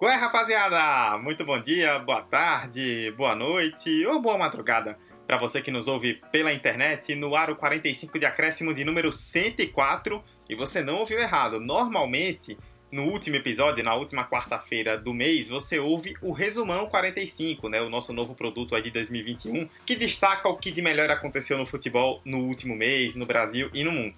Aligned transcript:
Qual 0.00 0.10
é, 0.10 0.16
rapaziada? 0.16 1.18
Muito 1.18 1.44
bom 1.44 1.60
dia, 1.60 1.98
boa 1.98 2.22
tarde, 2.22 3.12
boa 3.18 3.34
noite 3.34 4.06
ou 4.06 4.18
boa 4.18 4.38
madrugada. 4.38 4.98
Para 5.26 5.36
você 5.36 5.60
que 5.60 5.70
nos 5.70 5.86
ouve 5.86 6.22
pela 6.32 6.54
internet, 6.54 7.14
no 7.14 7.36
Aro 7.36 7.54
45 7.54 8.18
de 8.18 8.24
acréscimo 8.24 8.72
de 8.72 8.82
número 8.82 9.12
104, 9.12 10.24
e 10.48 10.54
você 10.54 10.80
não 10.80 11.00
ouviu 11.00 11.18
errado. 11.18 11.60
Normalmente, 11.60 12.56
no 12.90 13.10
último 13.10 13.36
episódio, 13.36 13.84
na 13.84 13.94
última 13.94 14.26
quarta-feira 14.26 14.96
do 14.96 15.12
mês, 15.12 15.50
você 15.50 15.78
ouve 15.78 16.14
o 16.22 16.32
Resumão 16.32 16.86
45, 16.86 17.68
né, 17.68 17.82
o 17.82 17.90
nosso 17.90 18.14
novo 18.14 18.34
produto 18.34 18.74
aí 18.74 18.80
de 18.80 18.90
2021, 18.90 19.68
que 19.84 19.94
destaca 19.94 20.48
o 20.48 20.56
que 20.56 20.70
de 20.70 20.80
melhor 20.80 21.10
aconteceu 21.10 21.58
no 21.58 21.66
futebol 21.66 22.22
no 22.24 22.38
último 22.38 22.74
mês, 22.74 23.16
no 23.16 23.26
Brasil 23.26 23.68
e 23.74 23.84
no 23.84 23.92
mundo. 23.92 24.14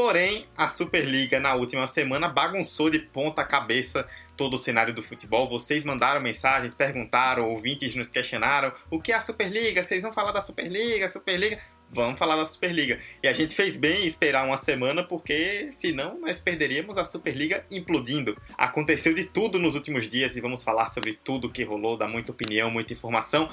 Porém, 0.00 0.46
a 0.56 0.68
Superliga 0.68 1.40
na 1.40 1.56
última 1.56 1.84
semana 1.84 2.28
bagunçou 2.28 2.88
de 2.88 3.00
ponta 3.00 3.44
cabeça 3.44 4.08
todo 4.36 4.54
o 4.54 4.56
cenário 4.56 4.94
do 4.94 5.02
futebol. 5.02 5.48
Vocês 5.48 5.82
mandaram 5.82 6.20
mensagens, 6.20 6.72
perguntaram, 6.72 7.50
ouvintes 7.50 7.96
nos 7.96 8.08
questionaram 8.08 8.72
o 8.92 9.02
que 9.02 9.10
é 9.10 9.16
a 9.16 9.20
Superliga, 9.20 9.82
vocês 9.82 10.04
vão 10.04 10.12
falar 10.12 10.30
da 10.30 10.40
Superliga, 10.40 11.08
Superliga. 11.08 11.58
Vamos 11.90 12.16
falar 12.16 12.36
da 12.36 12.44
Superliga. 12.44 13.00
E 13.20 13.26
a 13.26 13.32
gente 13.32 13.56
fez 13.56 13.74
bem 13.74 14.06
esperar 14.06 14.46
uma 14.46 14.56
semana, 14.56 15.02
porque 15.02 15.68
senão 15.72 16.20
nós 16.20 16.38
perderíamos 16.38 16.96
a 16.96 17.02
Superliga 17.02 17.64
implodindo. 17.68 18.40
Aconteceu 18.56 19.12
de 19.12 19.24
tudo 19.24 19.58
nos 19.58 19.74
últimos 19.74 20.08
dias 20.08 20.36
e 20.36 20.40
vamos 20.40 20.62
falar 20.62 20.86
sobre 20.86 21.14
tudo 21.24 21.50
que 21.50 21.64
rolou, 21.64 21.96
dar 21.96 22.06
muita 22.06 22.30
opinião, 22.30 22.70
muita 22.70 22.92
informação. 22.92 23.48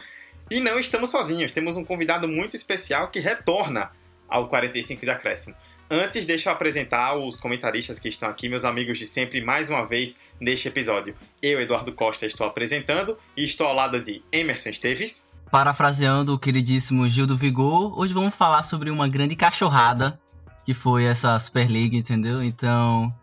E 0.52 0.59
não 0.59 0.77
estamos 0.77 1.09
sozinhos, 1.09 1.52
temos 1.52 1.75
um 1.75 1.84
convidado 1.84 2.27
muito 2.27 2.55
especial 2.55 3.08
que 3.08 3.20
retorna 3.20 3.89
ao 4.30 4.48
45 4.48 5.02
de 5.02 5.09
acréscimo. 5.09 5.55
Antes, 5.89 6.25
deixa 6.25 6.49
eu 6.49 6.53
apresentar 6.53 7.16
os 7.16 7.38
comentaristas 7.38 7.99
que 7.99 8.09
estão 8.09 8.27
aqui, 8.27 8.49
meus 8.49 8.66
amigos 8.66 8.98
de 8.98 9.05
sempre, 9.05 9.39
mais 9.39 9.70
uma 9.70 9.85
vez 9.85 10.20
neste 10.39 10.67
episódio. 10.67 11.16
Eu, 11.41 11.61
Eduardo 11.61 11.94
Costa, 11.94 12.25
estou 12.25 12.48
apresentando 12.48 13.16
e 13.38 13.44
estou 13.44 13.67
ao 13.67 13.75
lado 13.75 14.02
de 14.02 14.23
Emerson 14.31 14.70
Esteves. 14.70 15.27
Parafraseando 15.52 16.33
o 16.33 16.39
queridíssimo 16.39 17.08
Gil 17.08 17.27
do 17.27 17.38
Vigor, 17.38 17.97
hoje 18.00 18.14
vamos 18.14 18.33
falar 18.33 18.64
sobre 18.64 18.89
uma 18.89 19.08
grande 19.08 19.36
cachorrada 19.36 20.19
que 20.66 20.73
foi 20.73 21.05
essa 21.05 21.39
Super 21.39 21.69
League, 21.69 21.95
entendeu? 21.95 22.44
Então, 22.44 23.14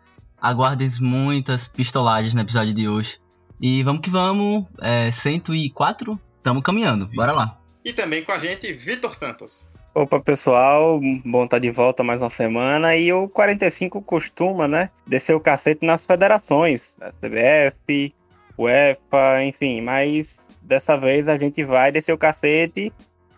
aguardem 0.41 0.87
muitas 1.01 1.67
pistolagens 1.67 2.33
no 2.33 2.39
episódio 2.39 2.73
de 2.73 2.87
hoje. 2.87 3.19
E 3.61 3.83
vamos 3.83 4.01
que 4.01 4.09
vamos, 4.09 4.65
é, 4.81 5.11
104, 5.11 6.17
estamos 6.37 6.63
caminhando, 6.63 7.07
bora 7.07 7.33
lá. 7.33 7.59
E 7.83 7.91
também 7.91 8.23
com 8.23 8.31
a 8.31 8.39
gente, 8.39 8.71
Vitor 8.71 9.13
Santos. 9.13 9.69
Opa, 9.95 10.19
pessoal, 10.19 10.99
bom 11.23 11.43
estar 11.43 11.57
tá 11.57 11.59
de 11.59 11.69
volta 11.69 12.03
mais 12.03 12.19
uma 12.19 12.29
semana. 12.31 12.95
E 12.95 13.13
o 13.13 13.29
45 13.29 14.01
costuma, 14.01 14.67
né, 14.67 14.89
descer 15.05 15.35
o 15.35 15.39
cacete 15.39 15.85
nas 15.85 16.03
federações, 16.03 16.95
a 16.99 17.11
CBF, 17.11 18.11
UEFA, 18.57 19.43
enfim, 19.43 19.81
mas 19.81 20.49
dessa 20.63 20.97
vez 20.97 21.27
a 21.27 21.37
gente 21.37 21.63
vai 21.63 21.91
descer 21.91 22.11
o 22.11 22.17
cacete 22.17 22.91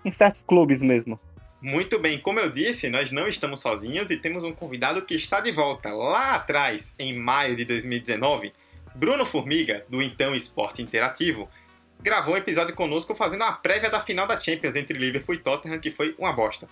em 0.06 0.12
certos 0.14 0.44
clubes 0.44 0.82
mesmo. 0.82 1.20
Muito 1.62 2.00
bem, 2.00 2.20
como 2.20 2.40
eu 2.40 2.50
disse, 2.50 2.90
nós 2.90 3.12
não 3.12 3.28
estamos 3.28 3.60
sozinhos 3.60 4.10
e 4.10 4.16
temos 4.16 4.46
um 4.46 4.54
convidado 4.54 5.02
que 5.02 5.14
está 5.14 5.42
de 5.42 5.52
volta. 5.52 5.90
Lá 5.92 6.36
atrás, 6.36 6.96
em 6.98 7.20
maio 7.20 7.58
de 7.58 7.66
2019, 7.66 8.54
Bruno 8.96 9.26
Formiga, 9.26 9.84
do 9.90 10.02
Então 10.02 10.34
Esporte 10.34 10.82
Interativo, 10.82 11.50
gravou 12.02 12.34
um 12.34 12.38
episódio 12.38 12.76
conosco 12.76 13.16
fazendo 13.16 13.44
a 13.44 13.52
prévia 13.52 13.90
da 13.90 14.00
final 14.00 14.28
da 14.28 14.40
Champions 14.40 14.76
entre 14.76 14.98
Liverpool 14.98 15.36
e 15.36 15.40
Tottenham, 15.40 15.80
que 15.80 15.92
foi 15.92 16.16
uma 16.18 16.34
bosta. 16.34 16.68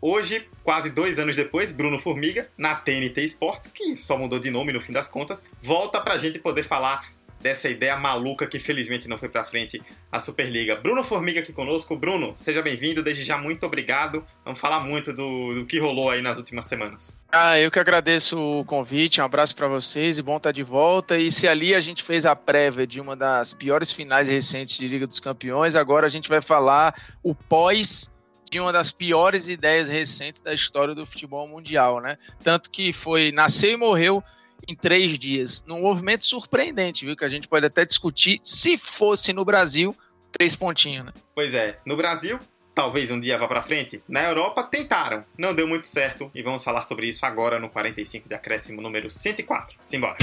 Hoje, 0.00 0.46
quase 0.62 0.90
dois 0.90 1.18
anos 1.18 1.34
depois, 1.34 1.72
Bruno 1.72 1.98
Formiga, 1.98 2.48
na 2.58 2.74
TNT 2.74 3.22
Sports, 3.24 3.72
que 3.72 3.96
só 3.96 4.18
mudou 4.18 4.38
de 4.38 4.50
nome 4.50 4.72
no 4.72 4.80
fim 4.80 4.92
das 4.92 5.08
contas, 5.08 5.46
volta 5.62 6.00
pra 6.00 6.18
gente 6.18 6.38
poder 6.38 6.62
falar 6.62 7.10
dessa 7.44 7.68
ideia 7.68 7.94
maluca 7.94 8.46
que 8.46 8.58
felizmente 8.58 9.06
não 9.06 9.18
foi 9.18 9.28
para 9.28 9.44
frente 9.44 9.82
a 10.10 10.18
Superliga. 10.18 10.76
Bruno 10.76 11.04
Formiga 11.04 11.40
aqui 11.40 11.52
conosco. 11.52 11.94
Bruno, 11.94 12.32
seja 12.36 12.62
bem-vindo. 12.62 13.02
Desde 13.02 13.22
já, 13.22 13.36
muito 13.36 13.66
obrigado. 13.66 14.24
Vamos 14.42 14.58
falar 14.58 14.80
muito 14.80 15.12
do, 15.12 15.54
do, 15.54 15.66
que 15.66 15.78
rolou 15.78 16.08
aí 16.08 16.22
nas 16.22 16.38
últimas 16.38 16.64
semanas. 16.64 17.18
Ah, 17.30 17.60
eu 17.60 17.70
que 17.70 17.78
agradeço 17.78 18.40
o 18.40 18.64
convite. 18.64 19.20
Um 19.20 19.24
abraço 19.24 19.54
para 19.54 19.68
vocês 19.68 20.18
e 20.18 20.22
bom 20.22 20.38
estar 20.38 20.52
de 20.52 20.62
volta. 20.62 21.18
E 21.18 21.30
se 21.30 21.46
ali 21.46 21.74
a 21.74 21.80
gente 21.80 22.02
fez 22.02 22.24
a 22.24 22.34
prévia 22.34 22.86
de 22.86 22.98
uma 22.98 23.14
das 23.14 23.52
piores 23.52 23.92
finais 23.92 24.30
recentes 24.30 24.78
de 24.78 24.88
Liga 24.88 25.06
dos 25.06 25.20
Campeões, 25.20 25.76
agora 25.76 26.06
a 26.06 26.10
gente 26.10 26.30
vai 26.30 26.40
falar 26.40 26.94
o 27.22 27.34
pós 27.34 28.10
de 28.50 28.58
uma 28.58 28.72
das 28.72 28.90
piores 28.90 29.48
ideias 29.48 29.90
recentes 29.90 30.40
da 30.40 30.54
história 30.54 30.94
do 30.94 31.04
futebol 31.04 31.46
mundial, 31.46 32.00
né? 32.00 32.16
Tanto 32.42 32.70
que 32.70 32.90
foi 32.90 33.32
nasceu 33.32 33.72
e 33.72 33.76
morreu 33.76 34.24
em 34.68 34.74
três 34.74 35.18
dias, 35.18 35.64
num 35.66 35.82
movimento 35.82 36.24
surpreendente, 36.24 37.04
viu? 37.04 37.16
Que 37.16 37.24
a 37.24 37.28
gente 37.28 37.48
pode 37.48 37.66
até 37.66 37.84
discutir 37.84 38.40
se 38.42 38.76
fosse 38.76 39.32
no 39.32 39.44
Brasil, 39.44 39.96
três 40.32 40.56
pontinhos, 40.56 41.06
né? 41.06 41.12
Pois 41.34 41.54
é, 41.54 41.78
no 41.86 41.96
Brasil, 41.96 42.38
talvez 42.74 43.10
um 43.10 43.20
dia 43.20 43.38
vá 43.38 43.46
para 43.46 43.62
frente. 43.62 44.02
Na 44.08 44.22
Europa, 44.22 44.62
tentaram, 44.64 45.24
não 45.38 45.54
deu 45.54 45.66
muito 45.66 45.86
certo 45.86 46.30
e 46.34 46.42
vamos 46.42 46.62
falar 46.62 46.82
sobre 46.82 47.08
isso 47.08 47.24
agora 47.24 47.58
no 47.58 47.68
45 47.68 48.28
de 48.28 48.34
acréscimo 48.34 48.80
número 48.80 49.10
104. 49.10 49.76
Simbora! 49.82 50.16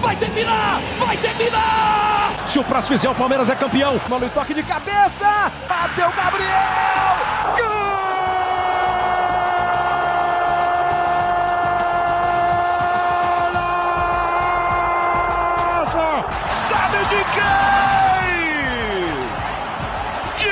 Vai 0.00 0.16
terminar! 0.16 0.80
Vai 0.98 1.16
terminar! 1.18 2.48
Se 2.48 2.58
o 2.58 2.64
próximo 2.64 2.96
fizer, 2.96 3.10
o 3.10 3.14
Palmeiras 3.14 3.50
é 3.50 3.56
campeão. 3.56 4.00
Mano, 4.08 4.30
toque 4.30 4.54
de 4.54 4.62
cabeça! 4.62 5.26
Bateu 5.68 6.10
Gabriel! 6.12 7.17
De 17.08 17.14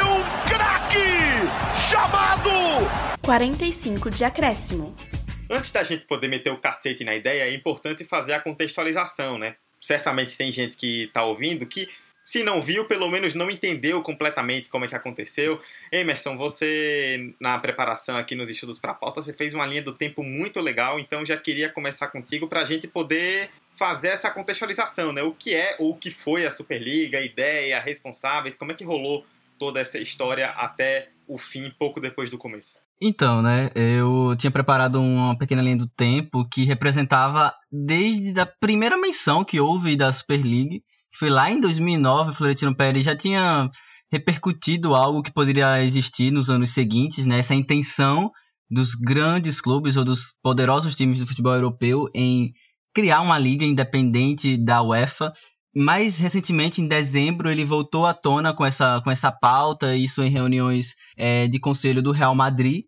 um 0.03 0.23
craque 0.49 0.97
chamado 1.91 2.51
45 3.23 4.11
de 4.11 4.25
acréscimo. 4.25 4.97
Antes 5.51 5.71
da 5.71 5.83
gente 5.83 6.07
poder 6.07 6.29
meter 6.29 6.51
o 6.51 6.57
cacete 6.57 7.05
na 7.05 7.15
ideia, 7.15 7.43
é 7.43 7.55
importante 7.55 8.07
fazer 8.07 8.33
a 8.33 8.41
contextualização, 8.41 9.37
né? 9.37 9.57
Certamente 9.79 10.35
tem 10.35 10.51
gente 10.51 10.79
que 10.79 11.05
está 11.05 11.25
ouvindo 11.25 11.67
que 11.67 11.91
se 12.23 12.43
não 12.43 12.63
viu, 12.63 12.87
pelo 12.87 13.11
menos 13.11 13.35
não 13.35 13.51
entendeu 13.51 14.01
completamente 14.01 14.71
como 14.71 14.87
é 14.87 14.89
que 14.89 14.95
aconteceu. 14.95 15.61
Emerson, 15.93 16.39
você, 16.39 17.35
na 17.39 17.59
preparação 17.59 18.17
aqui 18.17 18.35
nos 18.35 18.49
estudos 18.49 18.81
para 18.81 18.93
a 18.93 18.95
pauta, 18.95 19.21
você 19.21 19.35
fez 19.35 19.53
uma 19.53 19.67
linha 19.67 19.83
do 19.83 19.93
tempo 19.93 20.23
muito 20.23 20.59
legal, 20.61 20.99
então 20.99 21.25
já 21.25 21.37
queria 21.37 21.69
começar 21.69 22.09
contigo 22.09 22.49
para 22.49 22.63
a 22.63 22.65
gente 22.65 22.89
poder 22.89 23.51
fazer 23.77 24.09
essa 24.09 24.31
contextualização, 24.31 25.13
né? 25.13 25.23
O 25.23 25.33
que 25.33 25.55
é 25.55 25.77
ou 25.79 25.91
o 25.91 25.97
que 25.97 26.11
foi 26.11 26.47
a 26.47 26.51
Superliga, 26.51 27.19
a 27.19 27.23
ideia, 27.23 27.81
responsáveis, 27.81 28.57
como 28.57 28.73
é 28.73 28.75
que 28.75 28.85
rolou 28.85 29.25
toda 29.59 29.81
essa 29.81 29.99
história 29.99 30.49
até 30.51 31.09
o 31.27 31.39
fim, 31.39 31.71
pouco 31.79 32.01
depois 32.01 32.31
do 32.31 32.39
começo? 32.39 32.79
Então, 33.01 33.43
né, 33.43 33.71
eu 33.75 34.35
tinha 34.39 34.51
preparado 34.51 35.01
uma 35.01 35.37
pequena 35.37 35.61
linha 35.61 35.77
do 35.77 35.87
tempo 35.87 36.49
que 36.49 36.65
representava 36.65 37.53
desde 37.71 38.39
a 38.41 38.47
primeira 38.47 38.97
menção 38.97 39.45
que 39.45 39.61
houve 39.61 39.97
da 39.97 40.11
Super 40.11 40.43
League, 40.43 40.83
que 41.13 41.19
foi 41.19 41.29
lá 41.29 41.51
em 41.51 41.61
2009, 41.61 42.31
o 42.31 42.33
Florentino 42.33 42.75
Pérez 42.75 43.05
já 43.05 43.15
tinha 43.15 43.69
repercutido 44.11 44.95
algo 44.95 45.23
que 45.23 45.33
poderia 45.33 45.83
existir 45.85 46.31
nos 46.31 46.49
anos 46.49 46.71
seguintes, 46.71 47.27
né, 47.27 47.41
essa 47.41 47.55
intenção 47.55 48.31
dos 48.71 48.95
grandes 48.95 49.61
clubes 49.61 49.97
ou 49.97 50.05
dos 50.05 50.35
poderosos 50.43 50.95
times 50.95 51.19
do 51.19 51.27
futebol 51.27 51.53
europeu 51.53 52.09
em 52.15 52.53
criar 52.97 53.21
uma 53.21 53.39
liga 53.39 53.63
independente 53.63 54.57
da 54.57 54.81
UEFA. 54.81 55.31
Mais 55.77 56.19
recentemente, 56.19 56.81
em 56.81 56.89
dezembro, 56.89 57.51
ele 57.51 57.63
voltou 57.63 58.07
à 58.07 58.15
tona 58.15 58.55
com 58.55 58.65
essa, 58.65 59.03
com 59.03 59.11
essa 59.11 59.31
pauta, 59.31 59.95
isso 59.95 60.23
em 60.23 60.31
reuniões 60.31 60.95
é, 61.15 61.47
de 61.47 61.61
conselho 61.61 62.03
do 62.03 62.11
Real 62.11 62.35
Madrid, 62.35 62.85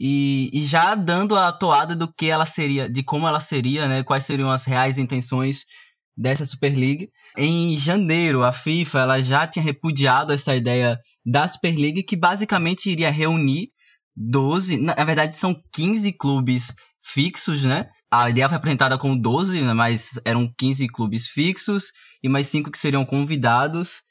e, 0.00 0.50
e, 0.52 0.64
já 0.64 0.96
dando 0.96 1.36
a 1.36 1.52
toada 1.52 1.94
do 1.94 2.12
que 2.12 2.26
ela 2.26 2.44
seria, 2.44 2.90
de 2.90 3.04
como 3.04 3.28
ela 3.28 3.38
seria, 3.38 3.86
né, 3.86 4.02
quais 4.02 4.24
seriam 4.24 4.50
as 4.50 4.64
reais 4.64 4.98
intenções 4.98 5.60
dessa 6.16 6.44
Super 6.44 6.76
League. 6.76 7.08
Em 7.38 7.78
janeiro, 7.78 8.42
a 8.42 8.50
FIFA 8.50 8.98
ela 8.98 9.22
já 9.22 9.46
tinha 9.46 9.62
repudiado 9.62 10.32
essa 10.32 10.56
ideia 10.56 10.98
da 11.24 11.46
Super 11.46 11.76
League, 11.76 12.02
que 12.02 12.16
basicamente 12.16 12.90
iria 12.90 13.12
reunir 13.12 13.68
12, 14.16 14.78
na 14.78 15.04
verdade 15.04 15.36
são 15.36 15.54
15 15.72 16.12
clubes 16.14 16.74
fixos, 17.02 17.62
né? 17.62 17.88
A 18.10 18.30
ideia 18.30 18.48
foi 18.48 18.56
apresentada 18.56 18.96
com 18.96 19.16
12, 19.16 19.60
né? 19.60 19.72
mas 19.72 20.20
eram 20.24 20.52
15 20.58 20.86
clubes 20.88 21.26
fixos 21.26 21.92
e 22.22 22.28
mais 22.28 22.46
5 22.46 22.70
que 22.70 22.78
seriam 22.78 23.04
convidados. 23.04 24.02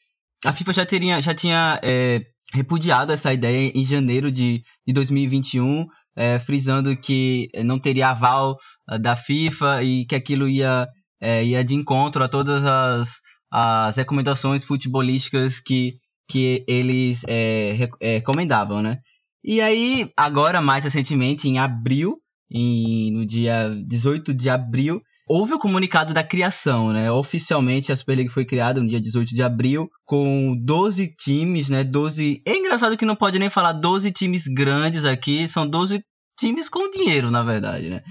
A 0.44 0.52
FIFA 0.52 0.74
já, 0.74 0.86
teria, 0.86 1.22
já 1.22 1.34
tinha 1.34 1.80
é, 1.84 2.22
repudiado 2.54 3.14
essa 3.14 3.34
ideia 3.34 3.72
em 3.74 3.86
janeiro 3.86 4.32
de, 4.32 4.64
de 4.86 4.94
2021, 4.94 5.86
é, 6.16 6.40
frisando 6.40 6.96
que 6.98 7.48
não 7.64 7.80
teria 7.80 8.10
aval 8.10 8.58
uh, 8.90 9.00
da 9.00 9.16
FIFA 9.16 9.84
e 9.84 10.06
que 10.06 10.16
aquilo 10.16 10.50
ia, 10.50 10.88
é, 11.20 11.44
ia 11.44 11.64
de 11.64 11.76
encontro 11.76 12.24
a 12.24 12.28
todas 12.28 12.66
as, 12.66 13.20
as 13.52 13.96
recomendações 13.96 14.64
futebolísticas 14.64 15.60
que, 15.60 15.94
que 16.28 16.66
eles 16.68 17.24
é, 17.28 17.88
é, 18.00 18.14
recomendavam, 18.16 18.82
né? 18.82 18.98
E 19.44 19.60
aí, 19.62 20.12
agora, 20.18 20.62
mais 20.62 20.84
recentemente, 20.84 21.48
em 21.48 21.58
abril, 21.58 22.18
em, 22.52 23.12
no 23.12 23.26
dia 23.26 23.70
18 23.88 24.34
de 24.34 24.50
abril, 24.50 25.02
houve 25.28 25.54
o 25.54 25.60
comunicado 25.60 26.14
da 26.14 26.24
criação, 26.24 26.92
né? 26.92 27.10
Oficialmente 27.10 27.92
a 27.92 27.96
Super 27.96 28.16
League 28.18 28.34
foi 28.34 28.44
criada 28.44 28.82
no 28.82 28.88
dia 28.88 29.00
18 29.00 29.34
de 29.34 29.42
abril, 29.42 29.90
com 30.06 30.58
12 30.62 31.16
times, 31.16 31.70
né? 31.70 31.84
12. 31.84 32.42
É 32.46 32.58
engraçado 32.58 32.98
que 32.98 33.06
não 33.06 33.16
pode 33.16 33.40
nem 33.40 33.50
falar 33.50 33.72
12 33.72 34.12
times 34.12 34.46
grandes 34.48 35.06
aqui, 35.06 35.48
são 35.48 35.66
12 35.66 36.04
times 36.38 36.68
com 36.68 36.92
dinheiro, 36.92 37.32
na 37.32 37.44
verdade, 37.44 37.90
né? 37.90 38.02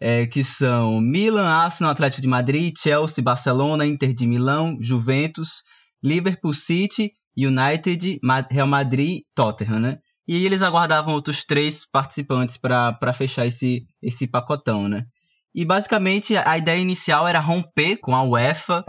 É, 0.00 0.26
que 0.26 0.42
são 0.42 0.98
Milan, 0.98 1.46
Arsenal, 1.46 1.92
Atlético 1.92 2.22
de 2.22 2.28
Madrid, 2.28 2.74
Chelsea, 2.78 3.22
Barcelona, 3.22 3.84
Inter 3.84 4.14
de 4.14 4.26
Milão, 4.26 4.78
Juventus, 4.80 5.62
Liverpool 6.02 6.54
City, 6.54 7.12
United, 7.36 8.18
Real 8.50 8.66
Madrid, 8.66 9.20
Tottenham, 9.34 9.78
né? 9.78 9.98
E 10.30 10.46
eles 10.46 10.62
aguardavam 10.62 11.12
outros 11.12 11.42
três 11.42 11.84
participantes 11.84 12.56
para 12.56 13.12
fechar 13.12 13.48
esse, 13.48 13.84
esse 14.00 14.28
pacotão, 14.28 14.88
né? 14.88 15.04
E 15.52 15.64
basicamente 15.64 16.36
a 16.36 16.56
ideia 16.56 16.80
inicial 16.80 17.26
era 17.26 17.40
romper 17.40 17.96
com 17.96 18.14
a 18.14 18.22
UEFA 18.22 18.84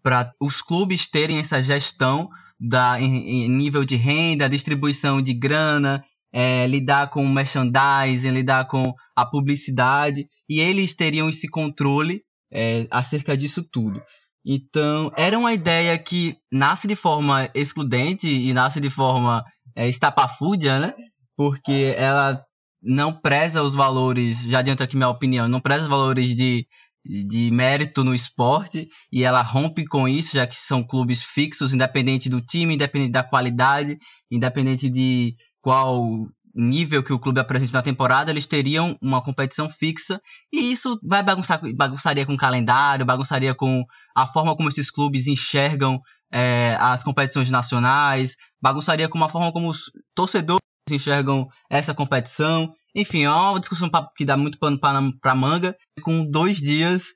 para 0.00 0.32
os 0.40 0.62
clubes 0.62 1.08
terem 1.08 1.38
essa 1.38 1.60
gestão 1.60 2.28
da, 2.60 3.00
em, 3.00 3.46
em 3.46 3.48
nível 3.48 3.84
de 3.84 3.96
renda, 3.96 4.48
distribuição 4.48 5.20
de 5.20 5.34
grana, 5.34 6.04
é, 6.32 6.68
lidar 6.68 7.10
com 7.10 7.24
o 7.24 7.28
merchandising, 7.28 8.30
lidar 8.30 8.68
com 8.68 8.94
a 9.16 9.26
publicidade, 9.26 10.28
e 10.48 10.60
eles 10.60 10.94
teriam 10.94 11.28
esse 11.28 11.48
controle 11.48 12.22
é, 12.52 12.86
acerca 12.92 13.36
disso 13.36 13.64
tudo. 13.64 14.00
Então, 14.44 15.10
era 15.16 15.36
uma 15.36 15.52
ideia 15.52 15.98
que 15.98 16.36
nasce 16.52 16.86
de 16.86 16.94
forma 16.94 17.50
excludente 17.56 18.28
e 18.28 18.54
nasce 18.54 18.78
de 18.78 18.88
forma 18.88 19.44
é, 19.76 19.88
estapafúrdia, 19.88 20.80
né? 20.80 20.94
Porque 21.36 21.94
ela 21.96 22.42
não 22.82 23.12
preza 23.12 23.62
os 23.62 23.74
valores, 23.74 24.42
já 24.42 24.60
adianto 24.60 24.82
aqui 24.82 24.96
minha 24.96 25.08
opinião, 25.08 25.48
não 25.48 25.60
preza 25.60 25.82
os 25.82 25.88
valores 25.88 26.34
de, 26.34 26.66
de 27.04 27.50
mérito 27.52 28.02
no 28.02 28.14
esporte 28.14 28.88
e 29.12 29.22
ela 29.22 29.42
rompe 29.42 29.84
com 29.84 30.08
isso, 30.08 30.34
já 30.34 30.46
que 30.46 30.56
são 30.56 30.82
clubes 30.82 31.22
fixos, 31.22 31.74
independente 31.74 32.28
do 32.28 32.40
time, 32.40 32.74
independente 32.74 33.12
da 33.12 33.22
qualidade, 33.22 33.98
independente 34.30 34.88
de 34.88 35.34
qual 35.60 36.26
nível 36.56 37.02
que 37.02 37.12
o 37.12 37.18
clube 37.18 37.38
apresenta 37.38 37.74
na 37.74 37.82
temporada, 37.82 38.30
eles 38.30 38.46
teriam 38.46 38.96
uma 39.02 39.22
competição 39.22 39.68
fixa 39.68 40.18
e 40.50 40.72
isso 40.72 40.98
vai 41.02 41.22
bagunçar, 41.22 41.60
bagunçaria 41.74 42.24
com 42.24 42.32
o 42.32 42.38
calendário, 42.38 43.04
bagunçaria 43.04 43.54
com 43.54 43.84
a 44.14 44.26
forma 44.26 44.56
como 44.56 44.70
esses 44.70 44.90
clubes 44.90 45.26
enxergam 45.26 46.00
é, 46.32 46.76
as 46.80 47.02
competições 47.02 47.50
nacionais, 47.50 48.36
bagunçaria 48.60 49.08
com 49.08 49.22
a 49.22 49.28
forma 49.28 49.52
como 49.52 49.68
os 49.68 49.90
torcedores 50.14 50.60
enxergam 50.90 51.48
essa 51.70 51.94
competição. 51.94 52.72
Enfim, 52.94 53.24
é 53.24 53.30
uma 53.30 53.60
discussão 53.60 53.90
que 54.16 54.24
dá 54.24 54.36
muito 54.36 54.58
pano 54.58 54.78
para 54.78 55.34
manga. 55.34 55.76
Com 56.02 56.24
dois 56.24 56.58
dias, 56.58 57.08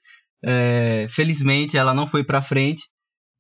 é, 0.45 1.07
felizmente, 1.09 1.77
ela 1.77 1.95
não 1.95 2.07
foi 2.07 2.25
para 2.25 2.43
frente. 2.43 2.83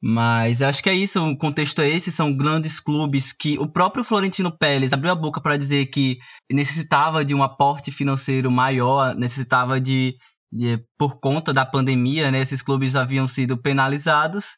Mas 0.02 0.62
acho 0.62 0.82
que 0.82 0.88
é 0.88 0.94
isso, 0.94 1.22
o 1.22 1.36
contexto 1.36 1.82
é 1.82 1.88
esse, 1.90 2.10
são 2.10 2.34
grandes 2.34 2.80
clubes 2.80 3.34
que 3.34 3.58
o 3.58 3.70
próprio 3.70 4.02
Florentino 4.02 4.50
Pérez 4.50 4.94
abriu 4.94 5.12
a 5.12 5.14
boca 5.14 5.42
para 5.42 5.58
dizer 5.58 5.86
que 5.86 6.16
necessitava 6.50 7.22
de 7.22 7.34
um 7.34 7.42
aporte 7.42 7.90
financeiro 7.92 8.50
maior, 8.50 9.14
necessitava 9.14 9.78
de, 9.78 10.16
de, 10.50 10.82
por 10.96 11.20
conta 11.20 11.52
da 11.52 11.66
pandemia, 11.66 12.30
né, 12.30 12.40
esses 12.40 12.62
clubes 12.62 12.96
haviam 12.96 13.28
sido 13.28 13.58
penalizados 13.58 14.56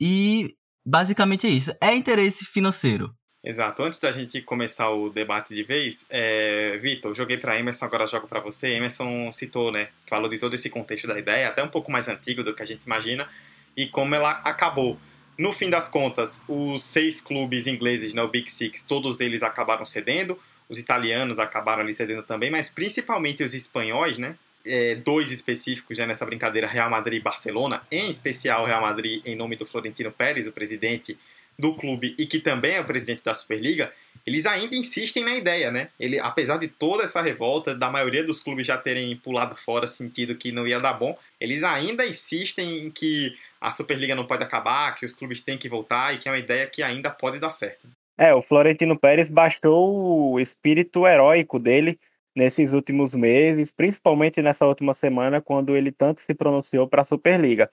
e 0.00 0.54
basicamente 0.84 1.46
é 1.46 1.50
isso, 1.50 1.72
é 1.80 1.94
interesse 1.94 2.44
financeiro. 2.44 3.14
Exato. 3.44 3.82
Antes 3.82 3.98
da 3.98 4.12
gente 4.12 4.40
começar 4.40 4.88
o 4.90 5.10
debate 5.10 5.52
de 5.52 5.64
vez, 5.64 6.06
é... 6.10 6.78
Vitor, 6.78 7.12
joguei 7.12 7.36
para 7.36 7.58
Emerson, 7.58 7.84
agora 7.84 8.06
jogo 8.06 8.28
para 8.28 8.38
você. 8.38 8.70
Emerson 8.70 9.32
citou, 9.32 9.72
né, 9.72 9.88
falou 10.06 10.28
de 10.28 10.38
todo 10.38 10.54
esse 10.54 10.70
contexto 10.70 11.08
da 11.08 11.18
ideia, 11.18 11.48
até 11.48 11.60
um 11.60 11.68
pouco 11.68 11.90
mais 11.90 12.06
antigo 12.06 12.44
do 12.44 12.54
que 12.54 12.62
a 12.62 12.66
gente 12.66 12.84
imagina 12.84 13.28
e 13.76 13.88
como 13.88 14.14
ela 14.14 14.30
acabou. 14.44 14.96
No 15.36 15.52
fim 15.52 15.68
das 15.68 15.88
contas, 15.88 16.44
os 16.46 16.84
seis 16.84 17.20
clubes 17.20 17.66
ingleses, 17.66 18.12
né, 18.12 18.22
o 18.22 18.28
Big 18.28 18.48
Six, 18.50 18.84
todos 18.84 19.18
eles 19.18 19.42
acabaram 19.42 19.84
cedendo, 19.84 20.38
os 20.68 20.78
italianos 20.78 21.40
acabaram 21.40 21.82
ali 21.82 21.92
cedendo 21.92 22.22
também, 22.22 22.50
mas 22.50 22.68
principalmente 22.70 23.42
os 23.42 23.54
espanhóis, 23.54 24.18
né? 24.18 24.36
É, 24.64 24.94
dois 24.94 25.32
específicos 25.32 25.96
já 25.96 26.06
nessa 26.06 26.24
brincadeira, 26.24 26.66
Real 26.66 26.88
Madrid 26.88 27.20
e 27.20 27.22
Barcelona, 27.22 27.82
em 27.90 28.08
especial 28.08 28.64
Real 28.64 28.80
Madrid 28.80 29.20
em 29.24 29.34
nome 29.34 29.56
do 29.56 29.66
Florentino 29.66 30.12
Pérez, 30.12 30.46
o 30.46 30.52
presidente 30.52 31.18
do 31.58 31.74
clube 31.74 32.14
e 32.18 32.26
que 32.26 32.40
também 32.40 32.74
é 32.76 32.80
o 32.80 32.84
presidente 32.84 33.22
da 33.22 33.34
Superliga, 33.34 33.92
eles 34.26 34.46
ainda 34.46 34.76
insistem 34.76 35.24
na 35.24 35.36
ideia, 35.36 35.70
né? 35.70 35.88
Ele, 35.98 36.18
apesar 36.18 36.56
de 36.56 36.68
toda 36.68 37.02
essa 37.02 37.20
revolta, 37.20 37.74
da 37.74 37.90
maioria 37.90 38.24
dos 38.24 38.40
clubes 38.40 38.66
já 38.66 38.78
terem 38.78 39.16
pulado 39.16 39.56
fora, 39.56 39.86
sentido 39.86 40.36
que 40.36 40.52
não 40.52 40.66
ia 40.66 40.80
dar 40.80 40.92
bom, 40.92 41.16
eles 41.40 41.62
ainda 41.64 42.06
insistem 42.06 42.86
em 42.86 42.90
que 42.90 43.36
a 43.60 43.70
Superliga 43.70 44.14
não 44.14 44.24
pode 44.24 44.44
acabar, 44.44 44.94
que 44.94 45.04
os 45.04 45.12
clubes 45.12 45.40
têm 45.40 45.58
que 45.58 45.68
voltar 45.68 46.14
e 46.14 46.18
que 46.18 46.28
é 46.28 46.32
uma 46.32 46.38
ideia 46.38 46.66
que 46.66 46.82
ainda 46.82 47.10
pode 47.10 47.38
dar 47.38 47.50
certo. 47.50 47.88
É, 48.16 48.32
o 48.34 48.42
Florentino 48.42 48.96
Pérez 48.96 49.28
baixou 49.28 50.32
o 50.32 50.40
espírito 50.40 51.06
heróico 51.06 51.58
dele 51.58 51.98
nesses 52.34 52.72
últimos 52.72 53.14
meses, 53.14 53.70
principalmente 53.70 54.40
nessa 54.40 54.66
última 54.66 54.94
semana, 54.94 55.40
quando 55.40 55.76
ele 55.76 55.92
tanto 55.92 56.20
se 56.20 56.34
pronunciou 56.34 56.88
para 56.88 57.02
a 57.02 57.04
Superliga. 57.04 57.70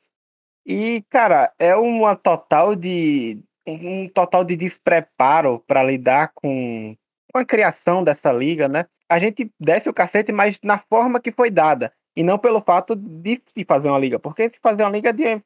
E, 0.66 1.04
cara, 1.10 1.52
é 1.58 1.76
uma 1.76 2.16
total 2.16 2.76
de 2.76 3.42
um 3.68 4.10
total 4.10 4.44
de 4.44 4.56
despreparo 4.56 5.64
para 5.68 5.84
lidar 5.84 6.32
com, 6.34 6.96
com 7.32 7.40
a 7.40 7.46
criação 7.46 8.04
dessa 8.04 8.32
liga, 8.32 8.68
né? 8.68 8.86
A 9.08 9.20
gente 9.20 9.52
desce 9.60 9.90
o 9.90 9.94
cacete, 9.94 10.32
mas 10.32 10.60
na 10.64 10.80
forma 10.80 11.20
que 11.20 11.32
foi 11.32 11.50
dada 11.50 11.94
e 12.16 12.24
não 12.24 12.38
pelo 12.38 12.62
fato 12.62 12.96
de 12.96 13.42
se 13.48 13.64
fazer 13.64 13.90
uma 13.90 13.98
liga, 13.98 14.20
porque 14.20 14.50
se 14.50 14.60
fazer 14.62 14.84
uma 14.84 14.92
liga 14.92 15.14
de, 15.14 15.42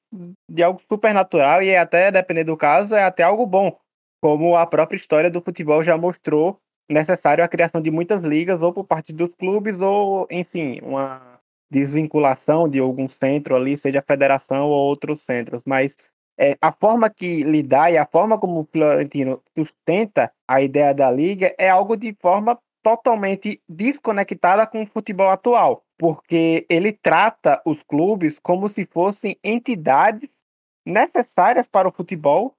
de 0.50 0.63
algo 0.63 0.81
supernatural 0.89 1.62
e 1.62 1.75
até, 1.75 2.12
dependendo 2.12 2.51
do 2.54 2.57
caso, 2.57 2.95
é 2.95 3.04
até 3.04 3.24
algo 3.24 3.45
bom, 3.45 3.77
como 4.21 4.56
a 4.56 4.65
própria 4.65 4.98
história 4.98 5.30
do 5.30 5.42
futebol 5.42 5.83
já 5.83 5.98
mostrou, 5.98 6.60
necessário 6.89 7.44
a 7.44 7.47
criação 7.47 7.81
de 7.81 7.89
muitas 7.91 8.21
ligas, 8.24 8.62
ou 8.62 8.74
por 8.74 8.83
parte 8.83 9.12
dos 9.13 9.33
clubes, 9.35 9.80
ou, 9.80 10.27
enfim, 10.30 10.80
uma 10.81 11.39
desvinculação 11.71 12.69
de 12.69 12.80
algum 12.80 13.07
centro 13.07 13.56
ali, 13.56 13.77
seja 13.77 14.00
a 14.00 14.03
federação 14.03 14.68
ou 14.68 14.77
outros 14.77 15.21
centros, 15.21 15.62
mas 15.65 15.97
é, 16.38 16.57
a 16.62 16.71
forma 16.71 17.09
que 17.09 17.44
lidar 17.44 17.91
e 17.91 17.97
a 17.97 18.06
forma 18.06 18.39
como 18.39 18.62
o 18.62 18.68
Florentino 18.71 19.41
sustenta 19.57 20.31
a 20.47 20.62
ideia 20.62 20.94
da 20.94 21.09
liga 21.09 21.53
é 21.57 21.69
algo 21.69 21.95
de 21.95 22.15
forma 22.19 22.59
totalmente 22.83 23.62
desconectada 23.68 24.68
com 24.68 24.83
o 24.83 24.88
futebol 24.88 25.29
atual 25.29 25.83
porque 26.03 26.65
ele 26.69 26.91
trata 26.91 27.62
os 27.65 27.81
clubes 27.81 28.38
como 28.39 28.68
se 28.68 28.86
fossem 28.86 29.38
entidades 29.41 30.39
necessárias 30.86 31.65
para 31.65 31.88
o 31.88 31.93
futebol, 31.93 32.57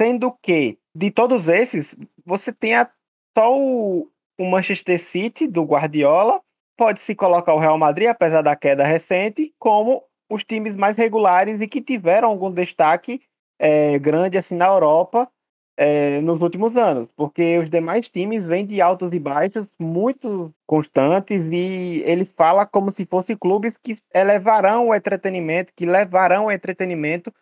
sendo 0.00 0.32
que 0.40 0.78
de 0.94 1.10
todos 1.10 1.46
esses 1.46 1.94
você 2.24 2.54
tem 2.54 2.74
a, 2.74 2.90
só 3.36 3.54
o, 3.54 4.08
o 4.38 4.44
Manchester 4.46 4.98
City 4.98 5.46
do 5.46 5.62
Guardiola, 5.62 6.40
pode 6.76 7.00
se 7.00 7.14
colocar 7.14 7.52
o 7.52 7.58
Real 7.58 7.76
Madrid, 7.76 8.08
apesar 8.08 8.40
da 8.40 8.56
queda 8.56 8.84
recente, 8.84 9.52
como 9.58 10.02
os 10.30 10.42
times 10.42 10.74
mais 10.74 10.96
regulares 10.96 11.60
e 11.60 11.68
que 11.68 11.82
tiveram 11.82 12.28
algum 12.28 12.50
destaque 12.50 13.20
é, 13.58 13.98
grande 13.98 14.38
assim 14.38 14.56
na 14.56 14.66
Europa 14.66 15.30
é, 15.78 16.20
nos 16.22 16.40
últimos 16.40 16.76
anos, 16.76 17.08
porque 17.14 17.58
os 17.58 17.68
demais 17.68 18.08
times 18.08 18.44
vêm 18.44 18.64
de 18.64 18.80
altos 18.80 19.12
e 19.12 19.18
baixos 19.18 19.68
muito 19.78 20.50
constantes 20.66 21.44
e 21.50 22.02
ele 22.06 22.24
fala 22.24 22.64
como 22.64 22.90
se 22.90 23.04
fossem 23.04 23.36
clubes 23.36 23.76
que 23.76 23.98
elevarão 24.14 24.88
o 24.88 24.94
entretenimento, 24.94 25.74
que 25.76 25.84
levarão 25.84 26.46
o 26.46 26.50
entretenimento 26.50 27.32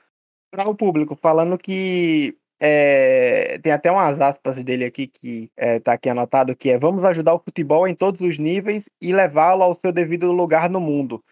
para 0.50 0.68
o 0.68 0.74
público, 0.74 1.14
falando 1.14 1.56
que 1.56 2.36
é, 2.60 3.58
tem 3.62 3.72
até 3.72 3.90
umas 3.90 4.20
aspas 4.20 4.56
dele 4.62 4.84
aqui 4.84 5.06
que 5.06 5.50
está 5.56 5.92
é, 5.92 5.94
aqui 5.94 6.08
anotado 6.08 6.56
que 6.56 6.70
é 6.70 6.78
vamos 6.78 7.04
ajudar 7.04 7.34
o 7.34 7.38
futebol 7.38 7.86
em 7.86 7.94
todos 7.94 8.20
os 8.20 8.38
níveis 8.38 8.88
e 9.00 9.12
levá-lo 9.12 9.62
ao 9.62 9.74
seu 9.74 9.92
devido 9.92 10.32
lugar 10.32 10.70
no 10.70 10.80
mundo. 10.80 11.22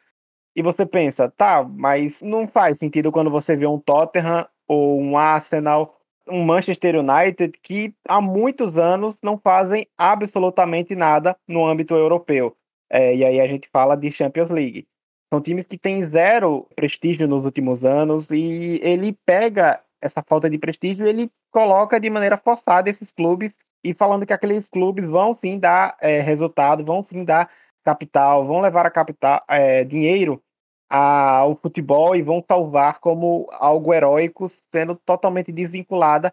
E 0.54 0.62
você 0.62 0.84
pensa, 0.84 1.30
tá, 1.30 1.62
mas 1.64 2.20
não 2.22 2.46
faz 2.46 2.78
sentido 2.78 3.10
quando 3.10 3.30
você 3.30 3.56
vê 3.56 3.66
um 3.66 3.78
Tottenham 3.78 4.46
ou 4.68 5.00
um 5.00 5.16
Arsenal 5.16 5.98
um 6.28 6.44
Manchester 6.44 6.96
United 6.96 7.58
que 7.62 7.94
há 8.06 8.20
muitos 8.20 8.78
anos 8.78 9.18
não 9.22 9.38
fazem 9.38 9.86
absolutamente 9.96 10.94
nada 10.94 11.36
no 11.48 11.66
âmbito 11.66 11.94
europeu. 11.94 12.56
É, 12.90 13.14
e 13.14 13.24
aí 13.24 13.40
a 13.40 13.46
gente 13.46 13.68
fala 13.72 13.96
de 13.96 14.10
Champions 14.10 14.50
League. 14.50 14.86
São 15.32 15.40
times 15.40 15.66
que 15.66 15.78
têm 15.78 16.04
zero 16.04 16.68
prestígio 16.76 17.26
nos 17.26 17.44
últimos 17.44 17.84
anos 17.84 18.30
e 18.30 18.78
ele 18.82 19.16
pega 19.24 19.82
essa 20.02 20.22
falta 20.22 20.50
de 20.50 20.58
prestígio 20.58 21.06
ele 21.06 21.30
coloca 21.50 22.00
de 22.00 22.10
maneira 22.10 22.36
forçada 22.36 22.90
esses 22.90 23.10
clubes 23.10 23.58
e 23.84 23.94
falando 23.94 24.26
que 24.26 24.32
aqueles 24.32 24.68
clubes 24.68 25.06
vão 25.06 25.34
sim 25.34 25.58
dar 25.58 25.96
é, 26.00 26.20
resultado, 26.20 26.84
vão 26.84 27.04
sim 27.04 27.24
dar 27.24 27.48
capital, 27.84 28.46
vão 28.46 28.60
levar 28.60 28.86
a 28.86 28.90
capital, 28.90 29.42
é, 29.48 29.84
dinheiro 29.84 30.42
ao 30.90 31.56
futebol 31.56 32.14
e 32.14 32.22
vão 32.22 32.44
salvar 32.46 33.00
como 33.00 33.48
algo 33.52 33.94
heróico, 33.94 34.50
sendo 34.70 34.94
totalmente 34.94 35.50
desvinculada 35.50 36.32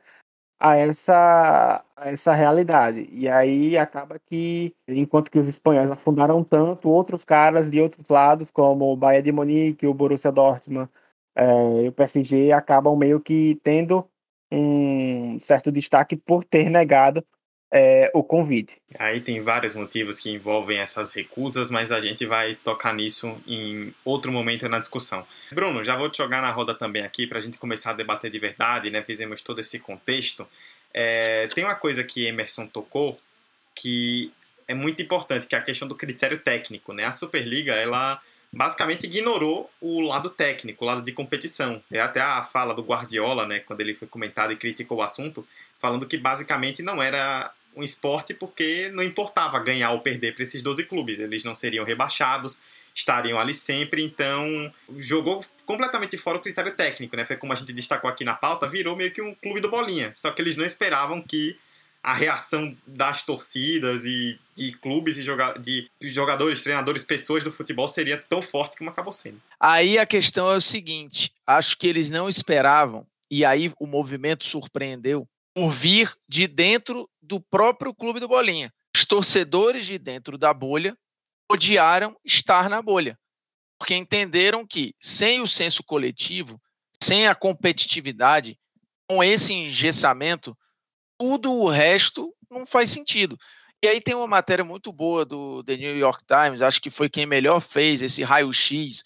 a 0.60 0.76
essa, 0.76 1.84
a 1.96 2.10
essa 2.10 2.34
realidade. 2.34 3.08
E 3.12 3.30
aí 3.30 3.78
acaba 3.78 4.20
que, 4.20 4.76
enquanto 4.88 5.32
que 5.32 5.40
os 5.40 5.48
espanhóis 5.48 5.90
afundaram 5.90 6.44
tanto, 6.44 6.90
outros 6.90 7.24
caras 7.24 7.70
de 7.70 7.82
outros 7.82 8.10
lados, 8.10 8.52
como 8.52 8.92
o 8.92 8.98
Bayern 8.98 9.24
de 9.24 9.32
Munique, 9.32 9.88
o 9.88 9.94
Borussia 9.94 10.32
Dortmund 10.32 10.90
é, 11.40 11.88
o 11.88 11.92
PSG, 11.94 12.52
acabam 12.52 12.98
meio 12.98 13.20
que 13.22 13.58
tendo 13.64 14.06
um 14.52 15.40
certo 15.40 15.72
destaque 15.72 16.18
por 16.18 16.44
ter 16.44 16.70
negado 16.70 17.24
é, 17.72 18.12
o 18.14 18.24
convite. 18.24 18.82
Aí 18.98 19.22
tem 19.22 19.42
vários 19.42 19.76
motivos 19.76 20.20
que 20.20 20.30
envolvem 20.32 20.80
essas 20.80 21.12
recusas, 21.14 21.72
mas 21.72 21.92
a 21.92 22.02
gente 22.02 22.26
vai 22.26 22.56
tocar 22.56 22.94
nisso 22.94 23.38
em 23.48 23.94
outro 24.04 24.32
momento 24.32 24.68
na 24.68 24.80
discussão. 24.80 25.26
Bruno, 25.52 25.84
já 25.84 25.96
vou 25.96 26.10
te 26.10 26.18
jogar 26.18 26.42
na 26.42 26.52
roda 26.52 26.74
também 26.76 27.04
aqui 27.04 27.26
para 27.26 27.38
a 27.38 27.42
gente 27.42 27.58
começar 27.58 27.92
a 27.92 27.94
debater 27.94 28.30
de 28.30 28.40
verdade, 28.40 28.90
né? 28.90 29.02
Fizemos 29.04 29.42
todo 29.42 29.60
esse 29.60 29.80
contexto. 29.80 30.48
É, 30.94 31.48
tem 31.54 31.64
uma 31.64 31.76
coisa 31.76 32.04
que 32.04 32.26
Emerson 32.26 32.66
tocou 32.66 33.18
que 33.76 34.34
é 34.68 34.74
muito 34.74 35.02
importante, 35.02 35.48
que 35.48 35.56
é 35.56 35.58
a 35.58 35.64
questão 35.64 35.88
do 35.88 35.96
critério 35.96 36.40
técnico, 36.40 36.92
né? 36.92 37.06
A 37.06 37.12
Superliga, 37.12 37.74
ela 37.76 38.20
basicamente 38.52 39.06
ignorou 39.06 39.70
o 39.80 40.02
lado 40.02 40.30
técnico, 40.30 40.84
o 40.84 40.88
lado 40.88 41.02
de 41.02 41.12
competição. 41.12 41.82
É 41.92 42.00
até 42.00 42.20
a 42.20 42.44
fala 42.44 42.74
do 42.74 42.84
Guardiola, 42.84 43.46
né, 43.46 43.60
quando 43.60 43.82
ele 43.82 43.94
foi 43.94 44.08
comentado 44.08 44.52
e 44.52 44.56
criticou 44.56 44.98
o 44.98 45.02
assunto, 45.02 45.48
falando 45.80 46.08
que 46.08 46.18
basicamente 46.18 46.82
não 46.82 47.02
era 47.02 47.52
um 47.76 47.84
esporte 47.84 48.34
porque 48.34 48.90
não 48.94 49.04
importava 49.04 49.60
ganhar 49.60 49.92
ou 49.92 50.00
perder 50.00 50.34
para 50.34 50.44
esses 50.44 50.62
12 50.62 50.84
clubes. 50.86 51.20
Eles 51.20 51.44
não 51.44 51.54
seriam 51.54 51.86
rebaixados, 51.86 52.64
estariam 52.94 53.40
ali 53.40 53.54
sempre, 53.54 54.04
então 54.04 54.74
jogou 54.98 55.46
completamente 55.66 56.18
fora 56.18 56.38
o 56.38 56.42
critério 56.42 56.76
técnico, 56.76 57.16
né? 57.16 57.26
Foi 57.26 57.38
como 57.38 57.54
a 57.54 57.56
gente 57.56 57.72
destacou 57.72 58.10
aqui 58.10 58.24
na 58.24 58.34
pauta, 58.34 58.68
virou 58.68 58.96
meio 58.96 59.12
que 59.12 59.22
um 59.22 59.34
clube 59.36 59.62
do 59.62 59.70
bolinha. 59.70 60.12
Só 60.16 60.32
que 60.32 60.42
eles 60.42 60.56
não 60.56 60.66
esperavam 60.66 61.22
que 61.22 61.58
a 62.04 62.14
reação 62.14 62.76
das 62.88 63.24
torcidas 63.24 64.06
e 64.06 64.40
de 64.56 64.72
clubes 64.72 65.18
e 65.18 65.24
joga 65.24 65.54
de 65.58 65.90
jogadores, 66.02 66.64
treinadores, 66.64 67.04
pessoas 67.04 67.44
do 67.44 67.52
futebol 67.52 67.88
seria 67.88 68.18
tão 68.30 68.42
forte 68.42 68.78
como 68.78 68.90
acabou 68.90 69.12
sendo. 69.12 69.42
Aí 69.60 69.98
a 69.98 70.06
questão 70.06 70.50
é 70.52 70.56
o 70.56 70.62
seguinte: 70.62 71.32
acho 71.46 71.78
que 71.78 71.88
eles 71.88 72.10
não 72.10 72.30
esperavam, 72.30 73.06
e 73.30 73.44
aí 73.44 73.72
o 73.80 73.86
movimento 73.86 74.46
surpreendeu, 74.46 75.28
por 75.54 75.70
vir 75.70 76.14
de 76.28 76.48
dentro 76.48 77.10
do 77.22 77.40
próprio 77.40 77.94
clube 77.94 78.20
do 78.20 78.28
Bolinha. 78.28 78.74
Os 78.96 79.06
torcedores 79.06 79.86
de 79.86 79.98
dentro 79.98 80.38
da 80.38 80.54
bolha 80.54 80.98
odiaram 81.52 82.16
estar 82.24 82.70
na 82.70 82.82
bolha, 82.82 83.18
porque 83.78 83.96
entenderam 83.96 84.66
que 84.66 84.94
sem 85.00 85.42
o 85.42 85.48
senso 85.48 85.84
coletivo, 85.84 86.62
sem 87.02 87.28
a 87.28 87.36
competitividade, 87.36 88.58
com 89.10 89.24
esse 89.24 89.54
engessamento, 89.54 90.56
tudo 91.20 91.52
o 91.52 91.70
resto 91.70 92.34
não 92.50 92.66
faz 92.66 92.90
sentido. 92.90 93.38
E 93.84 93.88
aí 93.88 94.02
tem 94.02 94.16
uma 94.16 94.28
matéria 94.28 94.64
muito 94.64 94.92
boa 94.92 95.26
do 95.26 95.64
The 95.64 95.78
New 95.78 95.98
York 95.98 96.24
Times, 96.26 96.62
acho 96.62 96.82
que 96.82 96.90
foi 96.90 97.10
quem 97.10 97.26
melhor 97.26 97.60
fez 97.60 98.02
esse 98.02 98.24
raio-x, 98.24 99.04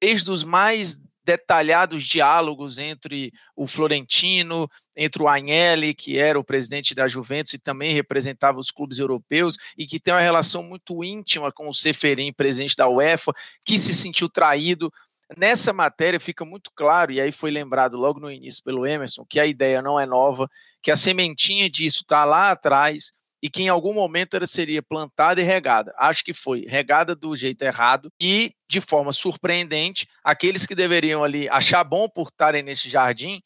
desde 0.00 0.30
os 0.30 0.44
mais 0.44 0.96
detalhados 1.24 2.04
diálogos 2.04 2.78
entre 2.78 3.32
o 3.56 3.66
Florentino, 3.66 4.70
entre 4.96 5.22
o 5.22 5.28
Agnelli, 5.28 5.92
que 5.92 6.16
era 6.18 6.38
o 6.38 6.44
presidente 6.44 6.94
da 6.94 7.08
Juventus 7.08 7.54
e 7.54 7.58
também 7.58 7.92
representava 7.92 8.60
os 8.60 8.70
clubes 8.70 9.00
europeus, 9.00 9.56
e 9.76 9.86
que 9.86 9.98
tem 9.98 10.14
uma 10.14 10.20
relação 10.20 10.62
muito 10.62 11.02
íntima 11.02 11.50
com 11.50 11.68
o 11.68 11.74
Seferin, 11.74 12.32
presidente 12.32 12.76
da 12.76 12.88
UEFA, 12.88 13.32
que 13.64 13.76
se 13.76 13.92
sentiu 13.92 14.28
traído. 14.28 14.92
Nessa 15.36 15.72
matéria 15.72 16.20
fica 16.20 16.44
muito 16.44 16.70
claro, 16.74 17.10
e 17.10 17.20
aí 17.20 17.32
foi 17.32 17.50
lembrado 17.50 17.96
logo 17.96 18.20
no 18.20 18.30
início 18.30 18.62
pelo 18.62 18.86
Emerson, 18.86 19.24
que 19.28 19.40
a 19.40 19.46
ideia 19.46 19.82
não 19.82 19.98
é 19.98 20.06
nova, 20.06 20.48
que 20.82 20.90
a 20.90 20.96
sementinha 20.96 21.68
disso 21.68 22.02
está 22.02 22.24
lá 22.24 22.52
atrás, 22.52 23.10
e 23.42 23.50
que 23.50 23.62
em 23.62 23.68
algum 23.68 23.92
momento 23.92 24.34
ela 24.34 24.46
seria 24.46 24.82
plantada 24.82 25.40
e 25.40 25.44
regada. 25.44 25.94
Acho 25.98 26.24
que 26.24 26.32
foi 26.32 26.64
regada 26.66 27.14
do 27.14 27.34
jeito 27.36 27.62
errado 27.62 28.10
e, 28.20 28.52
de 28.68 28.80
forma 28.80 29.12
surpreendente, 29.12 30.08
aqueles 30.24 30.66
que 30.66 30.74
deveriam 30.74 31.22
ali 31.22 31.48
achar 31.48 31.84
bom 31.84 32.08
por 32.08 32.28
estarem 32.28 32.62
nesse 32.62 32.88
jardim 32.88 33.40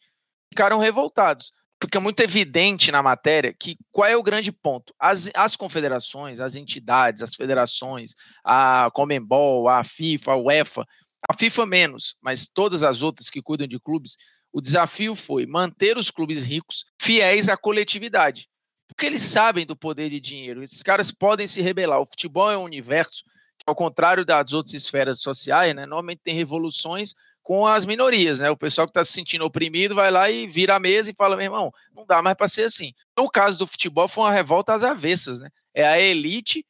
ficaram 0.50 0.78
revoltados. 0.78 1.52
Porque 1.78 1.96
é 1.96 2.00
muito 2.00 2.20
evidente 2.20 2.92
na 2.92 3.02
matéria 3.02 3.54
que 3.58 3.76
qual 3.90 4.08
é 4.08 4.16
o 4.16 4.22
grande 4.22 4.52
ponto? 4.52 4.94
As, 4.98 5.30
as 5.34 5.56
confederações, 5.56 6.38
as 6.38 6.54
entidades, 6.54 7.22
as 7.22 7.34
federações, 7.34 8.14
a 8.44 8.90
Comembol, 8.92 9.66
a 9.66 9.82
FIFA, 9.82 10.32
a 10.32 10.36
UEFA, 10.36 10.86
a 11.28 11.34
FIFA 11.34 11.66
menos, 11.66 12.16
mas 12.20 12.48
todas 12.48 12.82
as 12.82 13.02
outras 13.02 13.30
que 13.30 13.42
cuidam 13.42 13.66
de 13.66 13.78
clubes, 13.78 14.16
o 14.52 14.60
desafio 14.60 15.14
foi 15.14 15.46
manter 15.46 15.96
os 15.96 16.10
clubes 16.10 16.46
ricos 16.46 16.84
fiéis 17.00 17.48
à 17.48 17.56
coletividade 17.56 18.48
porque 18.90 19.06
eles 19.06 19.22
sabem 19.22 19.64
do 19.64 19.76
poder 19.76 20.10
de 20.10 20.18
dinheiro. 20.18 20.62
Esses 20.62 20.82
caras 20.82 21.12
podem 21.12 21.46
se 21.46 21.62
rebelar. 21.62 22.00
O 22.00 22.06
futebol 22.06 22.50
é 22.50 22.58
um 22.58 22.64
universo 22.64 23.22
que, 23.56 23.64
ao 23.64 23.74
contrário 23.74 24.24
das 24.24 24.52
outras 24.52 24.74
esferas 24.74 25.22
sociais, 25.22 25.74
né, 25.74 25.86
normalmente 25.86 26.20
tem 26.24 26.34
revoluções 26.34 27.14
com 27.40 27.66
as 27.66 27.86
minorias, 27.86 28.40
né? 28.40 28.50
O 28.50 28.56
pessoal 28.56 28.86
que 28.86 28.90
está 28.90 29.04
se 29.04 29.12
sentindo 29.12 29.44
oprimido 29.44 29.94
vai 29.94 30.10
lá 30.10 30.28
e 30.28 30.46
vira 30.46 30.74
a 30.74 30.80
mesa 30.80 31.10
e 31.10 31.14
fala: 31.14 31.36
meu 31.36 31.44
irmão, 31.44 31.72
não 31.94 32.04
dá 32.04 32.20
mais 32.20 32.36
para 32.36 32.48
ser 32.48 32.64
assim. 32.64 32.92
No 33.16 33.30
caso 33.30 33.60
do 33.60 33.66
futebol, 33.66 34.08
foi 34.08 34.24
uma 34.24 34.32
revolta 34.32 34.74
às 34.74 34.82
avessas, 34.82 35.38
né? 35.40 35.48
É 35.72 35.86
a 35.86 35.98
elite 35.98 36.66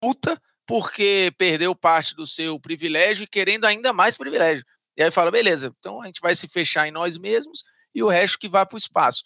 puta 0.00 0.40
porque 0.66 1.32
perdeu 1.36 1.74
parte 1.74 2.14
do 2.14 2.26
seu 2.26 2.58
privilégio 2.58 3.24
e 3.24 3.28
querendo 3.28 3.64
ainda 3.64 3.92
mais 3.92 4.16
privilégio. 4.16 4.64
E 4.96 5.02
aí 5.02 5.10
fala: 5.10 5.30
beleza, 5.30 5.72
então 5.78 6.02
a 6.02 6.06
gente 6.06 6.20
vai 6.20 6.34
se 6.34 6.48
fechar 6.48 6.86
em 6.86 6.92
nós 6.92 7.18
mesmos 7.18 7.62
e 7.94 8.02
o 8.02 8.08
resto 8.08 8.38
que 8.38 8.48
vai 8.48 8.64
para 8.66 8.76
o 8.76 8.78
espaço. 8.78 9.22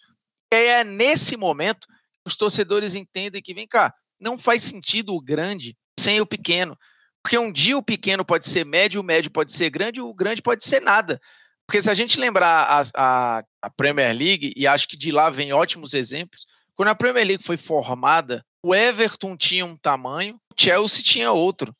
E 0.51 0.55
é 0.55 0.83
nesse 0.83 1.37
momento 1.37 1.87
os 2.25 2.35
torcedores 2.35 2.95
entendem 2.95 3.41
que, 3.41 3.53
vem 3.53 3.67
cá, 3.67 3.93
não 4.19 4.37
faz 4.37 4.63
sentido 4.63 5.13
o 5.13 5.21
grande 5.21 5.77
sem 5.99 6.21
o 6.21 6.25
pequeno. 6.25 6.77
Porque 7.23 7.37
um 7.37 7.51
dia 7.51 7.77
o 7.77 7.83
pequeno 7.83 8.23
pode 8.23 8.47
ser 8.47 8.65
médio, 8.65 9.01
o 9.01 9.03
médio 9.03 9.31
pode 9.31 9.51
ser 9.51 9.69
grande, 9.69 10.01
o 10.01 10.13
grande 10.13 10.41
pode 10.41 10.63
ser 10.63 10.81
nada. 10.81 11.19
Porque 11.67 11.81
se 11.81 11.89
a 11.89 11.93
gente 11.93 12.19
lembrar 12.19 12.67
a, 12.67 12.81
a, 12.95 13.43
a 13.61 13.69
Premier 13.69 14.15
League, 14.15 14.53
e 14.55 14.65
acho 14.65 14.87
que 14.87 14.97
de 14.97 15.11
lá 15.11 15.29
vem 15.29 15.53
ótimos 15.53 15.93
exemplos, 15.93 16.47
quando 16.75 16.89
a 16.89 16.95
Premier 16.95 17.27
League 17.27 17.43
foi 17.43 17.57
formada, 17.57 18.43
o 18.63 18.75
Everton 18.75 19.37
tinha 19.37 19.65
um 19.65 19.75
tamanho, 19.75 20.35
o 20.35 20.61
Chelsea 20.61 21.03
tinha 21.03 21.31
outro. 21.31 21.73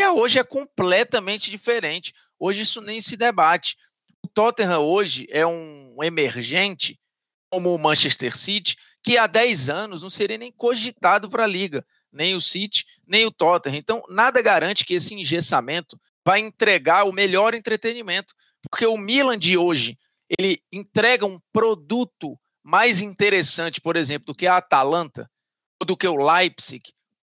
E 0.00 0.06
hoje 0.06 0.38
é 0.38 0.44
completamente 0.44 1.50
diferente. 1.50 2.12
Hoje 2.38 2.62
isso 2.62 2.80
nem 2.80 3.00
se 3.00 3.16
debate. 3.16 3.76
O 4.22 4.28
Tottenham 4.28 4.80
hoje 4.80 5.26
é 5.30 5.46
um 5.46 6.02
emergente, 6.02 6.98
como 7.50 7.74
o 7.74 7.78
Manchester 7.78 8.36
City, 8.36 8.76
que 9.02 9.18
há 9.18 9.26
10 9.26 9.68
anos 9.70 10.02
não 10.02 10.10
seria 10.10 10.38
nem 10.38 10.52
cogitado 10.52 11.28
para 11.28 11.44
a 11.44 11.46
liga, 11.46 11.84
nem 12.12 12.34
o 12.34 12.40
City, 12.40 12.84
nem 13.06 13.26
o 13.26 13.30
Tottenham. 13.30 13.78
Então, 13.78 14.02
nada 14.08 14.42
garante 14.42 14.84
que 14.84 14.94
esse 14.94 15.14
engessamento 15.14 15.98
vai 16.24 16.40
entregar 16.40 17.04
o 17.04 17.12
melhor 17.12 17.54
entretenimento, 17.54 18.34
porque 18.70 18.86
o 18.86 18.96
Milan 18.96 19.38
de 19.38 19.56
hoje, 19.56 19.98
ele 20.38 20.62
entrega 20.70 21.26
um 21.26 21.38
produto 21.52 22.38
mais 22.62 23.00
interessante, 23.00 23.80
por 23.80 23.96
exemplo, 23.96 24.26
do 24.26 24.34
que 24.34 24.46
a 24.46 24.58
Atalanta 24.58 25.28
do 25.84 25.96
que 25.96 26.06
o 26.06 26.16
Leipzig. 26.16 26.82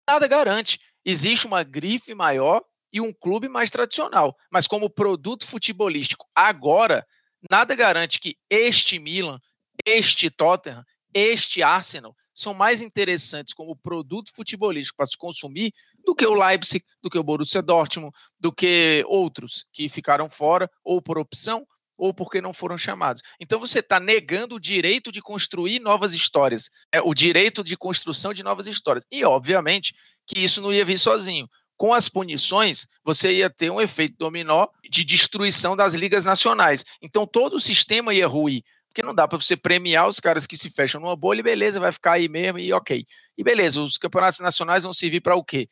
Nada 0.07 0.27
garante. 0.27 0.79
Existe 1.03 1.45
uma 1.45 1.63
grife 1.63 2.13
maior 2.15 2.61
e 2.91 2.99
um 2.99 3.13
clube 3.13 3.47
mais 3.47 3.69
tradicional, 3.69 4.35
mas 4.49 4.67
como 4.67 4.89
produto 4.89 5.45
futebolístico 5.45 6.25
agora, 6.35 7.05
nada 7.49 7.75
garante 7.75 8.19
que 8.19 8.37
este 8.49 8.97
Milan, 8.97 9.39
este 9.85 10.29
Tottenham 10.29 10.83
este 11.15 11.63
Arsenal 11.63 12.13
são 12.33 12.53
mais 12.53 12.81
interessantes 12.81 13.53
como 13.53 13.73
produto 13.73 14.33
futebolístico 14.35 14.97
para 14.97 15.05
se 15.05 15.17
consumir 15.17 15.71
do 16.05 16.13
que 16.13 16.25
o 16.25 16.33
Leipzig, 16.33 16.83
do 17.01 17.09
que 17.09 17.17
o 17.17 17.23
Borussia 17.23 17.61
Dortmund, 17.61 18.13
do 18.37 18.51
que 18.51 19.01
outros 19.07 19.65
que 19.71 19.87
ficaram 19.87 20.29
fora, 20.29 20.69
ou 20.83 21.01
por 21.01 21.17
opção, 21.17 21.65
ou 21.97 22.13
porque 22.13 22.41
não 22.41 22.53
foram 22.53 22.77
chamados. 22.77 23.21
Então 23.39 23.59
você 23.59 23.79
está 23.79 23.99
negando 23.99 24.55
o 24.55 24.59
direito 24.59 25.11
de 25.11 25.21
construir 25.21 25.79
novas 25.79 26.13
histórias, 26.13 26.69
é, 26.91 27.01
o 27.01 27.13
direito 27.13 27.63
de 27.63 27.77
construção 27.77 28.33
de 28.33 28.43
novas 28.43 28.67
histórias. 28.67 29.05
E, 29.11 29.23
obviamente, 29.23 29.93
que 30.27 30.39
isso 30.39 30.61
não 30.61 30.73
ia 30.73 30.85
vir 30.85 30.97
sozinho. 30.97 31.47
Com 31.77 31.93
as 31.93 32.07
punições, 32.07 32.87
você 33.03 33.33
ia 33.33 33.49
ter 33.49 33.69
um 33.69 33.81
efeito 33.81 34.15
dominó 34.17 34.67
de 34.89 35.03
destruição 35.03 35.75
das 35.75 35.93
ligas 35.93 36.23
nacionais. 36.23 36.85
Então 37.01 37.27
todo 37.27 37.55
o 37.55 37.59
sistema 37.59 38.13
ia 38.13 38.27
ruir. 38.27 38.63
Porque 38.87 39.05
não 39.05 39.13
dá 39.13 39.27
para 39.27 39.37
você 39.37 39.57
premiar 39.57 40.07
os 40.07 40.21
caras 40.21 40.47
que 40.47 40.55
se 40.55 40.69
fecham 40.69 41.01
numa 41.01 41.17
bolha 41.17 41.41
e 41.41 41.43
beleza, 41.43 41.81
vai 41.81 41.91
ficar 41.91 42.13
aí 42.13 42.29
mesmo 42.29 42.59
e 42.59 42.71
ok. 42.71 43.05
E 43.37 43.43
beleza, 43.43 43.81
os 43.81 43.97
campeonatos 43.97 44.39
nacionais 44.39 44.83
vão 44.83 44.93
servir 44.93 45.19
para 45.19 45.35
o 45.35 45.43
quê? 45.43 45.67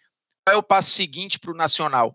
Qual 0.46 0.54
é 0.54 0.58
o 0.58 0.64
passo 0.64 0.92
seguinte 0.92 1.40
para 1.40 1.52
o 1.52 1.56
nacional? 1.56 2.14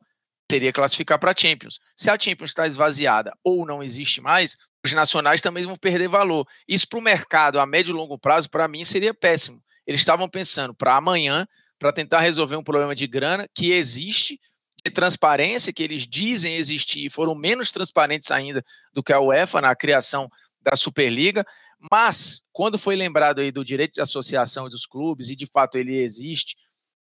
Seria 0.51 0.73
classificar 0.73 1.19
para 1.19 1.33
a 1.33 1.35
Champions. 1.37 1.79
Se 1.95 2.11
a 2.11 2.19
Champions 2.19 2.51
está 2.51 2.67
esvaziada 2.67 3.37
ou 3.45 3.67
não 3.67 3.83
existe 3.83 4.21
mais, 4.21 4.57
os 4.85 4.93
nacionais 4.93 5.43
também 5.43 5.65
vão 5.65 5.77
perder 5.77 6.09
valor. 6.09 6.47
Isso 6.67 6.89
para 6.89 6.99
o 6.99 7.03
mercado 7.03 7.61
a 7.61 7.67
médio 7.67 7.93
e 7.93 7.95
longo 7.95 8.19
prazo, 8.19 8.49
para 8.49 8.67
mim, 8.67 8.85
seria 8.85 9.13
péssimo. 9.13 9.63
Eles 9.87 10.01
estavam 10.01 10.29
pensando 10.29 10.75
para 10.75 10.97
amanhã, 10.97 11.47
para 11.79 11.93
tentar 11.93 12.21
resolver 12.21 12.57
um 12.57 12.63
problema 12.63 12.95
de 12.95 13.07
grana 13.07 13.47
que 13.55 13.73
existe, 13.73 14.41
de 14.85 14.91
transparência, 14.91 15.73
que 15.73 15.83
eles 15.83 16.07
dizem 16.07 16.57
existir 16.57 17.07
e 17.07 17.11
foram 17.11 17.35
menos 17.35 17.71
transparentes 17.71 18.31
ainda 18.31 18.65
do 18.93 19.03
que 19.03 19.13
a 19.13 19.21
UEFA 19.21 19.61
na 19.61 19.77
criação 19.77 20.29
da 20.63 20.77
Superliga, 20.77 21.45
Mas, 21.93 22.43
quando 22.53 22.77
foi 22.77 22.97
lembrado 22.97 23.41
aí 23.41 23.53
do 23.53 23.65
direito 23.65 23.95
de 23.95 24.01
associação 24.01 24.69
dos 24.69 24.85
clubes, 24.85 25.31
e 25.31 25.37
de 25.37 25.47
fato 25.47 25.79
ele 25.79 25.97
existe, 25.97 26.57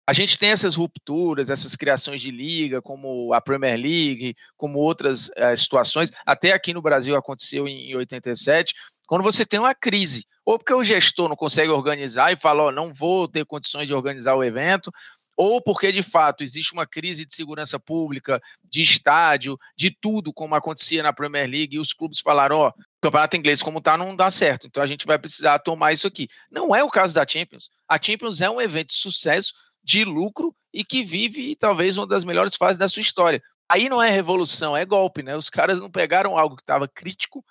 a 0.07 0.13
gente 0.13 0.39
tem 0.39 0.51
essas 0.51 0.77
rupturas, 0.77 1.51
essas 1.51 1.75
criações 1.75 2.21
de 2.21 2.31
liga, 2.31 2.81
como 2.81 3.33
a 3.33 3.41
Premier 3.41 3.77
League, 3.77 4.37
como 4.57 4.79
outras 4.79 5.29
uh, 5.31 5.57
situações, 5.57 6.13
até 6.25 6.53
aqui 6.53 6.73
no 6.73 6.81
Brasil 6.81 7.17
aconteceu 7.17 7.67
em, 7.67 7.91
em 7.91 7.97
87, 7.97 8.73
quando 9.07 9.25
você 9.25 9.45
tem 9.45 9.59
uma 9.59 9.75
crise, 9.75 10.25
ou 10.45 10.59
porque 10.59 10.73
o 10.73 10.85
gestor 10.85 11.29
não 11.29 11.37
consegue 11.37 11.71
organizar 11.71 12.33
e 12.33 12.37
fala, 12.37 12.65
ó, 12.65 12.69
oh, 12.69 12.73
não 12.73 12.95
vou 12.95 13.27
ter 13.27 13.45
condições 13.45 13.89
de 13.89 13.95
organizar 13.95 14.37
o 14.37 14.45
evento, 14.45 14.93
ou 15.37 15.61
porque 15.61 15.93
de 15.93 16.03
fato 16.03 16.43
existe 16.43 16.73
uma 16.73 16.87
crise 16.87 17.27
de 17.27 17.35
segurança 17.35 17.79
pública, 17.79 18.41
de 18.65 18.83
estádio, 18.83 19.59
de 19.77 19.91
tudo, 19.91 20.33
como 20.33 20.55
acontecia 20.55 21.03
na 21.03 21.13
Premier 21.13 21.49
League, 21.49 21.77
e 21.77 21.81
os 21.81 21.93
clubes 21.93 22.21
falaram: 22.21 22.57
ó, 22.57 22.69
oh, 22.69 22.71
o 22.71 22.85
campeonato 23.03 23.37
inglês 23.37 23.63
como 23.63 23.81
tá 23.81 23.99
não 23.99 24.17
dá 24.17 24.31
certo, 24.31 24.67
então 24.67 24.83
a 24.83 24.87
gente 24.87 25.07
vai 25.07 25.19
precisar 25.19 25.59
tomar 25.59 25.93
isso 25.93 26.07
aqui. 26.07 26.27
Não 26.51 26.75
é 26.75 26.83
o 26.83 26.89
caso 26.89 27.15
da 27.15 27.27
Champions. 27.27 27.69
A 27.89 28.01
Champions 28.01 28.41
é 28.41 28.49
um 28.49 28.61
evento 28.61 28.89
de 28.89 28.97
sucesso, 28.97 29.53
de 29.87 30.05
lucro 30.05 30.53
e 30.75 30.85
que 30.85 31.05
vive 31.05 31.55
talvez 31.55 31.97
uma 31.97 32.09
das 32.09 32.25
melhores 32.25 32.57
fases 32.57 32.77
da 32.77 32.89
sua 32.89 33.01
história. 33.01 33.41
Aí 33.71 33.89
não 33.89 34.03
é 34.03 34.11
revolução, 34.11 34.77
é 34.77 34.85
golpe, 34.85 35.23
né? 35.23 35.37
Os 35.37 35.49
caras 35.49 35.79
não 35.79 35.89
pegaram 35.89 36.37
algo 36.37 36.57
que 36.57 36.63
estava 36.63 36.89
crítico 36.89 37.45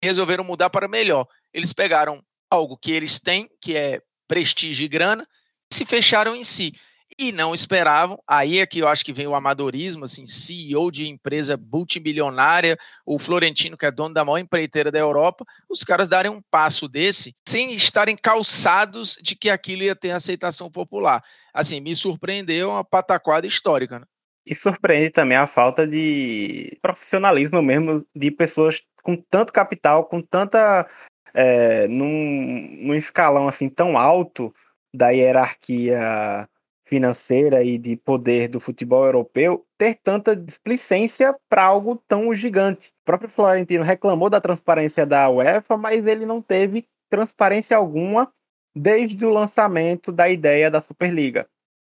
e 0.00 0.06
resolveram 0.06 0.44
mudar 0.44 0.70
para 0.70 0.86
melhor. 0.86 1.26
Eles 1.52 1.72
pegaram 1.72 2.22
algo 2.48 2.78
que 2.78 2.92
eles 2.92 3.18
têm, 3.18 3.50
que 3.60 3.76
é 3.76 4.00
prestígio 4.28 4.84
e 4.84 4.88
grana, 4.88 5.26
e 5.70 5.74
se 5.74 5.84
fecharam 5.84 6.36
em 6.36 6.44
si 6.44 6.72
e 7.18 7.32
não 7.32 7.54
esperavam. 7.54 8.18
Aí 8.26 8.58
é 8.58 8.66
que 8.66 8.80
eu 8.80 8.88
acho 8.88 9.04
que 9.04 9.12
vem 9.12 9.26
o 9.26 9.34
amadorismo, 9.34 10.04
assim, 10.04 10.26
CEO 10.26 10.90
de 10.90 11.08
empresa 11.08 11.56
multimilionária, 11.56 12.78
o 13.04 13.18
Florentino, 13.18 13.76
que 13.76 13.86
é 13.86 13.90
dono 13.90 14.14
da 14.14 14.24
maior 14.24 14.38
empreiteira 14.38 14.90
da 14.90 14.98
Europa, 14.98 15.44
os 15.68 15.84
caras 15.84 16.08
darem 16.08 16.30
um 16.30 16.40
passo 16.50 16.88
desse 16.88 17.34
sem 17.46 17.72
estarem 17.72 18.16
calçados 18.16 19.18
de 19.22 19.36
que 19.36 19.50
aquilo 19.50 19.82
ia 19.82 19.96
ter 19.96 20.10
aceitação 20.10 20.70
popular. 20.70 21.22
Assim, 21.52 21.80
me 21.80 21.94
surpreendeu 21.94 22.70
uma 22.70 22.84
pataquada 22.84 23.46
histórica, 23.46 23.98
né? 23.98 24.06
E 24.46 24.54
surpreende 24.54 25.10
também 25.10 25.36
a 25.36 25.46
falta 25.46 25.86
de 25.86 26.76
profissionalismo 26.80 27.62
mesmo 27.62 28.04
de 28.14 28.30
pessoas 28.30 28.80
com 29.02 29.16
tanto 29.16 29.52
capital, 29.52 30.06
com 30.06 30.20
tanta. 30.22 30.88
É, 31.32 31.86
num, 31.86 32.76
num 32.82 32.94
escalão 32.94 33.46
assim 33.46 33.68
tão 33.68 33.96
alto 33.96 34.52
da 34.92 35.10
hierarquia 35.10 36.48
financeira 36.90 37.62
e 37.62 37.78
de 37.78 37.94
poder 37.94 38.48
do 38.48 38.58
futebol 38.58 39.04
europeu 39.04 39.64
ter 39.78 39.94
tanta 40.02 40.34
displicência 40.34 41.32
para 41.48 41.62
algo 41.62 41.94
tão 42.08 42.34
gigante. 42.34 42.88
O 43.02 43.04
próprio 43.04 43.30
Florentino 43.30 43.84
reclamou 43.84 44.28
da 44.28 44.40
transparência 44.40 45.06
da 45.06 45.30
UEFA, 45.30 45.76
mas 45.76 46.04
ele 46.04 46.26
não 46.26 46.42
teve 46.42 46.84
transparência 47.08 47.76
alguma 47.76 48.32
desde 48.74 49.24
o 49.24 49.30
lançamento 49.30 50.10
da 50.10 50.28
ideia 50.28 50.68
da 50.68 50.80
Superliga. 50.80 51.48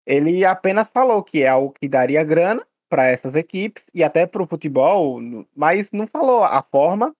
Ele 0.05 0.45
apenas 0.45 0.87
falou 0.87 1.23
que 1.23 1.41
é 1.41 1.47
algo 1.47 1.73
que 1.73 1.87
daria 1.87 2.23
grana 2.23 2.63
para 2.87 3.07
essas 3.07 3.35
equipes 3.35 3.89
e 3.95 4.03
até 4.03 4.27
para 4.27 4.43
o 4.43 4.47
futebol, 4.47 5.19
mas 5.55 5.91
não 5.91 6.05
falou 6.05 6.43
a 6.43 6.61
forma, 6.61 7.15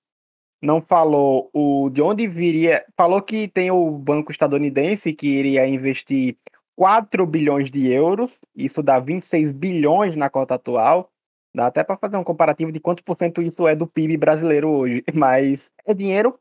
não 0.62 0.80
falou 0.80 1.50
o 1.52 1.90
de 1.90 2.04
onde 2.04 2.28
viria, 2.28 2.86
falou 2.96 3.20
que 3.20 3.48
tem 3.48 3.72
o 3.72 3.90
banco 3.90 4.32
estadunidense 4.32 5.12
que 5.12 5.28
iria 5.28 5.68
investir 5.68 6.38
4 6.76 7.26
bilhões 7.26 7.70
de 7.70 7.88
euros, 7.92 8.32
isso 8.56 8.82
dá 8.82 9.00
26 9.00 9.52
bilhões 9.52 10.16
na 10.16 10.30
cota 10.30 10.56
atual. 10.56 11.10
Dá 11.56 11.68
até 11.68 11.84
para 11.84 11.98
fazer 11.98 12.18
um 12.18 12.24
comparativo 12.24 12.72
de 12.72 12.80
quanto 12.80 13.04
por 13.04 13.18
cento 13.18 13.42
isso 13.42 13.68
é 13.68 13.76
do 13.76 13.86
PIB 13.86 14.18
brasileiro 14.18 14.70
hoje, 14.70 15.04
mas 15.14 15.70
é 15.86 15.94
dinheiro 15.94 16.40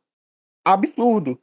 absurdo. 0.64 1.38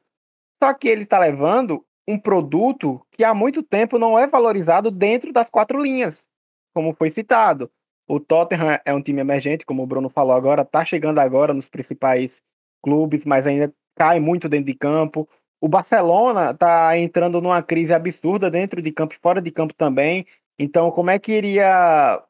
Só 0.61 0.73
que 0.73 0.87
ele 0.87 1.03
está 1.03 1.19
levando 1.19 1.85
um 2.07 2.19
produto 2.19 2.99
que 3.11 3.23
há 3.23 3.33
muito 3.33 3.61
tempo 3.61 3.99
não 3.99 4.17
é 4.17 4.25
valorizado 4.25 4.89
dentro 4.89 5.31
das 5.31 5.49
quatro 5.49 5.79
linhas, 5.79 6.25
como 6.73 6.93
foi 6.95 7.11
citado. 7.11 7.71
O 8.07 8.19
Tottenham 8.19 8.79
é 8.83 8.91
um 8.91 9.01
time 9.01 9.21
emergente, 9.21 9.63
como 9.63 9.83
o 9.83 9.85
Bruno 9.85 10.09
falou 10.09 10.35
agora, 10.35 10.63
está 10.63 10.83
chegando 10.83 11.19
agora 11.19 11.53
nos 11.53 11.67
principais 11.67 12.41
clubes, 12.83 13.23
mas 13.23 13.45
ainda 13.45 13.71
cai 13.95 14.19
muito 14.19 14.49
dentro 14.49 14.65
de 14.65 14.73
campo. 14.73 15.29
O 15.61 15.67
Barcelona 15.67 16.51
está 16.51 16.97
entrando 16.97 17.41
numa 17.41 17.61
crise 17.61 17.93
absurda 17.93 18.49
dentro 18.49 18.81
de 18.81 18.91
campo 18.91 19.13
e 19.13 19.19
fora 19.19 19.41
de 19.41 19.51
campo 19.51 19.73
também. 19.73 20.25
Então, 20.57 20.89
como 20.91 21.09
é 21.09 21.19
que 21.19 21.33
iria 21.33 22.21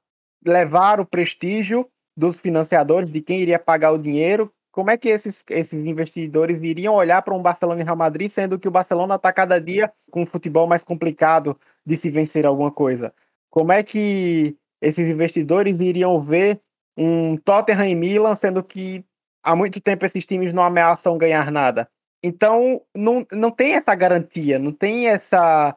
levar 0.46 1.00
o 1.00 1.06
prestígio 1.06 1.88
dos 2.18 2.36
financiadores, 2.36 3.10
de 3.10 3.22
quem 3.22 3.40
iria 3.40 3.60
pagar 3.60 3.92
o 3.92 3.98
dinheiro? 3.98 4.52
Como 4.72 4.90
é 4.92 4.98
que 4.98 5.10
esses, 5.10 5.44
esses 5.50 5.86
investidores 5.86 6.62
iriam 6.62 6.96
olhar 6.96 7.22
para 7.22 7.36
um 7.36 7.42
Barcelona 7.42 7.82
e 7.82 7.84
Real 7.84 7.96
Madrid, 7.96 8.30
sendo 8.30 8.60
que 8.60 8.68
o 8.68 8.72
Barcelona 8.72 9.16
está 9.16 9.32
cada 9.32 9.60
dia 9.60 9.92
com 10.12 10.24
um 10.24 10.26
futebol 10.26 10.68
mais 10.68 10.84
complicado 10.84 11.60
de 11.86 11.96
se 11.96 12.10
vencer 12.10 12.46
alguma 12.46 12.72
coisa? 12.72 13.14
Como 13.50 13.72
é 13.72 13.84
que 13.84 14.56
esses 14.82 15.10
investidores 15.10 15.80
iriam 15.80 16.22
ver 16.22 16.62
um 16.98 17.38
Tottenham 17.38 17.88
e 17.88 17.96
Milan, 17.96 18.36
sendo 18.36 18.64
que 18.64 19.04
há 19.44 19.56
muito 19.56 19.80
tempo 19.82 20.06
esses 20.06 20.26
times 20.26 20.54
não 20.54 20.64
ameaçam 20.64 21.18
ganhar 21.18 21.52
nada? 21.52 21.90
Então, 22.24 22.82
não, 22.96 23.26
não 23.32 23.52
tem 23.52 23.74
essa 23.74 23.96
garantia, 23.96 24.60
não 24.60 24.72
tem 24.72 25.08
essa. 25.08 25.76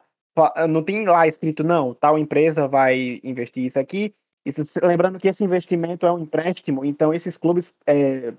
Não 0.67 0.83
tem 0.83 1.05
lá 1.05 1.27
escrito, 1.27 1.63
não, 1.63 1.93
tal 1.93 2.17
empresa 2.17 2.67
vai 2.67 3.21
investir 3.23 3.65
isso 3.65 3.79
aqui. 3.79 4.15
Isso, 4.45 4.61
lembrando 4.83 5.19
que 5.19 5.27
esse 5.27 5.43
investimento 5.43 6.05
é 6.05 6.11
um 6.11 6.19
empréstimo, 6.19 6.83
então 6.83 7.13
esses 7.13 7.37
clubes 7.37 7.73
é, 7.87 8.33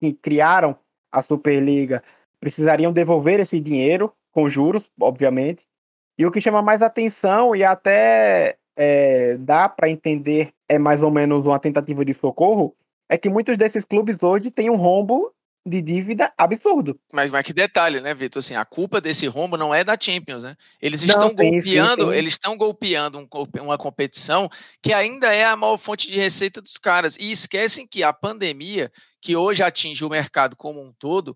que 0.00 0.12
criaram 0.14 0.76
a 1.12 1.22
Superliga 1.22 2.02
precisariam 2.40 2.92
devolver 2.92 3.40
esse 3.40 3.60
dinheiro 3.60 4.12
com 4.32 4.48
juros, 4.48 4.82
obviamente. 5.00 5.64
E 6.18 6.26
o 6.26 6.30
que 6.30 6.40
chama 6.40 6.60
mais 6.60 6.82
atenção 6.82 7.54
e 7.54 7.62
até 7.62 8.56
é, 8.76 9.36
dá 9.36 9.68
para 9.68 9.88
entender 9.88 10.52
é 10.68 10.78
mais 10.78 11.02
ou 11.02 11.10
menos 11.10 11.44
uma 11.44 11.58
tentativa 11.58 12.04
de 12.04 12.14
socorro 12.14 12.74
é 13.08 13.16
que 13.16 13.28
muitos 13.28 13.56
desses 13.56 13.84
clubes 13.84 14.20
hoje 14.22 14.50
têm 14.50 14.70
um 14.70 14.76
rombo 14.76 15.32
de 15.66 15.80
dívida 15.80 16.32
absurdo. 16.36 16.98
Mas, 17.12 17.30
mas 17.30 17.44
que 17.44 17.52
detalhe, 17.52 18.00
né, 18.00 18.12
Vitor? 18.12 18.40
Assim, 18.40 18.54
a 18.54 18.64
culpa 18.64 19.00
desse 19.00 19.26
rombo 19.26 19.56
não 19.56 19.74
é 19.74 19.82
da 19.82 19.96
Champions, 19.98 20.44
né? 20.44 20.56
Eles 20.80 21.02
estão 21.02 21.28
não, 21.28 21.34
golpeando, 21.34 22.04
sim, 22.04 22.10
sim. 22.10 22.16
eles 22.16 22.34
estão 22.34 22.56
golpeando 22.56 23.18
um, 23.18 23.28
uma 23.62 23.78
competição 23.78 24.48
que 24.82 24.92
ainda 24.92 25.34
é 25.34 25.44
a 25.44 25.56
maior 25.56 25.78
fonte 25.78 26.10
de 26.10 26.18
receita 26.18 26.60
dos 26.60 26.76
caras. 26.76 27.16
E 27.18 27.30
esquecem 27.30 27.86
que 27.86 28.02
a 28.02 28.12
pandemia, 28.12 28.92
que 29.22 29.34
hoje 29.34 29.62
atinge 29.62 30.04
o 30.04 30.10
mercado 30.10 30.54
como 30.54 30.82
um 30.82 30.92
todo, 30.98 31.34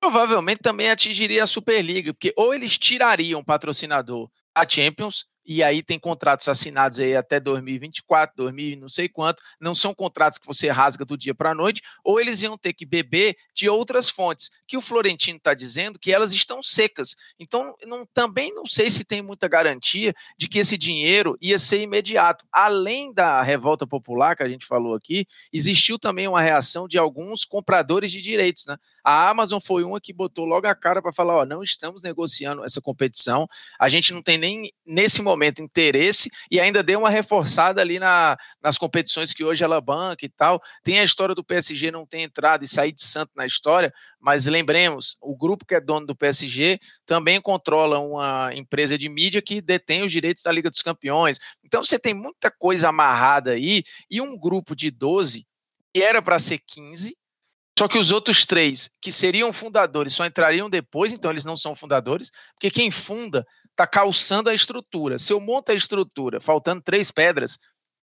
provavelmente 0.00 0.60
também 0.60 0.90
atingiria 0.90 1.42
a 1.42 1.46
Superliga, 1.46 2.14
porque 2.14 2.32
ou 2.36 2.54
eles 2.54 2.78
tirariam 2.78 3.40
o 3.40 3.44
patrocinador 3.44 4.30
da 4.54 4.68
Champions, 4.68 5.26
e 5.44 5.62
aí 5.62 5.82
tem 5.82 5.98
contratos 5.98 6.48
assinados 6.48 7.00
aí 7.00 7.16
até 7.16 7.38
2024, 7.38 8.36
2000 8.36 8.78
não 8.78 8.88
sei 8.88 9.08
quanto, 9.08 9.42
não 9.60 9.74
são 9.74 9.94
contratos 9.94 10.38
que 10.38 10.46
você 10.46 10.68
rasga 10.68 11.04
do 11.04 11.16
dia 11.16 11.34
para 11.34 11.50
a 11.50 11.54
noite, 11.54 11.82
ou 12.02 12.20
eles 12.20 12.42
iam 12.42 12.56
ter 12.56 12.72
que 12.72 12.86
beber 12.86 13.36
de 13.54 13.68
outras 13.68 14.08
fontes, 14.08 14.50
que 14.66 14.76
o 14.76 14.80
Florentino 14.80 15.38
está 15.38 15.54
dizendo 15.54 15.98
que 15.98 16.12
elas 16.12 16.32
estão 16.32 16.62
secas. 16.62 17.14
Então, 17.38 17.74
não, 17.86 18.06
também 18.06 18.54
não 18.54 18.66
sei 18.66 18.90
se 18.90 19.04
tem 19.04 19.22
muita 19.22 19.48
garantia 19.48 20.14
de 20.38 20.48
que 20.48 20.58
esse 20.58 20.76
dinheiro 20.78 21.36
ia 21.40 21.58
ser 21.58 21.80
imediato. 21.80 22.44
Além 22.52 23.12
da 23.12 23.42
revolta 23.42 23.86
popular 23.86 24.36
que 24.36 24.42
a 24.42 24.48
gente 24.48 24.66
falou 24.66 24.94
aqui, 24.94 25.26
existiu 25.52 25.98
também 25.98 26.26
uma 26.28 26.40
reação 26.40 26.88
de 26.88 26.98
alguns 26.98 27.44
compradores 27.44 28.10
de 28.10 28.22
direitos, 28.22 28.66
né? 28.66 28.76
A 29.04 29.28
Amazon 29.28 29.60
foi 29.60 29.84
uma 29.84 30.00
que 30.00 30.14
botou 30.14 30.46
logo 30.46 30.66
a 30.66 30.74
cara 30.74 31.02
para 31.02 31.12
falar: 31.12 31.36
ó, 31.36 31.44
não 31.44 31.62
estamos 31.62 32.02
negociando 32.02 32.64
essa 32.64 32.80
competição, 32.80 33.46
a 33.78 33.88
gente 33.88 34.14
não 34.14 34.22
tem 34.22 34.38
nem 34.38 34.72
nesse 34.86 35.20
interesse 35.62 36.30
e 36.50 36.60
ainda 36.60 36.82
deu 36.82 36.98
uma 37.00 37.10
reforçada 37.10 37.80
ali 37.80 37.98
na, 37.98 38.36
nas 38.62 38.78
competições 38.78 39.32
que 39.32 39.44
hoje 39.44 39.64
ela 39.64 39.80
banca 39.80 40.24
e 40.24 40.28
tal. 40.28 40.60
Tem 40.82 41.00
a 41.00 41.04
história 41.04 41.34
do 41.34 41.44
PSG 41.44 41.90
não 41.90 42.06
ter 42.06 42.20
entrado 42.20 42.64
e 42.64 42.68
sair 42.68 42.92
de 42.92 43.02
santo 43.02 43.32
na 43.34 43.46
história, 43.46 43.92
mas 44.20 44.46
lembremos: 44.46 45.16
o 45.20 45.36
grupo 45.36 45.64
que 45.66 45.74
é 45.74 45.80
dono 45.80 46.06
do 46.06 46.16
PSG 46.16 46.78
também 47.06 47.40
controla 47.40 47.98
uma 47.98 48.50
empresa 48.54 48.96
de 48.96 49.08
mídia 49.08 49.42
que 49.42 49.60
detém 49.60 50.02
os 50.02 50.12
direitos 50.12 50.42
da 50.42 50.52
Liga 50.52 50.70
dos 50.70 50.82
Campeões. 50.82 51.38
Então 51.64 51.82
você 51.82 51.98
tem 51.98 52.14
muita 52.14 52.50
coisa 52.50 52.88
amarrada 52.88 53.52
aí 53.52 53.82
e 54.10 54.20
um 54.20 54.38
grupo 54.38 54.74
de 54.74 54.90
12 54.90 55.46
que 55.92 56.02
era 56.02 56.20
para 56.20 56.40
ser 56.40 56.58
15 56.66 57.16
só 57.76 57.88
que 57.88 57.98
os 57.98 58.12
outros 58.12 58.46
três, 58.46 58.88
que 59.00 59.10
seriam 59.10 59.52
fundadores, 59.52 60.14
só 60.14 60.24
entrariam 60.24 60.70
depois, 60.70 61.12
então 61.12 61.30
eles 61.30 61.44
não 61.44 61.56
são 61.56 61.74
fundadores, 61.74 62.30
porque 62.52 62.70
quem 62.70 62.90
funda 62.90 63.44
está 63.74 63.86
calçando 63.86 64.48
a 64.48 64.54
estrutura. 64.54 65.18
Se 65.18 65.32
eu 65.32 65.40
monto 65.40 65.72
a 65.72 65.74
estrutura 65.74 66.40
faltando 66.40 66.80
três 66.80 67.10
pedras, 67.10 67.58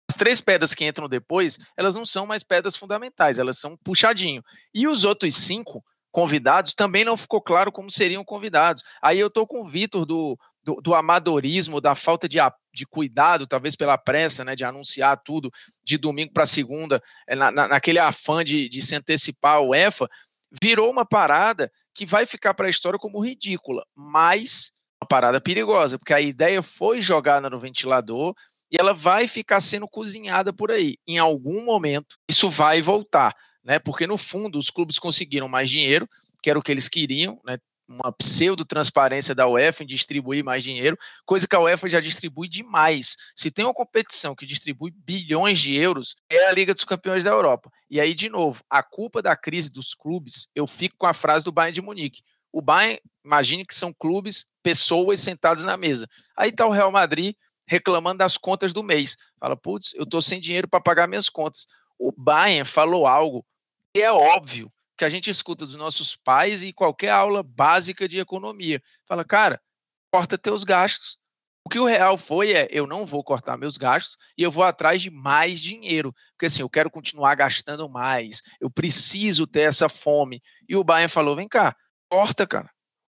as 0.09 0.17
três 0.17 0.41
pedras 0.41 0.73
que 0.73 0.83
entram 0.83 1.07
depois, 1.07 1.57
elas 1.77 1.95
não 1.95 2.05
são 2.05 2.25
mais 2.25 2.43
pedras 2.43 2.75
fundamentais, 2.75 3.39
elas 3.39 3.59
são 3.59 3.77
puxadinho. 3.77 4.43
E 4.73 4.87
os 4.87 5.05
outros 5.05 5.35
cinco 5.35 5.83
convidados 6.11 6.73
também 6.73 7.05
não 7.05 7.15
ficou 7.15 7.41
claro 7.41 7.71
como 7.71 7.89
seriam 7.89 8.23
convidados. 8.23 8.83
Aí 9.01 9.19
eu 9.19 9.27
estou 9.27 9.47
com 9.47 9.61
o 9.61 9.67
Vitor 9.67 10.05
do, 10.05 10.37
do, 10.63 10.75
do, 10.81 10.93
amadorismo, 10.93 11.79
da 11.79 11.95
falta 11.95 12.27
de, 12.27 12.37
de 12.73 12.85
cuidado, 12.85 13.47
talvez 13.47 13.75
pela 13.75 13.97
pressa, 13.97 14.43
né, 14.43 14.55
de 14.55 14.65
anunciar 14.65 15.21
tudo 15.23 15.49
de 15.83 15.97
domingo 15.97 16.33
para 16.33 16.45
segunda, 16.45 17.01
é, 17.27 17.35
na, 17.35 17.49
na, 17.49 17.67
naquele 17.69 17.99
afã 17.99 18.43
de, 18.43 18.67
de 18.67 18.81
se 18.81 18.95
antecipar 18.95 19.61
o 19.61 19.73
EFA, 19.73 20.09
virou 20.61 20.91
uma 20.91 21.05
parada 21.05 21.71
que 21.93 22.05
vai 22.05 22.25
ficar 22.25 22.53
para 22.53 22.67
a 22.67 22.69
história 22.69 22.99
como 22.99 23.23
ridícula, 23.23 23.85
mas 23.95 24.73
uma 25.01 25.07
parada 25.07 25.41
perigosa, 25.41 25.97
porque 25.97 26.13
a 26.13 26.21
ideia 26.21 26.61
foi 26.61 27.01
jogada 27.01 27.49
no 27.49 27.59
ventilador 27.59 28.35
e 28.71 28.77
ela 28.79 28.93
vai 28.93 29.27
ficar 29.27 29.59
sendo 29.59 29.87
cozinhada 29.87 30.53
por 30.53 30.71
aí. 30.71 30.97
Em 31.07 31.17
algum 31.17 31.65
momento, 31.65 32.15
isso 32.29 32.49
vai 32.49 32.81
voltar, 32.81 33.35
né? 33.63 33.79
Porque 33.79 34.05
no 34.05 34.17
fundo 34.17 34.59
os 34.59 34.69
clubes 34.69 34.99
conseguiram 34.99 35.49
mais 35.49 35.69
dinheiro, 35.69 36.07
que 36.41 36.49
era 36.49 36.57
o 36.57 36.61
que 36.61 36.71
eles 36.71 36.87
queriam, 36.87 37.41
né? 37.43 37.57
Uma 37.87 38.13
pseudo-transparência 38.13 39.35
da 39.35 39.45
UEFA 39.49 39.83
em 39.83 39.87
distribuir 39.87 40.45
mais 40.45 40.63
dinheiro, 40.63 40.97
coisa 41.25 41.45
que 41.45 41.55
a 41.55 41.59
UEFA 41.59 41.89
já 41.89 41.99
distribui 41.99 42.47
demais. 42.47 43.17
Se 43.35 43.51
tem 43.51 43.65
uma 43.65 43.73
competição 43.73 44.33
que 44.33 44.45
distribui 44.45 44.93
bilhões 44.95 45.59
de 45.59 45.75
euros, 45.75 46.15
é 46.29 46.45
a 46.45 46.53
Liga 46.53 46.73
dos 46.73 46.85
Campeões 46.85 47.25
da 47.25 47.31
Europa. 47.31 47.69
E 47.89 47.99
aí, 47.99 48.13
de 48.13 48.29
novo, 48.29 48.63
a 48.69 48.81
culpa 48.81 49.21
da 49.21 49.35
crise 49.35 49.69
dos 49.69 49.93
clubes, 49.93 50.49
eu 50.55 50.65
fico 50.65 50.95
com 50.97 51.05
a 51.05 51.13
frase 51.13 51.43
do 51.43 51.51
Bayern 51.51 51.73
de 51.73 51.81
Munique. 51.81 52.21
O 52.53 52.61
Bayern, 52.61 52.97
imagine 53.23 53.65
que 53.65 53.75
são 53.75 53.93
clubes, 53.93 54.47
pessoas 54.63 55.19
sentadas 55.19 55.63
na 55.63 55.77
mesa. 55.77 56.07
Aí 56.37 56.49
está 56.49 56.65
o 56.65 56.71
Real 56.71 56.91
Madrid 56.91 57.35
reclamando 57.67 58.17
das 58.17 58.37
contas 58.37 58.73
do 58.73 58.83
mês. 58.83 59.17
Fala, 59.39 59.55
putz, 59.55 59.93
eu 59.95 60.03
estou 60.03 60.21
sem 60.21 60.39
dinheiro 60.39 60.67
para 60.67 60.81
pagar 60.81 61.07
minhas 61.07 61.29
contas. 61.29 61.65
O 61.97 62.11
Bayern 62.11 62.67
falou 62.67 63.07
algo 63.07 63.45
que 63.93 64.01
é 64.01 64.11
óbvio 64.11 64.71
que 64.97 65.05
a 65.05 65.09
gente 65.09 65.29
escuta 65.29 65.65
dos 65.65 65.75
nossos 65.75 66.15
pais 66.15 66.63
e 66.63 66.73
qualquer 66.73 67.09
aula 67.09 67.41
básica 67.41 68.07
de 68.07 68.19
economia. 68.19 68.81
Fala, 69.07 69.23
cara, 69.23 69.61
corta 70.11 70.37
teus 70.37 70.63
gastos. 70.63 71.17
O 71.63 71.69
que 71.69 71.79
o 71.79 71.85
real 71.85 72.17
foi 72.17 72.51
é, 72.53 72.67
eu 72.71 72.87
não 72.87 73.05
vou 73.05 73.23
cortar 73.23 73.55
meus 73.55 73.77
gastos 73.77 74.17
e 74.37 74.43
eu 74.43 74.51
vou 74.51 74.63
atrás 74.63 75.01
de 75.01 75.11
mais 75.11 75.61
dinheiro, 75.61 76.13
porque 76.31 76.47
assim, 76.47 76.63
eu 76.63 76.69
quero 76.69 76.89
continuar 76.89 77.35
gastando 77.35 77.87
mais, 77.87 78.41
eu 78.59 78.69
preciso 78.69 79.45
ter 79.45 79.61
essa 79.61 79.87
fome. 79.87 80.41
E 80.67 80.75
o 80.75 80.83
Bayern 80.83 81.11
falou, 81.11 81.35
vem 81.35 81.47
cá, 81.47 81.75
corta, 82.09 82.47
cara. 82.47 82.69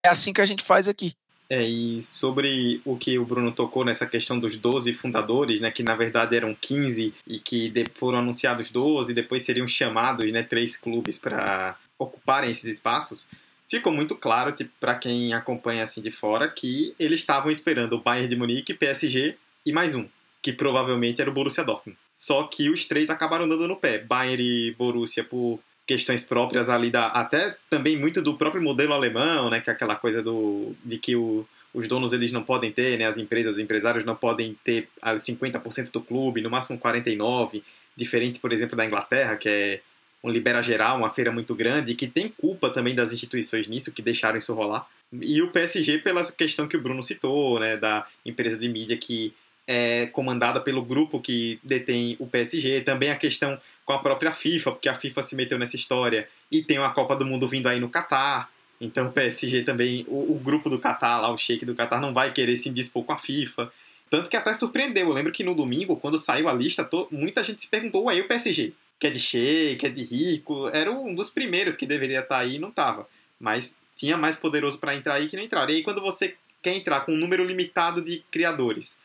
É 0.05 0.07
assim 0.07 0.31
que 0.31 0.39
a 0.39 0.45
gente 0.45 0.63
faz 0.63 0.87
aqui. 0.87 1.15
É, 1.49 1.63
e 1.63 1.99
sobre 1.99 2.79
o 2.85 2.95
que 2.95 3.17
o 3.17 3.25
Bruno 3.25 3.51
tocou 3.51 3.83
nessa 3.83 4.05
questão 4.05 4.39
dos 4.39 4.55
12 4.55 4.93
fundadores, 4.93 5.59
né, 5.59 5.71
que 5.71 5.81
na 5.81 5.95
verdade 5.95 6.35
eram 6.35 6.53
15 6.53 7.11
e 7.27 7.39
que 7.39 7.73
foram 7.95 8.19
anunciados 8.19 8.69
12, 8.69 9.15
depois 9.15 9.43
seriam 9.43 9.67
chamados, 9.67 10.31
né, 10.31 10.43
três 10.43 10.75
clubes 10.77 11.17
para 11.17 11.75
ocuparem 11.97 12.51
esses 12.51 12.65
espaços, 12.65 13.27
ficou 13.67 13.91
muito 13.91 14.15
claro 14.15 14.51
tipo, 14.51 14.69
para 14.79 14.93
quem 14.93 15.33
acompanha 15.33 15.83
assim 15.83 16.01
de 16.01 16.11
fora 16.11 16.47
que 16.47 16.93
eles 16.99 17.21
estavam 17.21 17.51
esperando 17.51 17.93
o 17.93 18.01
Bayern 18.01 18.29
de 18.29 18.35
Munique, 18.35 18.75
PSG 18.75 19.35
e 19.65 19.71
mais 19.71 19.95
um, 19.95 20.07
que 20.39 20.53
provavelmente 20.53 21.19
era 21.19 21.31
o 21.31 21.33
Borussia 21.33 21.63
Dortmund. 21.63 21.97
Só 22.13 22.43
que 22.43 22.69
os 22.69 22.85
três 22.85 23.09
acabaram 23.09 23.47
dando 23.47 23.67
no 23.67 23.75
pé. 23.75 23.97
Bayern 23.97 24.43
e 24.43 24.71
Borussia 24.73 25.23
por 25.23 25.59
questões 25.85 26.23
próprias 26.23 26.69
ali 26.69 26.89
da 26.89 27.07
até 27.07 27.55
também 27.69 27.97
muito 27.97 28.21
do 28.21 28.35
próprio 28.35 28.61
modelo 28.61 28.93
alemão, 28.93 29.49
né, 29.49 29.61
que 29.61 29.69
é 29.69 29.73
aquela 29.73 29.95
coisa 29.95 30.21
do 30.21 30.75
de 30.83 30.97
que 30.97 31.15
o, 31.15 31.47
os 31.73 31.87
donos 31.87 32.13
eles 32.13 32.31
não 32.31 32.43
podem 32.43 32.71
ter, 32.71 32.97
né, 32.97 33.05
as 33.05 33.17
empresas, 33.17 33.55
os 33.55 33.59
empresários 33.59 34.03
não 34.03 34.15
podem 34.15 34.57
ter 34.63 34.87
50% 35.03 35.91
do 35.91 36.01
clube, 36.01 36.41
no 36.41 36.49
máximo 36.49 36.79
49, 36.79 37.63
diferente, 37.95 38.39
por 38.39 38.51
exemplo, 38.51 38.75
da 38.75 38.85
Inglaterra, 38.85 39.35
que 39.35 39.49
é 39.49 39.81
um 40.23 40.29
libera 40.29 40.61
geral, 40.61 40.97
uma 40.97 41.11
feira 41.11 41.31
muito 41.31 41.53
grande, 41.53 41.93
que 41.93 42.07
tem 42.07 42.29
culpa 42.29 42.71
também 42.71 42.95
das 42.95 43.13
instituições 43.13 43.67
nisso, 43.67 43.93
que 43.93 44.01
deixaram 44.01 44.39
isso 44.39 44.53
rolar. 44.55 44.87
E 45.13 45.39
o 45.41 45.51
PSG 45.51 45.99
pela 45.99 46.25
questão 46.31 46.67
que 46.67 46.75
o 46.75 46.81
Bruno 46.81 47.03
citou, 47.03 47.59
né, 47.59 47.77
da 47.77 48.07
empresa 48.25 48.57
de 48.57 48.67
mídia 48.67 48.97
que 48.97 49.33
é 49.67 50.07
comandada 50.07 50.59
pelo 50.61 50.83
grupo 50.83 51.19
que 51.19 51.59
detém 51.63 52.15
o 52.19 52.27
PSG, 52.27 52.81
também 52.81 53.09
a 53.09 53.15
questão 53.15 53.59
com 53.85 53.93
a 53.93 53.99
própria 53.99 54.31
FIFA, 54.31 54.71
porque 54.71 54.89
a 54.89 54.95
FIFA 54.95 55.21
se 55.21 55.35
meteu 55.35 55.59
nessa 55.59 55.75
história 55.75 56.27
e 56.51 56.63
tem 56.63 56.79
uma 56.79 56.91
Copa 56.91 57.15
do 57.15 57.25
Mundo 57.25 57.47
vindo 57.47 57.67
aí 57.67 57.79
no 57.79 57.87
Catar. 57.87 58.49
Então 58.81 59.07
o 59.07 59.11
PSG 59.11 59.63
também, 59.63 60.03
o, 60.07 60.33
o 60.33 60.39
grupo 60.43 60.69
do 60.69 60.79
Catar, 60.79 61.21
lá, 61.21 61.31
o 61.31 61.37
Sheik 61.37 61.63
do 61.65 61.75
Catar, 61.75 62.01
não 62.01 62.13
vai 62.13 62.33
querer 62.33 62.57
se 62.57 62.67
indispor 62.67 63.03
com 63.03 63.13
a 63.13 63.17
FIFA. 63.17 63.71
Tanto 64.09 64.29
que 64.29 64.35
até 64.35 64.53
surpreendeu. 64.53 65.07
Eu 65.07 65.13
lembro 65.13 65.31
que 65.31 65.43
no 65.43 65.55
domingo, 65.55 65.95
quando 65.95 66.17
saiu 66.17 66.49
a 66.49 66.53
lista, 66.53 66.83
to, 66.83 67.07
muita 67.11 67.43
gente 67.43 67.61
se 67.61 67.67
perguntou, 67.67 68.09
aí 68.09 68.21
o 68.21 68.27
PSG, 68.27 68.73
que 68.99 69.07
é 69.07 69.09
de 69.09 69.19
Sheik, 69.19 69.77
que 69.77 69.85
é 69.85 69.89
de 69.89 70.03
rico, 70.03 70.67
era 70.69 70.91
um 70.91 71.13
dos 71.13 71.29
primeiros 71.29 71.77
que 71.77 71.85
deveria 71.85 72.19
estar 72.19 72.39
aí 72.39 72.55
e 72.55 72.59
não 72.59 72.69
estava. 72.69 73.07
Mas 73.39 73.75
tinha 73.95 74.17
mais 74.17 74.35
poderoso 74.35 74.79
para 74.79 74.95
entrar 74.95 75.15
aí 75.15 75.27
que 75.27 75.37
não 75.37 75.43
entraram. 75.43 75.69
E 75.69 75.77
aí 75.77 75.83
quando 75.83 76.01
você 76.01 76.35
quer 76.61 76.75
entrar 76.75 77.01
com 77.01 77.13
um 77.13 77.17
número 77.17 77.45
limitado 77.45 78.01
de 78.01 78.23
criadores, 78.31 78.99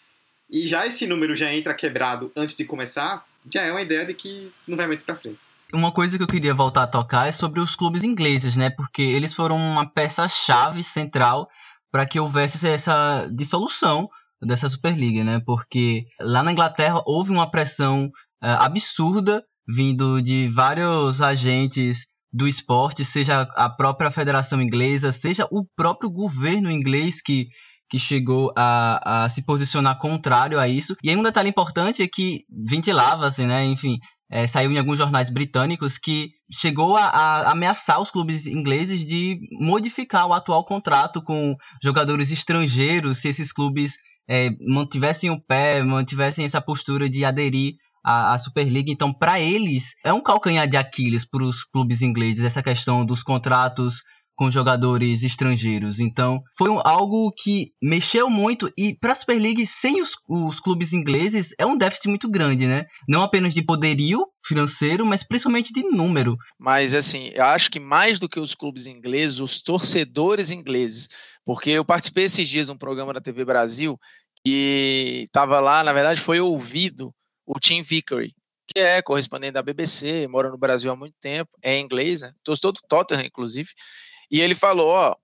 e 0.51 0.67
já 0.67 0.87
esse 0.87 1.07
número 1.07 1.37
já 1.37 1.53
entra 1.53 1.75
quebrado 1.75 2.33
antes 2.35 2.57
de 2.57 2.65
começar, 2.65 3.25
já 3.53 3.63
é 3.63 3.71
uma 3.71 3.83
ideia 3.83 4.05
de 4.05 4.15
que 4.15 4.53
não 4.67 4.77
vai 4.77 4.87
muito 4.87 5.05
para 5.05 5.17
frente. 5.17 5.39
Uma 5.73 5.93
coisa 5.93 6.17
que 6.17 6.23
eu 6.23 6.27
queria 6.27 6.53
voltar 6.53 6.83
a 6.83 6.87
tocar 6.87 7.29
é 7.29 7.33
sobre 7.33 7.61
os 7.61 7.77
clubes 7.77 8.03
ingleses, 8.03 8.57
né? 8.57 8.71
Porque 8.71 9.03
eles 9.03 9.33
foram 9.33 9.57
uma 9.57 9.89
peça-chave 9.89 10.83
central 10.83 11.49
para 11.93 12.07
que 12.07 12.19
houvesse 12.19 12.67
essa 12.67 13.29
dissolução 13.33 14.09
dessa 14.43 14.69
Superliga, 14.69 15.23
né? 15.23 15.41
Porque 15.45 16.07
lá 16.21 16.43
na 16.43 16.53
Inglaterra 16.53 17.01
houve 17.07 17.31
uma 17.31 17.51
pressão 17.51 18.07
uh, 18.07 18.47
absurda 18.61 19.45
vindo 19.67 20.21
de 20.21 20.49
vários 20.49 21.21
agentes 21.23 22.07
do 22.33 22.47
esporte, 22.47 23.05
seja 23.05 23.43
a 23.57 23.69
própria 23.69 24.11
federação 24.11 24.61
inglesa, 24.61 25.13
seja 25.13 25.47
o 25.51 25.65
próprio 25.77 26.11
governo 26.11 26.71
inglês 26.71 27.21
que 27.21 27.49
que 27.91 27.99
chegou 27.99 28.53
a, 28.57 29.25
a 29.25 29.29
se 29.29 29.43
posicionar 29.43 29.99
contrário 29.99 30.61
a 30.61 30.69
isso. 30.69 30.97
E 31.03 31.11
aí 31.11 31.17
um 31.17 31.23
detalhe 31.23 31.49
importante 31.49 32.03
é 32.03 32.09
que 32.09 32.45
ventilava-se, 32.49 33.45
né, 33.45 33.65
enfim, 33.65 33.99
é, 34.31 34.47
saiu 34.47 34.71
em 34.71 34.79
alguns 34.79 34.99
jornais 34.99 35.29
britânicos 35.29 35.99
que 35.99 36.31
chegou 36.53 36.97
a, 36.97 37.07
a, 37.07 37.51
ameaçar 37.51 38.01
os 38.01 38.13
clubes 38.13 38.47
ingleses 38.47 39.05
de 39.05 39.41
modificar 39.61 40.27
o 40.29 40.33
atual 40.33 40.65
contrato 40.65 41.21
com 41.21 41.57
jogadores 41.83 42.31
estrangeiros 42.31 43.19
se 43.19 43.29
esses 43.29 43.53
clubes 43.53 43.97
é, 44.29 44.51
mantivessem 44.69 45.31
o 45.31 45.41
pé, 45.41 45.83
mantivessem 45.83 46.45
essa 46.45 46.61
postura 46.61 47.11
de 47.11 47.25
aderir 47.25 47.75
à, 48.05 48.35
à 48.35 48.39
Superliga. 48.39 48.93
Então, 48.93 49.13
para 49.13 49.41
eles, 49.41 49.97
é 50.05 50.13
um 50.13 50.23
calcanhar 50.23 50.69
de 50.69 50.77
Aquiles 50.77 51.25
para 51.25 51.43
os 51.43 51.65
clubes 51.65 52.01
ingleses 52.01 52.45
essa 52.45 52.63
questão 52.63 53.05
dos 53.05 53.25
contratos 53.25 54.03
com 54.41 54.51
jogadores 54.51 55.23
estrangeiros. 55.23 56.01
Então, 56.01 56.43
foi 56.57 56.71
um, 56.71 56.81
algo 56.83 57.31
que 57.31 57.73
mexeu 57.83 58.31
muito 58.31 58.73
e 58.75 58.97
para 58.99 59.13
a 59.13 59.15
Super 59.15 59.39
League 59.39 59.67
sem 59.67 60.01
os, 60.01 60.13
os 60.27 60.59
clubes 60.59 60.95
ingleses 60.95 61.55
é 61.59 61.67
um 61.67 61.77
déficit 61.77 62.09
muito 62.09 62.27
grande, 62.27 62.67
né? 62.67 62.87
Não 63.07 63.23
apenas 63.23 63.53
de 63.53 63.63
poderio 63.63 64.27
financeiro, 64.43 65.05
mas 65.05 65.23
principalmente 65.23 65.75
de 65.75 65.83
número. 65.83 66.39
Mas 66.59 66.95
assim, 66.95 67.31
eu 67.35 67.45
acho 67.45 67.71
que 67.71 67.79
mais 67.79 68.19
do 68.19 68.31
que 68.31 68.41
os 68.41 68.55
clubes 68.55 68.87
ingleses, 68.87 69.41
os 69.41 69.61
torcedores 69.61 70.51
ingleses, 70.51 71.11
porque 71.45 71.69
eu 71.69 71.85
participei 71.85 72.25
esses 72.25 72.49
dias 72.49 72.65
de 72.65 72.73
um 72.73 72.79
programa 72.79 73.13
da 73.13 73.21
TV 73.21 73.45
Brasil 73.45 73.99
e 74.47 75.25
estava 75.27 75.61
lá, 75.61 75.85
na 75.85 75.93
verdade, 75.93 76.19
foi 76.19 76.41
ouvido 76.41 77.13
o 77.47 77.61
Tim 77.61 77.83
Vickery, 77.83 78.33
que 78.67 78.81
é 78.81 79.03
correspondente 79.03 79.53
da 79.53 79.63
BBC, 79.63 80.27
mora 80.29 80.49
no 80.49 80.57
Brasil 80.57 80.91
há 80.91 80.97
muito 80.97 81.17
tempo, 81.21 81.51
é 81.63 81.79
inglês, 81.79 82.23
né? 82.23 82.33
Torcedor 82.43 82.73
do 82.73 82.81
Tottenham, 82.89 83.27
inclusive. 83.27 83.69
E 84.31 84.41
ele 84.41 84.55
falou: 84.55 84.89
ó, 84.89 85.17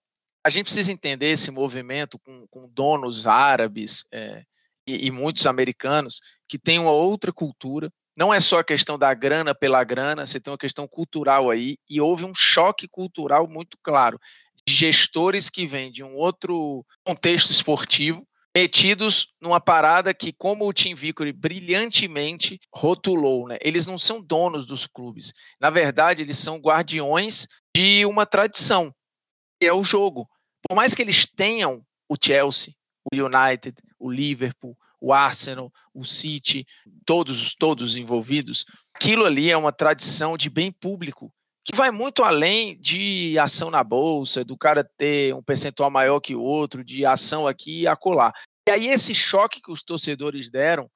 a 0.45 0.51
gente 0.51 0.65
precisa 0.65 0.93
entender 0.93 1.31
esse 1.31 1.51
movimento 1.51 2.19
com, 2.19 2.47
com 2.49 2.69
donos 2.69 3.27
árabes 3.27 4.05
é, 4.13 4.45
e, 4.87 5.07
e, 5.07 5.11
muitos 5.11 5.47
americanos 5.47 6.21
que 6.49 6.59
têm 6.59 6.79
uma 6.79 6.93
outra 6.93 7.33
cultura. 7.33 7.91
Não 8.17 8.33
é 8.33 8.41
só 8.41 8.61
a 8.61 8.65
questão 8.65 8.99
da 8.99 9.13
grana 9.13 9.55
pela 9.55 9.85
grana, 9.85 10.25
você 10.25 10.41
tem 10.41 10.51
uma 10.51 10.59
questão 10.59 10.87
cultural 10.89 11.51
aí, 11.51 11.77
e 11.91 12.01
houve 12.01 12.25
um 12.25 12.35
choque 12.35 12.89
cultural 12.89 13.47
muito 13.47 13.77
claro 13.83 14.19
de 14.67 14.75
gestores 14.75 15.51
que 15.51 15.67
vêm 15.67 15.91
de 15.93 16.03
um 16.03 16.17
outro 16.17 16.85
contexto 17.05 17.51
esportivo, 17.51 18.27
metidos 18.57 19.35
numa 19.41 19.61
parada 19.61 20.15
que, 20.15 20.33
como 20.33 20.67
o 20.67 20.73
Tim 20.73 20.95
Vickery 20.95 21.33
brilhantemente 21.33 22.59
rotulou, 22.73 23.47
né, 23.49 23.59
eles 23.61 23.87
não 23.87 23.99
são 23.99 24.23
donos 24.23 24.65
dos 24.65 24.87
clubes. 24.87 25.35
Na 25.61 25.69
verdade, 25.69 26.23
eles 26.23 26.39
são 26.39 26.57
guardiões 26.57 27.47
de 27.77 28.07
uma 28.07 28.25
tradição, 28.25 28.95
é 29.67 29.73
o 29.73 29.85
jogo. 29.85 30.29
Por 30.69 30.75
mais 30.75 30.95
que 30.95 31.03
eles 31.03 31.27
tenham 31.27 31.83
o 32.09 32.17
Chelsea, 32.21 32.75
o 33.13 33.17
United, 33.17 33.77
o 33.99 34.11
Liverpool, 34.11 34.77
o 35.01 35.13
Arsenal, 35.13 35.71
o 35.95 36.05
City, 36.05 36.67
todos, 37.05 37.55
todos 37.55 37.97
envolvidos, 37.97 38.65
aquilo 38.95 39.25
ali 39.25 39.51
é 39.51 39.57
uma 39.57 39.73
tradição 39.73 40.37
de 40.37 40.49
bem 40.49 40.73
público 40.73 41.33
que 41.65 41.75
vai 41.75 41.91
muito 41.91 42.23
além 42.23 42.79
de 42.79 43.37
ação 43.41 43.71
na 43.73 43.83
bolsa, 43.83 44.45
do 44.45 44.57
cara 44.57 44.89
ter 44.97 45.35
um 45.35 45.43
percentual 45.43 45.91
maior 45.91 46.21
que 46.21 46.35
o 46.35 46.41
outro, 46.41 46.85
de 46.85 47.05
ação 47.05 47.45
aqui 47.45 47.81
e 47.81 47.87
acolá. 47.89 48.33
E 48.69 48.71
aí 48.71 48.87
esse 48.87 49.13
choque 49.13 49.61
que 49.61 49.73
os 49.73 49.83
torcedores 49.83 50.49
deram 50.49 50.89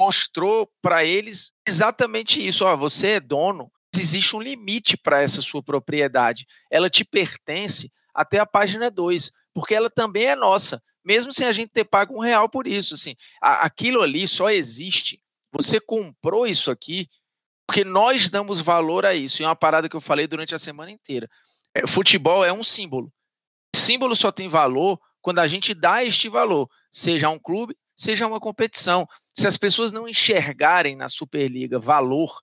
mostrou 0.00 0.68
para 0.80 1.04
eles 1.04 1.52
exatamente 1.66 2.44
isso. 2.44 2.64
Ó, 2.64 2.76
você 2.76 3.08
é 3.08 3.20
dono 3.20 3.70
existe 4.00 4.34
um 4.34 4.40
limite 4.40 4.96
para 4.96 5.22
essa 5.22 5.40
sua 5.40 5.62
propriedade. 5.62 6.46
Ela 6.70 6.90
te 6.90 7.04
pertence 7.04 7.90
até 8.14 8.38
a 8.38 8.46
página 8.46 8.90
2, 8.90 9.32
porque 9.54 9.74
ela 9.74 9.90
também 9.90 10.26
é 10.26 10.36
nossa, 10.36 10.82
mesmo 11.04 11.32
sem 11.32 11.46
a 11.46 11.52
gente 11.52 11.70
ter 11.70 11.84
pago 11.84 12.16
um 12.16 12.20
real 12.20 12.48
por 12.48 12.66
isso. 12.66 12.94
Assim, 12.94 13.14
aquilo 13.40 14.02
ali 14.02 14.26
só 14.26 14.50
existe. 14.50 15.20
Você 15.52 15.80
comprou 15.80 16.46
isso 16.46 16.70
aqui 16.70 17.08
porque 17.66 17.84
nós 17.84 18.28
damos 18.28 18.60
valor 18.60 19.06
a 19.06 19.14
isso. 19.14 19.40
E 19.40 19.44
é 19.44 19.48
uma 19.48 19.56
parada 19.56 19.88
que 19.88 19.96
eu 19.96 20.00
falei 20.00 20.26
durante 20.26 20.54
a 20.54 20.58
semana 20.58 20.90
inteira. 20.90 21.28
É, 21.74 21.86
futebol 21.86 22.44
é 22.44 22.52
um 22.52 22.62
símbolo. 22.62 23.12
Símbolo 23.74 24.14
só 24.14 24.30
tem 24.30 24.48
valor 24.48 25.00
quando 25.22 25.38
a 25.38 25.46
gente 25.46 25.72
dá 25.72 26.04
este 26.04 26.28
valor, 26.28 26.68
seja 26.90 27.30
um 27.30 27.38
clube, 27.38 27.76
seja 27.96 28.26
uma 28.26 28.40
competição. 28.40 29.06
Se 29.32 29.46
as 29.46 29.56
pessoas 29.56 29.92
não 29.92 30.08
enxergarem 30.08 30.96
na 30.96 31.08
Superliga 31.08 31.78
valor, 31.78 32.40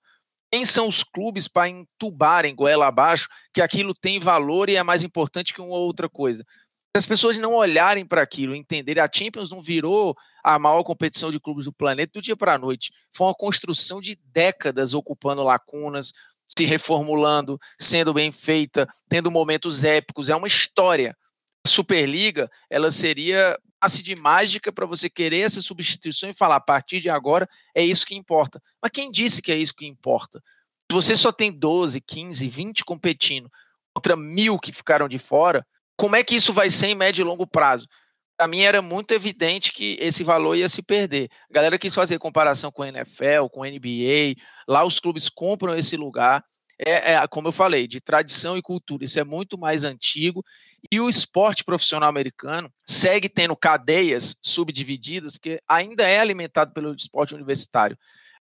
quem 0.52 0.64
são 0.64 0.88
os 0.88 1.04
clubes 1.04 1.46
para 1.46 1.68
entubarem 1.68 2.54
goela 2.54 2.88
abaixo 2.88 3.28
que 3.52 3.62
aquilo 3.62 3.94
tem 3.94 4.18
valor 4.18 4.68
e 4.68 4.76
é 4.76 4.82
mais 4.82 5.04
importante 5.04 5.54
que 5.54 5.60
uma 5.60 5.76
outra 5.76 6.08
coisa? 6.08 6.44
Se 6.92 6.98
as 6.98 7.06
pessoas 7.06 7.38
não 7.38 7.54
olharem 7.54 8.04
para 8.04 8.20
aquilo, 8.20 8.54
entenderem, 8.54 9.02
a 9.02 9.08
Champions 9.12 9.52
não 9.52 9.62
virou 9.62 10.16
a 10.42 10.58
maior 10.58 10.82
competição 10.82 11.30
de 11.30 11.38
clubes 11.38 11.66
do 11.66 11.72
planeta 11.72 12.12
do 12.14 12.22
dia 12.22 12.36
para 12.36 12.54
a 12.54 12.58
noite. 12.58 12.90
Foi 13.14 13.28
uma 13.28 13.34
construção 13.34 14.00
de 14.00 14.18
décadas 14.32 14.92
ocupando 14.92 15.44
lacunas, 15.44 16.12
se 16.44 16.64
reformulando, 16.64 17.58
sendo 17.78 18.12
bem 18.12 18.32
feita, 18.32 18.88
tendo 19.08 19.30
momentos 19.30 19.84
épicos. 19.84 20.28
É 20.28 20.34
uma 20.34 20.48
história. 20.48 21.16
Superliga, 21.66 22.50
ela 22.68 22.90
seria 22.90 23.58
passe 23.80 24.02
de 24.02 24.14
mágica 24.14 24.70
para 24.70 24.84
você 24.84 25.08
querer 25.08 25.40
essa 25.40 25.62
substituição 25.62 26.28
e 26.28 26.34
falar 26.34 26.56
a 26.56 26.60
partir 26.60 27.00
de 27.00 27.08
agora 27.08 27.48
é 27.74 27.82
isso 27.82 28.04
que 28.04 28.14
importa. 28.14 28.62
Mas 28.80 28.90
quem 28.92 29.10
disse 29.10 29.40
que 29.40 29.50
é 29.50 29.56
isso 29.56 29.74
que 29.74 29.86
importa? 29.86 30.42
Se 30.90 30.94
você 30.94 31.16
só 31.16 31.32
tem 31.32 31.50
12, 31.50 32.00
15, 32.00 32.46
20 32.46 32.84
competindo 32.84 33.50
contra 33.94 34.16
mil 34.16 34.58
que 34.58 34.72
ficaram 34.72 35.08
de 35.08 35.18
fora, 35.18 35.66
como 35.96 36.14
é 36.14 36.22
que 36.22 36.34
isso 36.34 36.52
vai 36.52 36.68
ser 36.68 36.88
em 36.88 36.94
médio 36.94 37.22
e 37.22 37.24
longo 37.24 37.46
prazo? 37.46 37.86
Para 38.36 38.46
mim 38.48 38.60
era 38.60 38.82
muito 38.82 39.12
evidente 39.12 39.72
que 39.72 39.96
esse 40.00 40.22
valor 40.22 40.56
ia 40.56 40.68
se 40.68 40.82
perder. 40.82 41.28
A 41.50 41.54
galera 41.54 41.78
quis 41.78 41.94
fazer 41.94 42.18
comparação 42.18 42.70
com 42.70 42.82
a 42.82 42.88
NFL, 42.88 43.48
com 43.52 43.62
a 43.62 43.68
NBA, 43.68 44.34
lá 44.68 44.84
os 44.84 44.98
clubes 44.98 45.28
compram 45.28 45.76
esse 45.76 45.96
lugar 45.96 46.44
é, 46.86 47.12
é, 47.12 47.26
como 47.28 47.48
eu 47.48 47.52
falei, 47.52 47.86
de 47.86 48.00
tradição 48.00 48.56
e 48.56 48.62
cultura. 48.62 49.04
Isso 49.04 49.20
é 49.20 49.24
muito 49.24 49.58
mais 49.58 49.84
antigo. 49.84 50.44
E 50.90 50.98
o 50.98 51.08
esporte 51.08 51.62
profissional 51.62 52.08
americano 52.08 52.72
segue 52.86 53.28
tendo 53.28 53.54
cadeias 53.54 54.36
subdivididas, 54.42 55.34
porque 55.34 55.60
ainda 55.68 56.08
é 56.08 56.18
alimentado 56.18 56.72
pelo 56.72 56.94
esporte 56.94 57.34
universitário. 57.34 57.98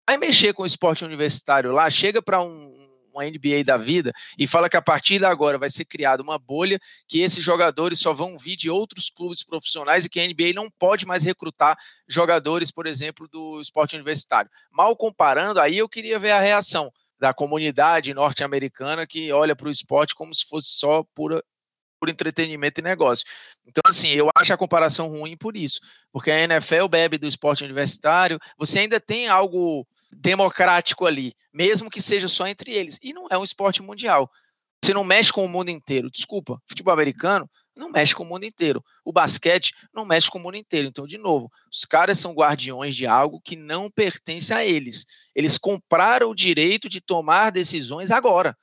Vai 0.08 0.16
mexer 0.16 0.54
com 0.54 0.62
o 0.62 0.66
esporte 0.66 1.04
universitário 1.04 1.72
lá, 1.72 1.88
chega 1.90 2.22
para 2.22 2.42
um, 2.42 2.90
uma 3.14 3.24
NBA 3.24 3.62
da 3.64 3.76
vida 3.76 4.12
e 4.38 4.46
fala 4.46 4.68
que 4.68 4.76
a 4.76 4.82
partir 4.82 5.18
de 5.18 5.24
agora 5.24 5.58
vai 5.58 5.68
ser 5.68 5.84
criada 5.84 6.22
uma 6.22 6.38
bolha 6.38 6.80
que 7.06 7.20
esses 7.20 7.44
jogadores 7.44 8.00
só 8.00 8.12
vão 8.12 8.38
vir 8.38 8.56
de 8.56 8.70
outros 8.70 9.10
clubes 9.10 9.44
profissionais 9.44 10.04
e 10.04 10.08
que 10.08 10.18
a 10.18 10.26
NBA 10.26 10.52
não 10.54 10.70
pode 10.70 11.06
mais 11.06 11.22
recrutar 11.22 11.76
jogadores, 12.08 12.70
por 12.70 12.86
exemplo, 12.86 13.28
do 13.28 13.60
esporte 13.60 13.94
universitário. 13.94 14.50
Mal 14.70 14.96
comparando, 14.96 15.60
aí 15.60 15.78
eu 15.78 15.88
queria 15.88 16.18
ver 16.18 16.30
a 16.30 16.40
reação 16.40 16.90
da 17.22 17.32
comunidade 17.32 18.12
norte-americana 18.12 19.06
que 19.06 19.30
olha 19.30 19.54
para 19.54 19.68
o 19.68 19.70
esporte 19.70 20.12
como 20.12 20.34
se 20.34 20.44
fosse 20.44 20.72
só 20.72 21.04
pura, 21.14 21.40
por 22.00 22.08
entretenimento 22.08 22.80
e 22.80 22.82
negócio. 22.82 23.24
Então, 23.64 23.80
assim, 23.86 24.08
eu 24.08 24.28
acho 24.34 24.52
a 24.52 24.56
comparação 24.56 25.06
ruim 25.06 25.36
por 25.36 25.56
isso, 25.56 25.78
porque 26.10 26.32
a 26.32 26.40
NFL 26.40 26.88
bebe 26.90 27.18
do 27.18 27.28
esporte 27.28 27.62
universitário, 27.62 28.40
você 28.58 28.80
ainda 28.80 28.98
tem 28.98 29.28
algo 29.28 29.86
democrático 30.10 31.06
ali, 31.06 31.32
mesmo 31.54 31.88
que 31.88 32.02
seja 32.02 32.26
só 32.26 32.44
entre 32.48 32.72
eles, 32.72 32.98
e 33.00 33.12
não 33.12 33.28
é 33.30 33.38
um 33.38 33.44
esporte 33.44 33.80
mundial. 33.80 34.28
Você 34.84 34.92
não 34.92 35.04
mexe 35.04 35.32
com 35.32 35.44
o 35.44 35.48
mundo 35.48 35.70
inteiro. 35.70 36.10
Desculpa, 36.10 36.60
futebol 36.68 36.92
americano 36.92 37.48
não 37.76 37.90
mexe 37.90 38.14
com 38.14 38.22
o 38.22 38.26
mundo 38.26 38.44
inteiro. 38.44 38.84
O 39.04 39.12
basquete 39.12 39.74
não 39.92 40.04
mexe 40.04 40.30
com 40.30 40.38
o 40.38 40.42
mundo 40.42 40.56
inteiro. 40.56 40.88
Então, 40.88 41.06
de 41.06 41.18
novo, 41.18 41.50
os 41.70 41.84
caras 41.84 42.18
são 42.18 42.34
guardiões 42.34 42.94
de 42.94 43.06
algo 43.06 43.40
que 43.40 43.56
não 43.56 43.90
pertence 43.90 44.52
a 44.52 44.64
eles. 44.64 45.06
Eles 45.34 45.58
compraram 45.58 46.30
o 46.30 46.34
direito 46.34 46.88
de 46.88 47.00
tomar 47.00 47.50
decisões 47.50 48.10
agora. 48.10 48.56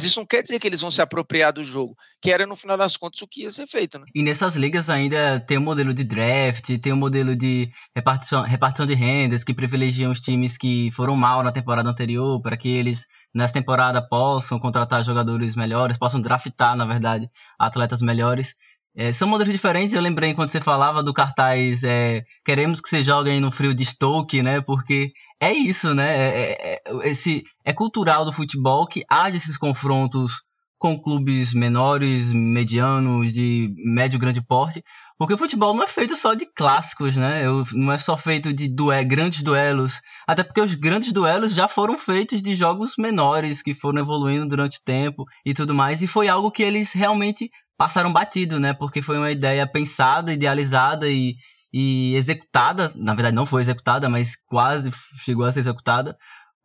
Isso 0.00 0.20
não 0.20 0.26
quer 0.26 0.42
dizer 0.42 0.60
que 0.60 0.66
eles 0.66 0.80
vão 0.80 0.92
se 0.92 1.02
apropriar 1.02 1.52
do 1.52 1.64
jogo, 1.64 1.96
que 2.22 2.30
era 2.30 2.46
no 2.46 2.54
final 2.54 2.76
das 2.76 2.96
contas 2.96 3.20
o 3.20 3.26
que 3.26 3.42
ia 3.42 3.50
ser 3.50 3.66
feito, 3.66 3.98
né? 3.98 4.06
E 4.14 4.22
nessas 4.22 4.54
ligas 4.54 4.88
ainda 4.88 5.40
tem 5.40 5.56
o 5.56 5.60
um 5.60 5.64
modelo 5.64 5.92
de 5.92 6.04
draft, 6.04 6.78
tem 6.78 6.92
o 6.92 6.94
um 6.94 6.98
modelo 6.98 7.34
de 7.34 7.68
repartição, 7.96 8.42
repartição 8.42 8.86
de 8.86 8.94
rendas 8.94 9.42
que 9.42 9.52
privilegiam 9.52 10.12
os 10.12 10.20
times 10.20 10.56
que 10.56 10.90
foram 10.92 11.16
mal 11.16 11.42
na 11.42 11.50
temporada 11.50 11.90
anterior 11.90 12.40
para 12.40 12.56
que 12.56 12.68
eles 12.68 13.06
nessa 13.34 13.54
temporada 13.54 14.00
possam 14.00 14.60
contratar 14.60 15.02
jogadores 15.02 15.56
melhores, 15.56 15.98
possam 15.98 16.20
draftar, 16.20 16.76
na 16.76 16.84
verdade, 16.84 17.28
atletas 17.58 18.00
melhores. 18.00 18.54
É, 18.96 19.12
são 19.12 19.28
modelos 19.28 19.52
diferentes. 19.52 19.94
Eu 19.94 20.00
lembrei 20.00 20.34
quando 20.34 20.50
você 20.50 20.60
falava 20.60 21.02
do 21.02 21.14
cartaz 21.14 21.84
é, 21.84 22.24
Queremos 22.44 22.80
que 22.80 22.88
você 22.88 23.02
joguem 23.02 23.40
no 23.40 23.52
frio 23.52 23.74
de 23.74 23.84
Stoke, 23.84 24.42
né? 24.42 24.60
Porque 24.60 25.12
é 25.40 25.52
isso, 25.52 25.94
né? 25.94 26.16
É, 26.16 26.52
é, 26.52 26.82
é, 26.84 27.08
esse, 27.08 27.44
é 27.64 27.72
cultural 27.72 28.24
do 28.24 28.32
futebol 28.32 28.86
que 28.86 29.04
haja 29.08 29.36
esses 29.36 29.56
confrontos 29.56 30.42
com 30.78 31.00
clubes 31.00 31.52
menores, 31.52 32.32
medianos, 32.32 33.32
de 33.32 33.68
médio 33.84 34.18
grande 34.18 34.40
porte, 34.40 34.82
porque 35.18 35.34
o 35.34 35.38
futebol 35.38 35.74
não 35.74 35.82
é 35.82 35.88
feito 35.88 36.16
só 36.16 36.34
de 36.34 36.46
clássicos, 36.46 37.16
né? 37.16 37.42
Não 37.72 37.92
é 37.92 37.98
só 37.98 38.16
feito 38.16 38.52
de 38.52 38.68
dué, 38.68 39.02
grandes 39.02 39.42
duelos, 39.42 40.00
até 40.26 40.44
porque 40.44 40.60
os 40.60 40.74
grandes 40.76 41.10
duelos 41.10 41.52
já 41.52 41.66
foram 41.66 41.98
feitos 41.98 42.40
de 42.40 42.54
jogos 42.54 42.94
menores 42.96 43.60
que 43.60 43.74
foram 43.74 44.00
evoluindo 44.00 44.48
durante 44.48 44.78
o 44.78 44.82
tempo 44.84 45.24
e 45.44 45.52
tudo 45.52 45.74
mais, 45.74 46.00
e 46.00 46.06
foi 46.06 46.28
algo 46.28 46.52
que 46.52 46.62
eles 46.62 46.92
realmente 46.92 47.50
passaram 47.76 48.12
batido, 48.12 48.60
né? 48.60 48.72
Porque 48.72 49.02
foi 49.02 49.18
uma 49.18 49.32
ideia 49.32 49.66
pensada, 49.66 50.32
idealizada 50.32 51.08
e, 51.08 51.34
e 51.72 52.14
executada, 52.14 52.92
na 52.96 53.14
verdade 53.14 53.34
não 53.34 53.46
foi 53.46 53.62
executada, 53.62 54.08
mas 54.08 54.36
quase 54.46 54.90
chegou 55.24 55.44
a 55.44 55.52
ser 55.52 55.60
executada 55.60 56.16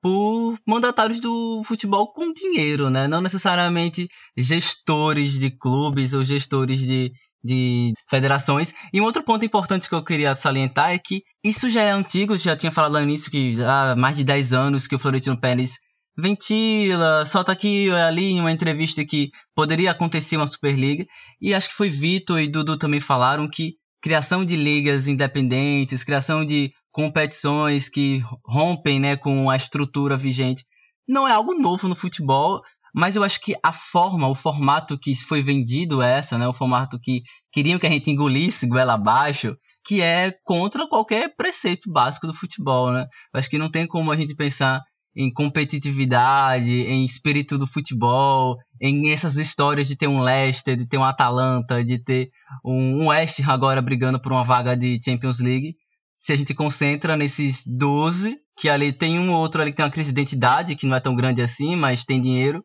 por 0.01 0.57
mandatários 0.67 1.21
do 1.21 1.63
futebol 1.65 2.11
com 2.11 2.33
dinheiro, 2.33 2.89
né? 2.89 3.07
Não 3.07 3.21
necessariamente 3.21 4.09
gestores 4.37 5.39
de 5.39 5.49
clubes 5.49 6.13
ou 6.13 6.25
gestores 6.25 6.81
de, 6.81 7.11
de 7.41 7.93
federações. 8.09 8.73
E 8.93 8.99
um 8.99 9.05
outro 9.05 9.23
ponto 9.23 9.45
importante 9.45 9.87
que 9.87 9.95
eu 9.95 10.03
queria 10.03 10.35
salientar 10.35 10.91
é 10.91 10.99
que 10.99 11.23
isso 11.43 11.69
já 11.69 11.81
é 11.83 11.91
antigo, 11.91 12.37
já 12.37 12.55
tinha 12.57 12.71
falado 12.71 12.99
nisso 13.05 13.31
que 13.31 13.55
há 13.63 13.95
mais 13.95 14.17
de 14.17 14.25
10 14.25 14.53
anos 14.53 14.87
que 14.87 14.95
o 14.95 14.99
Florentino 14.99 15.39
Pérez 15.39 15.79
ventila, 16.17 17.25
solta 17.25 17.51
aqui 17.51 17.89
ali 17.91 18.31
em 18.31 18.39
uma 18.39 18.51
entrevista 18.51 19.03
que 19.05 19.31
poderia 19.55 19.91
acontecer 19.91 20.37
uma 20.37 20.47
Superliga. 20.47 21.05
E 21.41 21.53
acho 21.53 21.69
que 21.69 21.75
foi 21.75 21.89
Vitor 21.89 22.39
e 22.39 22.47
Dudu 22.47 22.77
também 22.77 22.99
falaram 22.99 23.49
que 23.49 23.75
criação 24.03 24.43
de 24.43 24.57
ligas 24.57 25.07
independentes, 25.07 26.03
criação 26.03 26.45
de 26.45 26.73
competições 26.91 27.87
que 27.87 28.21
rompem 28.45 28.99
né, 28.99 29.15
com 29.15 29.49
a 29.49 29.55
estrutura 29.55 30.17
vigente, 30.17 30.65
não 31.07 31.25
é 31.25 31.31
algo 31.31 31.53
novo 31.53 31.87
no 31.87 31.95
futebol, 31.95 32.61
mas 32.93 33.15
eu 33.15 33.23
acho 33.23 33.39
que 33.39 33.55
a 33.63 33.71
forma, 33.71 34.27
o 34.27 34.35
formato 34.35 34.99
que 34.99 35.15
foi 35.15 35.41
vendido 35.41 36.01
é 36.01 36.17
essa, 36.19 36.37
né, 36.37 36.45
o 36.45 36.53
formato 36.53 36.99
que 36.99 37.21
queriam 37.51 37.79
que 37.79 37.87
a 37.87 37.89
gente 37.89 38.11
engolisse 38.11 38.67
goela 38.67 38.93
abaixo, 38.93 39.55
que 39.85 40.01
é 40.01 40.33
contra 40.43 40.87
qualquer 40.87 41.33
preceito 41.35 41.89
básico 41.89 42.27
do 42.27 42.33
futebol, 42.33 42.91
né? 42.91 43.05
Eu 43.33 43.39
acho 43.39 43.49
que 43.49 43.57
não 43.57 43.69
tem 43.69 43.87
como 43.87 44.11
a 44.11 44.15
gente 44.15 44.35
pensar 44.35 44.81
em 45.15 45.31
competitividade, 45.31 46.71
em 46.71 47.05
espírito 47.05 47.57
do 47.57 47.67
futebol, 47.67 48.57
em 48.81 49.11
essas 49.11 49.37
histórias 49.37 49.87
de 49.87 49.95
ter 49.95 50.07
um 50.07 50.21
Leicester, 50.21 50.75
de 50.75 50.87
ter 50.87 50.97
um 50.97 51.03
Atalanta, 51.03 51.83
de 51.83 51.99
ter 51.99 52.29
um, 52.65 53.07
West 53.07 53.39
agora 53.47 53.81
brigando 53.81 54.19
por 54.19 54.31
uma 54.31 54.43
vaga 54.43 54.75
de 54.75 54.99
Champions 55.03 55.39
League. 55.39 55.75
Se 56.17 56.33
a 56.33 56.35
gente 56.35 56.53
concentra 56.53 57.15
nesses 57.15 57.63
12, 57.67 58.37
que 58.57 58.69
ali 58.69 58.91
tem 58.91 59.19
um 59.19 59.31
outro 59.33 59.61
ali 59.61 59.71
que 59.71 59.77
tem 59.77 59.85
uma 59.85 59.91
crise 59.91 60.11
de 60.11 60.19
identidade, 60.19 60.75
que 60.75 60.87
não 60.87 60.95
é 60.95 60.99
tão 60.99 61.15
grande 61.15 61.41
assim, 61.41 61.75
mas 61.75 62.05
tem 62.05 62.21
dinheiro. 62.21 62.63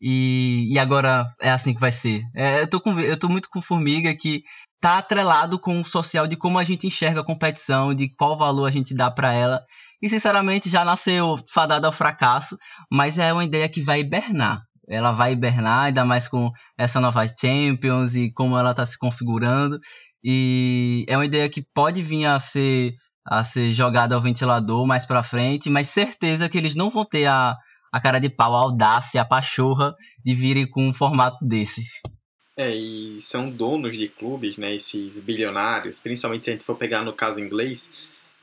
E, 0.00 0.68
e 0.70 0.78
agora 0.78 1.24
é 1.40 1.50
assim 1.50 1.72
que 1.72 1.80
vai 1.80 1.92
ser. 1.92 2.22
É, 2.34 2.60
eu, 2.60 2.68
tô 2.68 2.80
com, 2.80 2.98
eu 3.00 3.16
tô 3.16 3.28
muito 3.28 3.48
com 3.48 3.62
Formiga 3.62 4.14
que 4.14 4.42
tá 4.80 4.98
atrelado 4.98 5.58
com 5.58 5.80
o 5.80 5.84
social 5.84 6.26
de 6.26 6.36
como 6.36 6.58
a 6.58 6.64
gente 6.64 6.86
enxerga 6.86 7.20
a 7.20 7.24
competição, 7.24 7.94
de 7.94 8.08
qual 8.14 8.36
valor 8.36 8.66
a 8.66 8.70
gente 8.70 8.94
dá 8.94 9.10
para 9.10 9.32
ela. 9.32 9.62
E 10.02 10.08
sinceramente 10.08 10.68
já 10.68 10.84
nasceu 10.84 11.38
fadada 11.48 11.86
ao 11.86 11.92
fracasso, 11.92 12.58
mas 12.92 13.18
é 13.18 13.32
uma 13.32 13.44
ideia 13.44 13.68
que 13.68 13.80
vai 13.80 14.00
hibernar. 14.00 14.62
Ela 14.88 15.12
vai 15.12 15.32
hibernar, 15.32 15.86
ainda 15.86 16.04
mais 16.04 16.28
com 16.28 16.50
essa 16.78 17.00
nova 17.00 17.26
Champions 17.26 18.14
e 18.14 18.30
como 18.32 18.56
ela 18.56 18.70
está 18.70 18.86
se 18.86 18.96
configurando. 18.98 19.78
E 20.22 21.04
é 21.08 21.16
uma 21.16 21.26
ideia 21.26 21.48
que 21.48 21.64
pode 21.74 22.02
vir 22.02 22.26
a 22.26 22.38
ser, 22.38 22.94
a 23.24 23.42
ser 23.42 23.72
jogada 23.72 24.14
ao 24.14 24.20
ventilador 24.20 24.86
mais 24.86 25.04
para 25.04 25.22
frente, 25.22 25.68
mas 25.68 25.88
certeza 25.88 26.48
que 26.48 26.58
eles 26.58 26.74
não 26.74 26.90
vão 26.90 27.04
ter 27.04 27.26
a, 27.26 27.56
a 27.92 28.00
cara 28.00 28.20
de 28.20 28.28
pau, 28.28 28.54
a 28.54 28.60
audácia, 28.60 29.20
a 29.20 29.24
pachorra 29.24 29.94
de 30.24 30.34
virem 30.34 30.68
com 30.68 30.88
um 30.88 30.94
formato 30.94 31.44
desse. 31.44 31.82
É, 32.56 32.74
e 32.74 33.20
são 33.20 33.50
donos 33.50 33.96
de 33.96 34.08
clubes, 34.08 34.56
né, 34.56 34.74
esses 34.74 35.18
bilionários, 35.18 35.98
principalmente 35.98 36.44
se 36.44 36.50
a 36.50 36.52
gente 36.54 36.64
for 36.64 36.74
pegar 36.74 37.04
no 37.04 37.12
caso 37.12 37.38
inglês, 37.38 37.92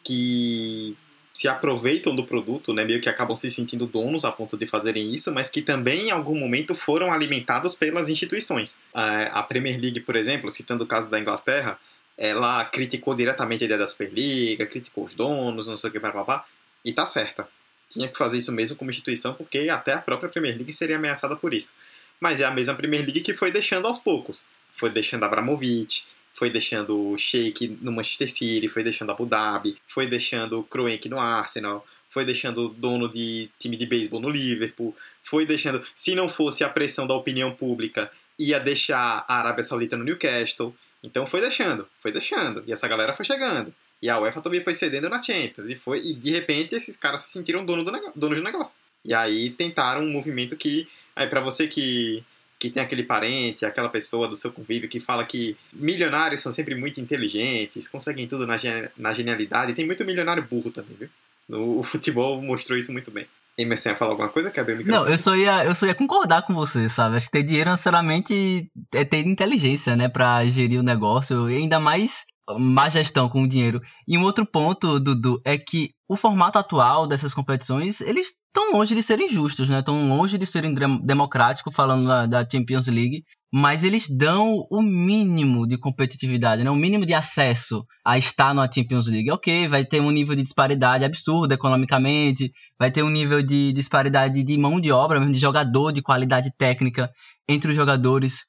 que 0.03 0.95
se 1.33 1.47
aproveitam 1.47 2.15
do 2.15 2.23
produto, 2.23 2.73
né, 2.73 2.85
meio 2.85 3.01
que 3.01 3.09
acabam 3.09 3.35
se 3.35 3.49
sentindo 3.49 3.87
donos 3.87 4.23
a 4.23 4.31
ponto 4.31 4.55
de 4.55 4.67
fazerem 4.67 5.11
isso, 5.11 5.33
mas 5.33 5.49
que 5.49 5.63
também 5.63 6.09
em 6.09 6.11
algum 6.11 6.37
momento 6.37 6.75
foram 6.75 7.11
alimentados 7.11 7.73
pelas 7.73 8.07
instituições. 8.07 8.79
A 8.93 9.41
Premier 9.41 9.79
League, 9.81 9.99
por 10.01 10.15
exemplo, 10.15 10.51
citando 10.51 10.83
o 10.83 10.87
caso 10.87 11.09
da 11.09 11.19
Inglaterra, 11.19 11.79
ela 12.15 12.63
criticou 12.65 13.15
diretamente 13.15 13.63
a 13.63 13.65
ideia 13.65 13.79
da 13.79 13.87
Superliga, 13.87 14.67
criticou 14.67 15.05
os 15.05 15.15
donos, 15.15 15.65
não 15.65 15.75
sei 15.75 15.89
o 15.89 15.93
que, 15.93 15.97
blá, 15.97 16.45
e 16.85 16.93
tá 16.93 17.07
certa. 17.07 17.47
Tinha 17.89 18.07
que 18.07 18.17
fazer 18.17 18.37
isso 18.37 18.51
mesmo 18.51 18.75
como 18.75 18.91
instituição, 18.91 19.33
porque 19.33 19.69
até 19.69 19.93
a 19.93 19.99
própria 19.99 20.29
Premier 20.29 20.55
League 20.55 20.71
seria 20.71 20.97
ameaçada 20.97 21.35
por 21.35 21.51
isso. 21.51 21.73
Mas 22.19 22.41
é 22.41 22.45
a 22.45 22.51
mesma 22.51 22.75
Premier 22.75 23.03
League 23.03 23.21
que 23.21 23.33
foi 23.33 23.51
deixando 23.51 23.87
aos 23.87 23.97
poucos. 23.97 24.45
Foi 24.75 24.91
deixando 24.91 25.23
Abramovich, 25.23 26.05
foi 26.33 26.49
deixando 26.49 27.11
o 27.11 27.17
Sheik 27.17 27.77
no 27.81 27.91
Manchester 27.91 28.31
City, 28.31 28.67
foi 28.67 28.83
deixando 28.83 29.11
Abu 29.11 29.25
Dhabi, 29.25 29.77
foi 29.87 30.07
deixando 30.07 30.59
o 30.59 30.63
Kroenke 30.63 31.07
no 31.07 31.19
Arsenal, 31.19 31.85
foi 32.09 32.25
deixando 32.25 32.65
o 32.65 32.69
dono 32.69 33.07
de 33.07 33.49
time 33.59 33.77
de 33.77 33.85
beisebol 33.85 34.19
no 34.19 34.29
Liverpool, 34.29 34.95
foi 35.23 35.45
deixando, 35.45 35.83
se 35.95 36.13
não 36.15 36.27
fosse 36.27 36.63
a 36.63 36.69
pressão 36.69 37.07
da 37.07 37.13
opinião 37.13 37.51
pública, 37.51 38.11
ia 38.37 38.59
deixar 38.59 39.25
a 39.27 39.37
Arábia 39.37 39.63
Saudita 39.63 39.95
no 39.95 40.03
Newcastle. 40.03 40.75
Então 41.03 41.25
foi 41.25 41.41
deixando, 41.41 41.87
foi 41.99 42.11
deixando. 42.11 42.63
E 42.67 42.73
essa 42.73 42.87
galera 42.87 43.13
foi 43.13 43.25
chegando. 43.25 43.73
E 44.01 44.09
a 44.09 44.19
UEFA 44.19 44.41
também 44.41 44.61
foi 44.61 44.73
cedendo 44.73 45.09
na 45.09 45.21
Champions. 45.21 45.69
E, 45.69 45.75
foi, 45.75 45.99
e 46.05 46.13
de 46.13 46.31
repente 46.31 46.75
esses 46.75 46.97
caras 46.97 47.21
se 47.21 47.31
sentiram 47.31 47.65
dono 47.65 47.83
do, 47.83 47.91
donos 48.15 48.37
do 48.37 48.43
negócio. 48.43 48.81
E 49.05 49.13
aí 49.13 49.49
tentaram 49.49 50.01
um 50.03 50.11
movimento 50.11 50.55
que. 50.55 50.87
Aí 51.15 51.27
para 51.27 51.41
você 51.41 51.67
que, 51.67 52.23
que 52.63 52.69
tem 52.69 52.81
aquele 52.81 53.03
parente, 53.03 53.65
aquela 53.65 53.89
pessoa 53.89 54.25
do 54.25 54.37
seu 54.37 54.49
convívio 54.49 54.87
que 54.87 54.97
fala 54.97 55.25
que 55.25 55.57
milionários 55.73 56.39
são 56.39 56.49
sempre 56.49 56.73
muito 56.75 57.01
inteligentes, 57.01 57.89
conseguem 57.89 58.25
tudo 58.25 58.47
na, 58.47 58.55
na 58.97 59.13
genialidade. 59.13 59.73
Tem 59.73 59.85
muito 59.85 60.05
milionário 60.05 60.47
burro 60.49 60.71
também, 60.71 60.95
viu? 60.97 61.09
No, 61.49 61.79
o 61.79 61.83
futebol 61.83 62.41
mostrou 62.41 62.77
isso 62.77 62.93
muito 62.93 63.11
bem. 63.11 63.27
Emerson 63.57 63.89
ia 63.89 63.95
falar 63.95 64.11
alguma 64.11 64.29
coisa? 64.29 64.49
Quer 64.49 64.61
abrir 64.61 64.75
o 64.75 64.77
microfone? 64.77 65.05
Não, 65.05 65.11
eu 65.11 65.17
só, 65.17 65.35
ia, 65.35 65.65
eu 65.65 65.75
só 65.75 65.85
ia 65.85 65.93
concordar 65.93 66.43
com 66.43 66.53
você, 66.53 66.87
sabe? 66.87 67.17
Acho 67.17 67.25
que 67.25 67.33
ter 67.33 67.43
dinheiro, 67.43 67.69
sinceramente, 67.71 68.71
é 68.93 69.03
ter 69.03 69.27
inteligência, 69.27 69.97
né? 69.97 70.07
Pra 70.07 70.45
gerir 70.45 70.79
o 70.79 70.83
negócio. 70.83 71.51
E 71.51 71.57
ainda 71.57 71.81
mais 71.81 72.25
má 72.57 72.89
gestão 72.89 73.29
com 73.29 73.43
o 73.43 73.47
dinheiro. 73.47 73.81
E 74.07 74.17
um 74.17 74.23
outro 74.23 74.45
ponto, 74.45 74.99
Dudu, 74.99 75.41
é 75.45 75.57
que 75.57 75.91
o 76.07 76.17
formato 76.17 76.59
atual 76.59 77.07
dessas 77.07 77.33
competições, 77.33 78.01
eles 78.01 78.33
estão 78.47 78.73
longe 78.73 78.93
de 78.93 79.01
serem 79.01 79.29
justos, 79.29 79.69
né? 79.69 79.79
Estão 79.79 80.09
longe 80.09 80.37
de 80.37 80.45
serem 80.45 80.73
democráticos, 81.03 81.73
falando 81.73 82.27
da, 82.27 82.47
Champions 82.47 82.87
League. 82.87 83.23
Mas 83.55 83.83
eles 83.83 84.07
dão 84.09 84.65
o 84.71 84.81
mínimo 84.81 85.67
de 85.67 85.77
competitividade, 85.77 86.63
né? 86.63 86.71
o 86.71 86.75
mínimo 86.75 87.05
de 87.05 87.13
acesso 87.13 87.85
a 88.03 88.17
estar 88.17 88.51
na 88.51 88.69
Champions 88.69 89.05
League. 89.05 89.29
Ok, 89.29 89.67
vai 89.67 89.85
ter 89.85 90.01
um 90.01 90.09
nível 90.09 90.35
de 90.35 90.41
disparidade 90.41 91.05
absurdo 91.05 91.53
economicamente, 91.53 92.51
vai 92.79 92.89
ter 92.89 93.03
um 93.03 93.11
nível 93.11 93.43
de 93.43 93.71
disparidade 93.73 94.41
de 94.43 94.57
mão 94.57 94.81
de 94.81 94.91
obra, 94.91 95.23
de 95.23 95.37
jogador, 95.37 95.91
de 95.91 96.01
qualidade 96.01 96.51
técnica 96.57 97.11
entre 97.47 97.69
os 97.69 97.75
jogadores 97.75 98.45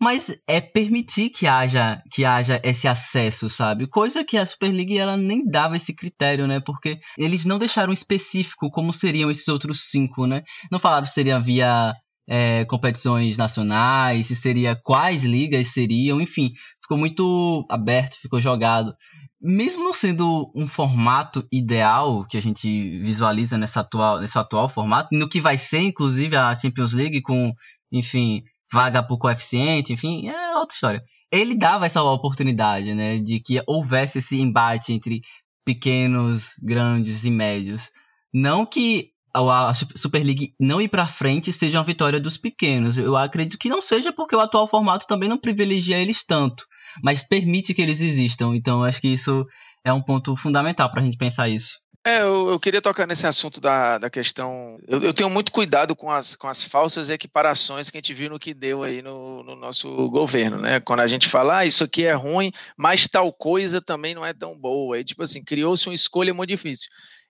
mas 0.00 0.40
é 0.46 0.60
permitir 0.60 1.30
que 1.30 1.46
haja 1.46 2.02
que 2.10 2.24
haja 2.24 2.60
esse 2.62 2.86
acesso, 2.86 3.48
sabe? 3.48 3.86
Coisa 3.86 4.24
que 4.24 4.36
a 4.36 4.46
Super 4.46 4.72
League 4.72 4.96
ela 4.96 5.16
nem 5.16 5.44
dava 5.44 5.76
esse 5.76 5.94
critério, 5.94 6.46
né? 6.46 6.60
Porque 6.60 7.00
eles 7.16 7.44
não 7.44 7.58
deixaram 7.58 7.92
específico 7.92 8.70
como 8.70 8.92
seriam 8.92 9.30
esses 9.30 9.48
outros 9.48 9.90
cinco, 9.90 10.26
né? 10.26 10.42
Não 10.70 10.78
falaram 10.78 11.06
se 11.06 11.14
seria 11.14 11.40
via 11.40 11.94
é, 12.28 12.64
competições 12.66 13.36
nacionais, 13.36 14.26
se 14.26 14.36
seria 14.36 14.76
quais 14.76 15.24
ligas 15.24 15.68
seriam, 15.68 16.20
enfim, 16.20 16.50
ficou 16.80 16.98
muito 16.98 17.66
aberto, 17.70 18.20
ficou 18.20 18.40
jogado. 18.40 18.94
Mesmo 19.40 19.84
não 19.84 19.94
sendo 19.94 20.50
um 20.54 20.66
formato 20.66 21.46
ideal 21.50 22.24
que 22.26 22.36
a 22.36 22.42
gente 22.42 22.98
visualiza 23.00 23.56
nessa 23.56 23.80
atual, 23.80 24.20
nesse 24.20 24.36
atual 24.36 24.68
formato, 24.68 25.08
no 25.12 25.28
que 25.28 25.40
vai 25.40 25.56
ser, 25.56 25.80
inclusive, 25.80 26.36
a 26.36 26.54
Champions 26.54 26.92
League 26.92 27.22
com, 27.22 27.52
enfim, 27.90 28.42
vaga 28.72 29.02
por 29.02 29.18
coeficiente, 29.18 29.92
enfim, 29.92 30.28
é 30.28 30.56
outra 30.56 30.74
história. 30.74 31.02
Ele 31.30 31.54
dava 31.54 31.86
essa 31.86 32.02
oportunidade, 32.02 32.94
né, 32.94 33.18
de 33.18 33.40
que 33.40 33.62
houvesse 33.66 34.18
esse 34.18 34.40
embate 34.40 34.92
entre 34.92 35.20
pequenos, 35.64 36.52
grandes 36.62 37.24
e 37.24 37.30
médios. 37.30 37.90
Não 38.32 38.64
que 38.64 39.10
a 39.34 39.72
Super 39.74 40.24
League 40.24 40.54
não 40.58 40.80
ir 40.80 40.88
para 40.88 41.06
frente 41.06 41.52
seja 41.52 41.78
uma 41.78 41.84
vitória 41.84 42.18
dos 42.18 42.36
pequenos. 42.36 42.96
Eu 42.96 43.16
acredito 43.16 43.58
que 43.58 43.68
não 43.68 43.82
seja 43.82 44.12
porque 44.12 44.34
o 44.34 44.40
atual 44.40 44.66
formato 44.66 45.06
também 45.06 45.28
não 45.28 45.38
privilegia 45.38 45.98
eles 45.98 46.24
tanto, 46.24 46.64
mas 47.02 47.22
permite 47.22 47.74
que 47.74 47.82
eles 47.82 48.00
existam. 48.00 48.54
Então 48.56 48.82
acho 48.82 49.00
que 49.00 49.08
isso 49.08 49.46
é 49.84 49.92
um 49.92 50.02
ponto 50.02 50.34
fundamental 50.36 50.90
para 50.90 51.02
a 51.02 51.04
gente 51.04 51.16
pensar 51.16 51.48
isso. 51.48 51.78
É, 52.08 52.22
eu, 52.22 52.48
eu, 52.48 52.58
queria 52.58 52.80
tocar 52.80 53.06
nesse 53.06 53.26
assunto 53.26 53.60
da, 53.60 53.98
da 53.98 54.08
questão. 54.08 54.80
Eu, 54.88 55.02
eu, 55.02 55.12
tenho 55.12 55.28
muito 55.28 55.52
cuidado 55.52 55.94
com 55.94 56.10
as, 56.10 56.34
com 56.34 56.48
as 56.48 56.64
falsas 56.64 57.10
equiparações 57.10 57.90
que 57.90 57.98
a 57.98 58.00
gente 58.00 58.14
viu 58.14 58.30
no 58.30 58.38
que 58.38 58.54
deu 58.54 58.82
aí 58.82 59.02
no, 59.02 59.42
no 59.42 59.54
nosso 59.54 60.08
governo, 60.08 60.56
né? 60.56 60.80
Quando 60.80 61.00
a 61.00 61.06
gente 61.06 61.28
fala, 61.28 61.58
ah, 61.58 61.66
isso 61.66 61.84
aqui 61.84 62.06
é 62.06 62.14
ruim, 62.14 62.50
mas 62.78 63.06
tal 63.06 63.30
coisa 63.30 63.78
também 63.82 64.14
não 64.14 64.24
é 64.24 64.32
tão 64.32 64.58
boa. 64.58 64.96
Aí, 64.96 65.04
tipo 65.04 65.22
assim, 65.22 65.44
criou-se 65.44 65.86
uma 65.86 65.94
escolha 65.94 66.32
muito 66.32 66.48
difícil. 66.48 66.88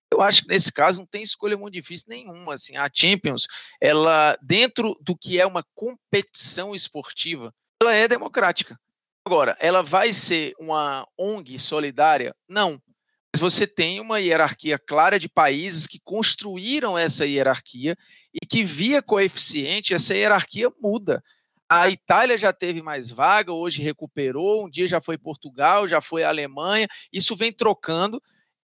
Eu 0.09 0.21
acho 0.21 0.43
que 0.43 0.47
nesse 0.47 0.71
caso 0.71 0.99
não 0.99 1.05
tem 1.05 1.23
escolha 1.23 1.57
muito 1.57 1.73
difícil 1.73 2.05
nenhuma. 2.07 2.53
Assim, 2.53 2.77
a 2.77 2.89
Champions, 2.93 3.47
ela, 3.81 4.37
dentro 4.41 4.97
do 5.01 5.13
que 5.13 5.41
é 5.41 5.45
uma 5.45 5.65
competição 5.75 6.73
esportiva, 6.73 7.53
ela 7.81 7.93
é 7.93 8.07
democrática. 8.07 8.79
Agora, 9.25 9.57
ela 9.59 9.83
vai 9.83 10.13
ser 10.13 10.53
uma 10.57 11.05
ONG 11.17 11.59
solidária? 11.59 12.33
Não 12.47 12.81
você 13.37 13.67
tem 13.67 13.99
uma 13.99 14.19
hierarquia 14.19 14.79
clara 14.79 15.19
de 15.19 15.29
países 15.29 15.85
que 15.85 15.99
construíram 15.99 16.97
essa 16.97 17.25
hierarquia 17.25 17.95
e 18.33 18.45
que, 18.45 18.63
via 18.63 19.01
coeficiente, 19.01 19.93
essa 19.93 20.15
hierarquia 20.15 20.71
muda. 20.81 21.23
A 21.69 21.87
Itália 21.89 22.37
já 22.37 22.51
teve 22.51 22.81
mais 22.81 23.11
vaga, 23.11 23.53
hoje 23.53 23.83
recuperou, 23.83 24.65
um 24.65 24.69
dia 24.69 24.87
já 24.87 24.99
foi 24.99 25.17
Portugal, 25.17 25.87
já 25.87 26.01
foi 26.01 26.23
Alemanha, 26.23 26.87
isso 27.13 27.35
vem 27.35 27.51
trocando 27.51 28.21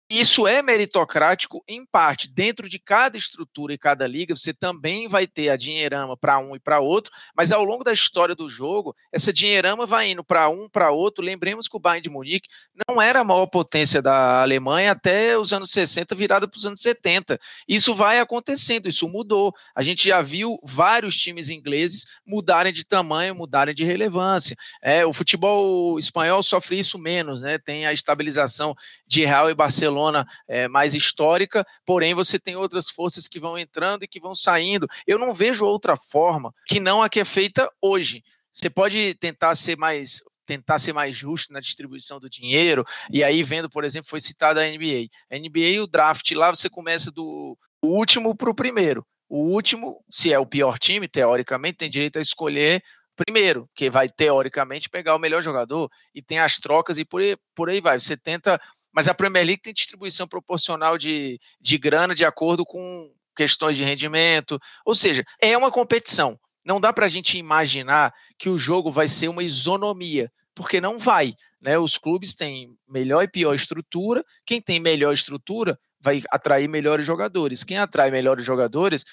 isso 0.09 0.45
é 0.45 0.61
meritocrático 0.61 1.63
em 1.67 1.83
parte. 1.83 2.27
Dentro 2.31 2.69
de 2.69 2.77
cada 2.77 3.17
estrutura 3.17 3.73
e 3.73 3.77
cada 3.77 4.05
liga, 4.05 4.35
você 4.35 4.53
também 4.53 5.07
vai 5.07 5.25
ter 5.25 5.49
a 5.49 5.57
dinheirama 5.57 6.15
para 6.15 6.37
um 6.37 6.55
e 6.55 6.59
para 6.59 6.79
outro, 6.79 7.11
mas 7.35 7.51
ao 7.51 7.63
longo 7.63 7.83
da 7.83 7.91
história 7.91 8.35
do 8.35 8.47
jogo, 8.47 8.95
essa 9.11 9.33
dinheirama 9.33 9.87
vai 9.87 10.11
indo 10.11 10.23
para 10.23 10.47
um, 10.47 10.69
para 10.69 10.91
outro. 10.91 11.25
Lembremos 11.25 11.67
que 11.67 11.75
o 11.75 11.79
Bayern 11.79 12.03
de 12.03 12.09
Munique 12.09 12.47
não 12.87 13.01
era 13.01 13.21
a 13.21 13.23
maior 13.23 13.47
potência 13.47 13.99
da 13.99 14.43
Alemanha 14.43 14.91
até 14.91 15.35
os 15.39 15.51
anos 15.51 15.71
60, 15.71 16.13
virada 16.13 16.47
para 16.47 16.57
os 16.57 16.65
anos 16.67 16.81
70. 16.81 17.39
Isso 17.67 17.95
vai 17.95 18.19
acontecendo, 18.19 18.87
isso 18.87 19.07
mudou. 19.07 19.53
A 19.75 19.81
gente 19.81 20.07
já 20.07 20.21
viu 20.21 20.59
vários 20.63 21.15
times 21.15 21.49
ingleses 21.49 22.05
mudarem 22.27 22.71
de 22.71 22.85
tamanho, 22.85 23.33
mudarem 23.33 23.73
de 23.73 23.83
relevância. 23.83 24.55
É, 24.83 25.03
o 25.03 25.13
futebol 25.13 25.97
espanhol 25.97 26.43
sofre 26.43 26.77
isso 26.77 26.99
menos, 26.99 27.41
né? 27.41 27.57
Tem 27.57 27.87
a 27.87 27.93
estabilização 27.93 28.75
de 29.07 29.25
Real 29.25 29.49
e 29.49 29.55
Barcelona 29.55 29.94
Barcelona 29.95 30.27
é, 30.47 30.67
mais 30.67 30.93
histórica, 30.93 31.65
porém 31.85 32.13
você 32.13 32.37
tem 32.37 32.55
outras 32.55 32.89
forças 32.89 33.27
que 33.27 33.39
vão 33.39 33.57
entrando 33.57 34.03
e 34.03 34.07
que 34.07 34.19
vão 34.19 34.35
saindo. 34.35 34.87
Eu 35.07 35.17
não 35.17 35.33
vejo 35.33 35.65
outra 35.65 35.95
forma 35.95 36.53
que 36.65 36.79
não 36.79 37.01
a 37.01 37.09
que 37.09 37.19
é 37.19 37.25
feita 37.25 37.69
hoje. 37.81 38.23
Você 38.51 38.69
pode 38.69 39.15
tentar 39.15 39.55
ser 39.55 39.77
mais 39.77 40.21
tentar 40.47 40.77
ser 40.77 40.93
mais 40.93 41.15
justo 41.15 41.51
na 41.51 41.59
distribuição 41.59 42.19
do 42.19 42.29
dinheiro, 42.29 42.85
e 43.09 43.23
aí 43.23 43.41
vendo, 43.41 43.67
por 43.67 43.83
exemplo, 43.83 44.07
foi 44.07 44.21
citada 44.21 44.61
a 44.61 44.69
NBA. 44.69 45.07
A 45.31 45.39
NBA, 45.39 45.81
o 45.81 45.87
draft 45.87 46.29
lá, 46.33 46.53
você 46.53 46.69
começa 46.69 47.11
do 47.11 47.57
último 47.83 48.35
para 48.35 48.51
o 48.51 48.53
primeiro. 48.53 49.03
O 49.27 49.39
último, 49.39 50.03
se 50.07 50.31
é 50.31 50.37
o 50.37 50.45
pior 50.45 50.77
time, 50.77 51.07
teoricamente, 51.07 51.77
tem 51.77 51.89
direito 51.89 52.19
a 52.19 52.21
escolher 52.21 52.83
primeiro, 53.15 53.67
que 53.73 53.89
vai 53.89 54.07
teoricamente 54.07 54.89
pegar 54.89 55.15
o 55.15 55.19
melhor 55.19 55.41
jogador, 55.41 55.89
e 56.13 56.21
tem 56.21 56.37
as 56.37 56.59
trocas 56.59 56.99
e 56.99 57.05
por 57.05 57.21
aí, 57.21 57.37
por 57.55 57.69
aí 57.69 57.81
vai. 57.81 57.99
Você 57.99 58.17
tenta 58.17 58.61
mas 58.95 59.09
a 59.09 59.13
Premier 59.13 59.45
League 59.45 59.61
tem 59.61 59.73
distribuição 59.73 60.25
proporcional 60.25 60.97
de, 60.97 61.37
de 61.59 61.77
grana 61.77 62.15
de 62.15 62.23
acordo 62.23 62.65
com 62.65 63.11
questões 63.35 63.75
de 63.75 63.83
rendimento. 63.83 64.57
Ou 64.85 64.95
seja, 64.95 65.25
é 65.41 65.57
uma 65.57 65.69
competição. 65.69 66.39
Não 66.65 66.79
dá 66.79 66.93
para 66.93 67.05
a 67.05 67.09
gente 67.09 67.37
imaginar 67.37 68.13
que 68.39 68.47
o 68.47 68.57
jogo 68.57 68.89
vai 68.89 69.09
ser 69.09 69.27
uma 69.27 69.43
isonomia, 69.43 70.31
porque 70.55 70.79
não 70.79 70.97
vai. 70.97 71.33
Né? 71.59 71.77
Os 71.77 71.97
clubes 71.97 72.33
têm 72.33 72.73
melhor 72.87 73.23
e 73.23 73.27
pior 73.27 73.53
estrutura. 73.53 74.23
Quem 74.45 74.61
tem 74.61 74.79
melhor 74.79 75.11
estrutura 75.11 75.77
vai 75.99 76.21
atrair 76.31 76.69
melhores 76.69 77.05
jogadores. 77.05 77.65
Quem 77.65 77.77
atrai 77.77 78.09
melhores 78.09 78.45
jogadores 78.45 79.03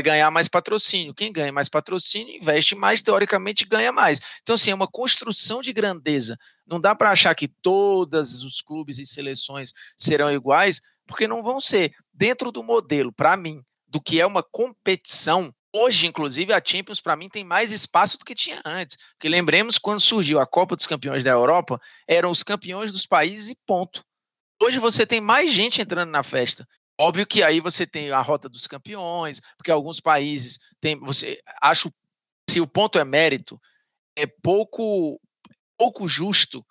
ganhar 0.00 0.30
mais 0.30 0.48
patrocínio. 0.48 1.14
Quem 1.14 1.32
ganha 1.32 1.52
mais 1.52 1.68
patrocínio 1.68 2.36
investe 2.36 2.74
mais, 2.74 3.02
teoricamente 3.02 3.64
ganha 3.64 3.92
mais. 3.92 4.20
Então, 4.42 4.54
assim, 4.54 4.70
é 4.70 4.74
uma 4.74 4.88
construção 4.88 5.60
de 5.60 5.72
grandeza. 5.72 6.36
Não 6.66 6.80
dá 6.80 6.94
para 6.94 7.10
achar 7.10 7.34
que 7.34 7.48
todos 7.48 8.42
os 8.42 8.60
clubes 8.60 8.98
e 8.98 9.06
seleções 9.06 9.72
serão 9.96 10.32
iguais, 10.32 10.80
porque 11.06 11.26
não 11.26 11.42
vão 11.42 11.60
ser. 11.60 11.94
Dentro 12.12 12.50
do 12.52 12.62
modelo, 12.62 13.12
para 13.12 13.36
mim, 13.36 13.62
do 13.86 14.00
que 14.00 14.20
é 14.20 14.26
uma 14.26 14.42
competição, 14.42 15.52
Hoje, 15.70 16.06
inclusive, 16.06 16.50
a 16.52 16.62
Champions, 16.64 17.00
para 17.00 17.14
mim, 17.14 17.28
tem 17.28 17.44
mais 17.44 17.72
espaço 17.72 18.18
do 18.18 18.24
que 18.24 18.34
tinha 18.34 18.60
antes. 18.64 18.96
Porque 19.12 19.28
lembremos, 19.28 19.78
quando 19.78 20.00
surgiu 20.00 20.40
a 20.40 20.46
Copa 20.46 20.74
dos 20.74 20.86
Campeões 20.86 21.22
da 21.22 21.30
Europa, 21.30 21.78
eram 22.06 22.30
os 22.30 22.42
campeões 22.42 22.90
dos 22.90 23.04
países 23.04 23.50
e 23.50 23.58
ponto. 23.66 24.02
Hoje 24.60 24.78
você 24.78 25.06
tem 25.06 25.20
mais 25.20 25.52
gente 25.52 25.80
entrando 25.80 26.10
na 26.10 26.22
festa. 26.22 26.66
Óbvio 27.00 27.26
que 27.26 27.42
aí 27.42 27.60
você 27.60 27.86
tem 27.86 28.10
a 28.10 28.20
rota 28.20 28.48
dos 28.48 28.66
campeões, 28.66 29.40
porque 29.56 29.70
alguns 29.70 30.00
países 30.00 30.58
têm. 30.80 30.98
Você 31.00 31.40
acho 31.62 31.92
se 32.50 32.60
o 32.60 32.66
ponto 32.66 32.98
é 32.98 33.04
mérito, 33.04 33.60
é 34.16 34.26
pouco 34.26 35.20
pouco 35.78 36.08
justo 36.08 36.64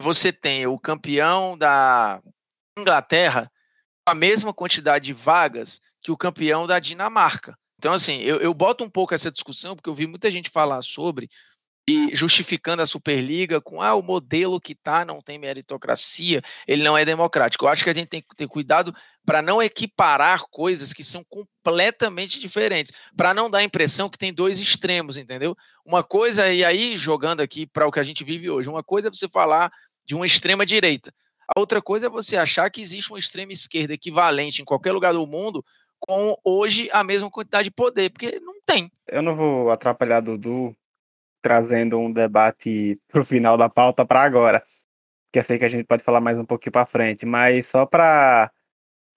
você 0.00 0.32
tem 0.32 0.66
o 0.66 0.78
campeão 0.78 1.58
da 1.58 2.20
Inglaterra 2.78 3.50
com 4.06 4.12
a 4.12 4.14
mesma 4.14 4.54
quantidade 4.54 5.06
de 5.06 5.12
vagas 5.12 5.80
que 6.00 6.12
o 6.12 6.16
campeão 6.16 6.66
da 6.66 6.78
Dinamarca. 6.78 7.56
Então, 7.78 7.92
assim, 7.92 8.18
eu, 8.20 8.40
eu 8.40 8.54
boto 8.54 8.84
um 8.84 8.90
pouco 8.90 9.14
essa 9.14 9.30
discussão, 9.30 9.74
porque 9.74 9.90
eu 9.90 9.94
vi 9.94 10.06
muita 10.06 10.30
gente 10.30 10.50
falar 10.50 10.82
sobre, 10.82 11.28
e 11.88 12.14
justificando 12.14 12.82
a 12.82 12.86
Superliga 12.86 13.62
com 13.62 13.80
ah, 13.80 13.94
o 13.94 14.02
modelo 14.02 14.60
que 14.60 14.74
tá 14.74 15.06
não 15.06 15.22
tem 15.22 15.38
meritocracia, 15.38 16.42
ele 16.66 16.82
não 16.82 16.98
é 16.98 17.02
democrático. 17.02 17.64
Eu 17.64 17.70
acho 17.70 17.82
que 17.82 17.88
a 17.88 17.94
gente 17.94 18.08
tem 18.08 18.20
que 18.20 18.36
ter 18.36 18.46
cuidado 18.46 18.94
para 19.24 19.40
não 19.40 19.62
equiparar 19.62 20.42
coisas 20.50 20.92
que 20.92 21.02
são 21.02 21.24
completamente 21.24 22.38
diferentes, 22.40 22.92
para 23.16 23.32
não 23.32 23.50
dar 23.50 23.58
a 23.58 23.62
impressão 23.62 24.10
que 24.10 24.18
tem 24.18 24.34
dois 24.34 24.60
extremos, 24.60 25.16
entendeu? 25.16 25.56
Uma 25.82 26.04
coisa, 26.04 26.52
e 26.52 26.62
aí 26.62 26.94
jogando 26.94 27.40
aqui 27.40 27.66
para 27.66 27.86
o 27.86 27.90
que 27.90 28.00
a 28.00 28.02
gente 28.02 28.22
vive 28.22 28.50
hoje, 28.50 28.68
uma 28.68 28.82
coisa 28.82 29.08
é 29.08 29.10
você 29.10 29.26
falar 29.26 29.72
de 30.04 30.14
uma 30.14 30.26
extrema 30.26 30.66
direita. 30.66 31.10
A 31.48 31.58
outra 31.58 31.80
coisa 31.80 32.06
é 32.06 32.10
você 32.10 32.36
achar 32.36 32.70
que 32.70 32.82
existe 32.82 33.10
uma 33.10 33.18
extrema 33.18 33.52
esquerda 33.52 33.94
equivalente 33.94 34.60
em 34.60 34.64
qualquer 34.66 34.92
lugar 34.92 35.14
do 35.14 35.26
mundo 35.26 35.64
com 35.98 36.36
hoje 36.44 36.90
a 36.92 37.02
mesma 37.02 37.30
quantidade 37.30 37.64
de 37.64 37.70
poder, 37.70 38.10
porque 38.10 38.38
não 38.40 38.60
tem. 38.66 38.92
Eu 39.06 39.22
não 39.22 39.34
vou 39.34 39.70
atrapalhar 39.70 40.20
Dudu 40.20 40.76
trazendo 41.42 41.98
um 41.98 42.12
debate 42.12 42.98
pro 43.08 43.24
final 43.24 43.56
da 43.56 43.68
pauta 43.68 44.04
para 44.06 44.22
agora, 44.22 44.62
que 45.32 45.38
eu 45.38 45.42
sei 45.42 45.58
que 45.58 45.64
a 45.64 45.68
gente 45.68 45.86
pode 45.86 46.02
falar 46.02 46.20
mais 46.20 46.38
um 46.38 46.44
pouquinho 46.44 46.72
para 46.72 46.86
frente, 46.86 47.26
mas 47.26 47.66
só 47.66 47.86
para 47.86 48.50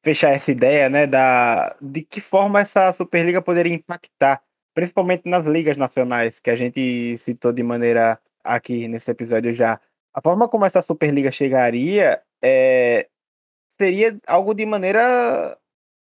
fechar 0.03 0.31
essa 0.31 0.51
ideia, 0.51 0.89
né, 0.89 1.07
da 1.07 1.75
de 1.81 2.01
que 2.03 2.19
forma 2.21 2.59
essa 2.59 2.91
Superliga 2.93 3.41
poderia 3.41 3.73
impactar, 3.73 4.41
principalmente 4.73 5.29
nas 5.29 5.45
ligas 5.45 5.77
nacionais, 5.77 6.39
que 6.39 6.49
a 6.49 6.55
gente 6.55 7.17
citou 7.17 7.51
de 7.53 7.63
maneira 7.63 8.19
aqui 8.43 8.87
nesse 8.87 9.11
episódio 9.11 9.53
já. 9.53 9.79
A 10.13 10.21
forma 10.21 10.47
como 10.47 10.65
essa 10.65 10.81
Superliga 10.81 11.31
chegaria 11.31 12.21
é, 12.41 13.07
seria 13.77 14.17
algo 14.27 14.53
de 14.53 14.65
maneira 14.65 15.57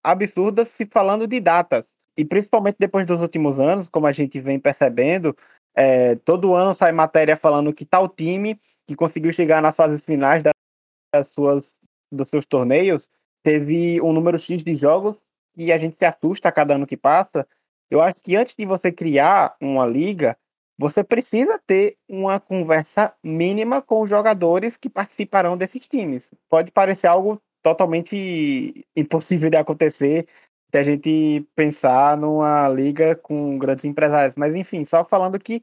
absurda 0.04 0.66
se 0.66 0.86
falando 0.86 1.28
de 1.28 1.40
datas. 1.40 1.96
E 2.18 2.24
principalmente 2.26 2.78
depois 2.80 3.06
dos 3.08 3.22
últimos 3.22 3.60
anos, 3.60 3.88
como 3.88 4.06
a 4.06 4.12
gente 4.12 4.40
vem 4.40 4.60
percebendo, 4.60 5.36
é, 5.76 6.16
todo 6.16 6.56
ano 6.56 6.76
sai 6.76 6.92
matéria 6.92 7.38
falando 7.38 7.74
que 7.74 7.86
tal 7.86 8.08
time 8.08 8.60
que 8.88 8.96
conseguiu 8.96 9.34
chegar 9.34 9.62
nas 9.62 9.76
fases 9.76 10.04
finais 10.04 10.44
das 10.44 11.28
suas, 11.28 11.74
dos 12.12 12.30
seus 12.30 12.46
torneios 12.46 13.10
teve 13.44 14.02
um 14.02 14.14
número 14.14 14.40
X 14.40 14.64
de 14.64 14.76
jogos 14.76 15.18
e 15.56 15.72
a 15.72 15.78
gente 15.78 15.98
se 15.98 16.06
assusta 16.06 16.50
a 16.50 16.52
cada 16.52 16.76
ano 16.76 16.88
que 16.88 16.98
passa. 16.98 17.48
Eu 17.92 18.02
acho 18.02 18.16
que 18.24 18.36
antes 18.36 18.56
de 18.56 18.66
você 18.66 18.92
criar 18.92 19.56
uma 19.62 19.86
liga, 19.86 20.38
você 20.78 21.04
precisa 21.04 21.60
ter 21.68 21.98
uma 22.10 22.40
conversa 22.40 23.14
mínima 23.24 23.82
com 23.82 24.02
os 24.02 24.10
jogadores 24.10 24.78
que 24.78 24.90
participarão 24.90 25.58
desses 25.58 25.86
times. 25.86 26.32
Pode 26.50 26.72
parecer 26.72 27.08
algo 27.08 27.40
totalmente 27.62 28.86
impossível 28.96 29.50
de 29.50 29.58
acontecer 29.58 30.28
se 30.74 30.78
a 30.80 30.84
gente 30.84 31.48
pensar 31.56 32.18
numa 32.18 32.68
liga 32.68 33.16
com 33.16 33.60
grandes 33.60 33.86
empresários. 33.86 34.36
Mas 34.36 34.56
enfim, 34.56 34.84
só 34.84 35.06
falando 35.06 35.40
que 35.40 35.62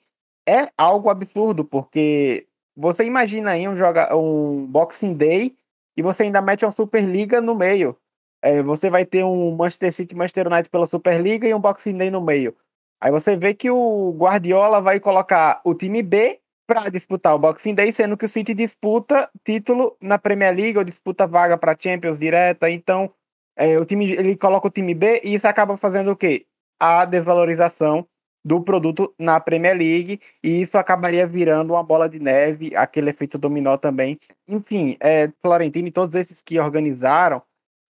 é 0.49 0.71
algo 0.79 1.11
absurdo, 1.11 1.65
porque 1.65 2.47
você 2.77 3.05
imagina 3.05 3.51
aí 3.51 3.67
um, 3.67 3.77
joga, 3.77 4.17
um 4.17 4.65
Boxing 4.67 5.15
Day 5.15 5.57
e 5.97 6.03
você 6.03 6.23
ainda 6.23 6.41
mete 6.41 6.65
uma 6.65 6.71
Superliga 6.71 7.41
no 7.41 7.57
meio. 7.57 7.97
É, 8.41 8.63
você 8.63 8.89
vai 8.89 9.05
ter 9.05 9.25
um 9.25 9.51
Manchester 9.57 9.93
City 9.93 10.15
Manchester 10.15 10.47
United 10.47 10.71
pela 10.71 10.87
Superliga 10.87 11.49
e 11.49 11.53
um 11.53 11.61
Boxing 11.61 11.99
Day 11.99 12.09
no 12.09 12.21
meio. 12.21 12.57
Aí 13.01 13.11
você 13.11 13.37
vê 13.37 13.53
que 13.53 13.69
o 13.69 14.15
Guardiola 14.17 14.81
vai 14.81 15.01
colocar 15.01 15.61
o 15.65 15.75
time 15.75 16.05
B 16.05 16.39
para 16.69 16.89
disputar 16.89 17.35
o 17.35 17.39
Boxing 17.39 17.75
Day, 17.75 17.91
sendo 17.91 18.17
que 18.17 18.27
o 18.27 18.29
City 18.29 18.55
disputa 18.55 19.29
título 19.43 19.97
na 20.01 20.21
Premier 20.21 20.55
League 20.55 20.79
ou 20.79 20.85
disputa 20.85 21.27
vaga 21.27 21.59
para 21.59 21.77
Champions 21.77 22.17
direta. 22.17 22.71
Então, 22.71 23.13
é, 23.57 23.79
o 23.79 23.85
time 23.85 24.11
ele 24.13 24.37
coloca 24.37 24.69
o 24.69 24.71
time 24.71 24.95
B 24.95 25.21
e 25.25 25.35
isso 25.35 25.47
acaba 25.47 25.77
fazendo 25.77 26.13
o 26.13 26.17
quê? 26.17 26.47
A 26.79 27.05
desvalorização 27.05 28.07
do 28.45 28.63
produto 28.63 29.15
na 29.19 29.39
Premier 29.39 29.77
League 29.77 30.21
e 30.43 30.63
isso 30.63 30.79
acabaria 30.79 31.27
virando 31.27 31.75
uma 31.75 31.83
bola 31.83 32.09
de 32.09 32.19
neve, 32.19 32.75
aquele 32.75 33.11
efeito 33.11 33.37
dominó 33.37 33.77
também. 33.77 34.19
Enfim, 34.49 34.97
é, 35.01 35.31
Florentino 35.43 35.89
e 35.89 35.93
todos 35.93 36.15
esses 36.15 36.41
que 36.41 36.59
organizaram, 36.59 37.43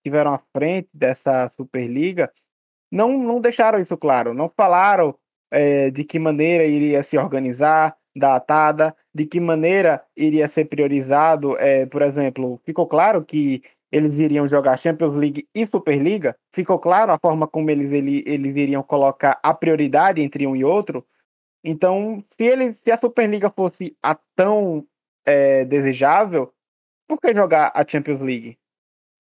tiveram 0.05 0.35
à 0.35 0.41
frente 0.53 0.89
dessa 0.93 1.49
Superliga, 1.49 2.33
não, 2.91 3.17
não 3.17 3.41
deixaram 3.41 3.79
isso 3.79 3.97
claro, 3.97 4.35
não 4.35 4.49
falaram 4.49 5.15
é, 5.51 5.91
de 5.91 6.05
que 6.05 6.19
maneira 6.19 6.65
iria 6.65 7.03
se 7.03 7.17
organizar, 7.17 7.97
datada, 8.17 8.95
de 9.15 9.27
que 9.27 9.39
maneira 9.41 10.03
iria 10.17 10.49
ser 10.49 10.65
priorizado. 10.67 11.57
É, 11.59 11.87
por 11.87 12.03
exemplo, 12.03 12.61
ficou 12.65 12.87
claro 12.87 13.25
que 13.25 13.63
eles 13.93 14.15
iriam 14.15 14.47
jogar 14.47 14.79
Champions 14.79 15.15
League 15.15 15.49
e 15.55 15.67
Superliga? 15.67 16.37
Ficou 16.53 16.79
claro 16.79 17.13
a 17.13 17.19
forma 17.19 17.47
como 17.47 17.71
eles, 17.71 17.91
eles, 17.93 18.57
iriam 18.57 18.83
colocar 18.83 19.39
a 19.43 19.53
prioridade 19.53 20.21
entre 20.21 20.47
um 20.47 20.55
e 20.55 20.65
outro? 20.65 21.05
Então, 21.65 22.25
se, 22.31 22.45
eles, 22.45 22.77
se 22.77 22.91
a 22.91 22.97
Superliga 22.97 23.51
fosse 23.51 23.97
a 24.03 24.17
tão 24.37 24.87
é, 25.25 25.65
desejável, 25.65 26.53
por 27.09 27.21
que 27.21 27.35
jogar 27.35 27.73
a 27.75 27.87
Champions 27.87 28.21
League? 28.21 28.59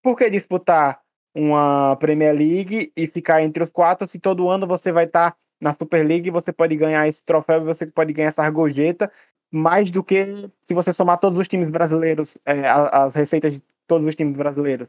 Por 0.02 0.16
que 0.16 0.30
disputar 0.30 1.00
uma 1.34 1.96
Premier 1.96 2.34
League 2.34 2.92
e 2.96 3.06
ficar 3.06 3.42
entre 3.42 3.62
os 3.62 3.68
quatro 3.68 4.08
se 4.08 4.18
todo 4.18 4.48
ano 4.48 4.66
você 4.66 4.90
vai 4.90 5.04
estar 5.04 5.32
tá 5.32 5.36
na 5.60 5.74
Super 5.74 6.06
League 6.06 6.30
você 6.30 6.52
pode 6.52 6.74
ganhar 6.74 7.06
esse 7.06 7.24
troféu 7.24 7.60
e 7.60 7.64
você 7.64 7.86
pode 7.86 8.12
ganhar 8.12 8.28
essa 8.28 8.42
argojeta, 8.42 9.12
mais 9.50 9.90
do 9.90 10.02
que 10.02 10.48
se 10.62 10.72
você 10.72 10.92
somar 10.92 11.18
todos 11.18 11.38
os 11.38 11.48
times 11.48 11.68
brasileiros, 11.68 12.36
é, 12.46 12.62
as 12.66 13.14
receitas 13.14 13.60
todos 13.90 14.06
os 14.06 14.14
times 14.14 14.36
brasileiros. 14.36 14.88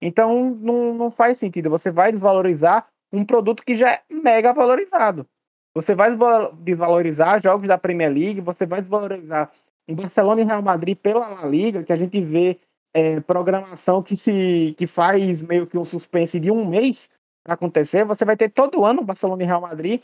Então 0.00 0.54
não, 0.54 0.94
não 0.94 1.10
faz 1.10 1.38
sentido. 1.38 1.68
Você 1.70 1.90
vai 1.90 2.12
desvalorizar 2.12 2.86
um 3.12 3.24
produto 3.24 3.64
que 3.64 3.74
já 3.74 3.94
é 3.94 4.02
mega 4.08 4.52
valorizado. 4.52 5.26
Você 5.74 5.92
vai 5.92 6.16
desvalorizar 6.60 7.42
jogos 7.42 7.66
da 7.66 7.76
Premier 7.76 8.12
League, 8.12 8.40
você 8.40 8.64
vai 8.64 8.80
desvalorizar 8.80 9.50
um 9.88 9.96
Barcelona 9.96 10.42
e 10.42 10.44
Real 10.44 10.62
Madrid 10.62 10.96
pela 10.96 11.26
La 11.26 11.46
Liga, 11.46 11.82
que 11.82 11.92
a 11.92 11.96
gente 11.96 12.20
vê 12.20 12.60
é, 12.94 13.18
programação 13.20 14.02
que 14.04 14.14
se 14.14 14.72
que 14.78 14.86
faz 14.86 15.42
meio 15.42 15.66
que 15.66 15.76
um 15.76 15.84
suspense 15.84 16.38
de 16.38 16.50
um 16.50 16.64
mês 16.64 17.10
acontecer, 17.44 18.04
você 18.04 18.24
vai 18.24 18.36
ter 18.36 18.50
todo 18.50 18.84
ano 18.84 19.02
Barcelona 19.02 19.42
e 19.42 19.46
Real 19.46 19.60
Madrid. 19.60 20.00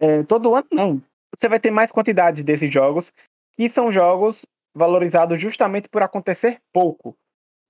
É, 0.00 0.24
todo 0.24 0.56
ano, 0.56 0.66
não. 0.72 1.02
Você 1.36 1.48
vai 1.48 1.60
ter 1.60 1.70
mais 1.70 1.92
quantidade 1.92 2.42
desses 2.42 2.72
jogos, 2.72 3.12
que 3.56 3.68
são 3.68 3.92
jogos 3.92 4.44
valorizados 4.74 5.40
justamente 5.40 5.88
por 5.88 6.02
acontecer 6.02 6.60
pouco. 6.72 7.16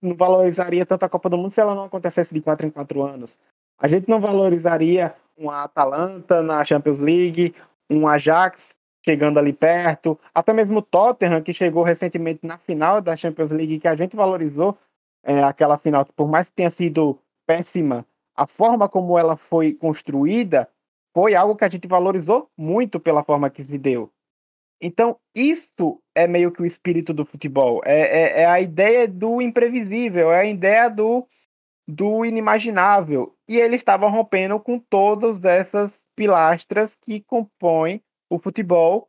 Não 0.01 0.15
valorizaria 0.15 0.85
tanto 0.85 1.05
a 1.05 1.09
Copa 1.09 1.29
do 1.29 1.39
Mundo 1.39 1.53
se 1.53 1.61
ela 1.61 1.75
não 1.75 1.85
acontecesse 1.85 2.35
de 2.35 2.41
4 2.41 2.67
em 2.67 2.71
4 2.71 3.03
anos. 3.03 3.39
A 3.79 3.89
gente 3.89 4.09
não 4.09 4.21
valorizaria 4.21 5.15
uma 5.37 5.65
Atalanta 5.65 6.43
na 6.43 6.65
Champions 6.65 6.99
League, 6.99 7.55
um 7.91 8.07
Ajax 8.09 8.77
chegando 9.05 9.39
ali 9.39 9.53
perto, 9.53 10.19
até 10.35 10.53
mesmo 10.53 10.81
o 10.81 10.83
Tottenham, 10.83 11.41
que 11.41 11.53
chegou 11.53 11.85
recentemente 11.85 12.41
na 12.45 12.59
final 12.59 13.01
da 13.01 13.17
Champions 13.17 13.53
League, 13.53 13.79
que 13.79 13.87
a 13.87 13.95
gente 13.95 14.17
valorizou 14.17 14.77
é, 15.23 15.45
aquela 15.45 15.79
final, 15.79 16.05
que 16.05 16.13
por 16.13 16.29
mais 16.29 16.49
que 16.49 16.57
tenha 16.57 16.71
sido 16.71 17.17
péssima, 17.47 18.05
a 18.35 18.47
forma 18.47 18.89
como 18.89 19.17
ela 19.17 19.37
foi 19.37 19.73
construída 19.73 20.69
foi 21.15 21.35
algo 21.35 21.57
que 21.57 21.65
a 21.65 21.69
gente 21.69 21.87
valorizou 21.89 22.51
muito 22.59 23.01
pela 23.01 23.25
forma 23.25 23.49
que 23.49 23.63
se 23.63 23.79
deu. 23.79 24.11
Então, 24.81 25.19
isso 25.35 26.01
é 26.15 26.27
meio 26.27 26.53
que 26.53 26.63
o 26.63 26.67
espírito 26.67 27.13
do 27.15 27.25
futebol. 27.25 27.81
É, 27.85 28.01
é, 28.01 28.43
é 28.43 28.47
a 28.47 28.61
ideia 28.61 29.09
do 29.09 29.41
imprevisível, 29.41 30.33
é 30.33 30.41
a 30.41 30.45
ideia 30.45 30.89
do, 30.89 31.27
do 31.89 32.25
inimaginável. 32.25 33.35
E 33.49 33.57
eles 33.59 33.79
estavam 33.79 34.11
rompendo 34.11 34.59
com 34.61 34.79
todas 34.79 35.45
essas 35.45 36.05
pilastras 36.15 36.97
que 36.97 37.21
compõem 37.21 38.03
o 38.29 38.39
futebol 38.39 39.09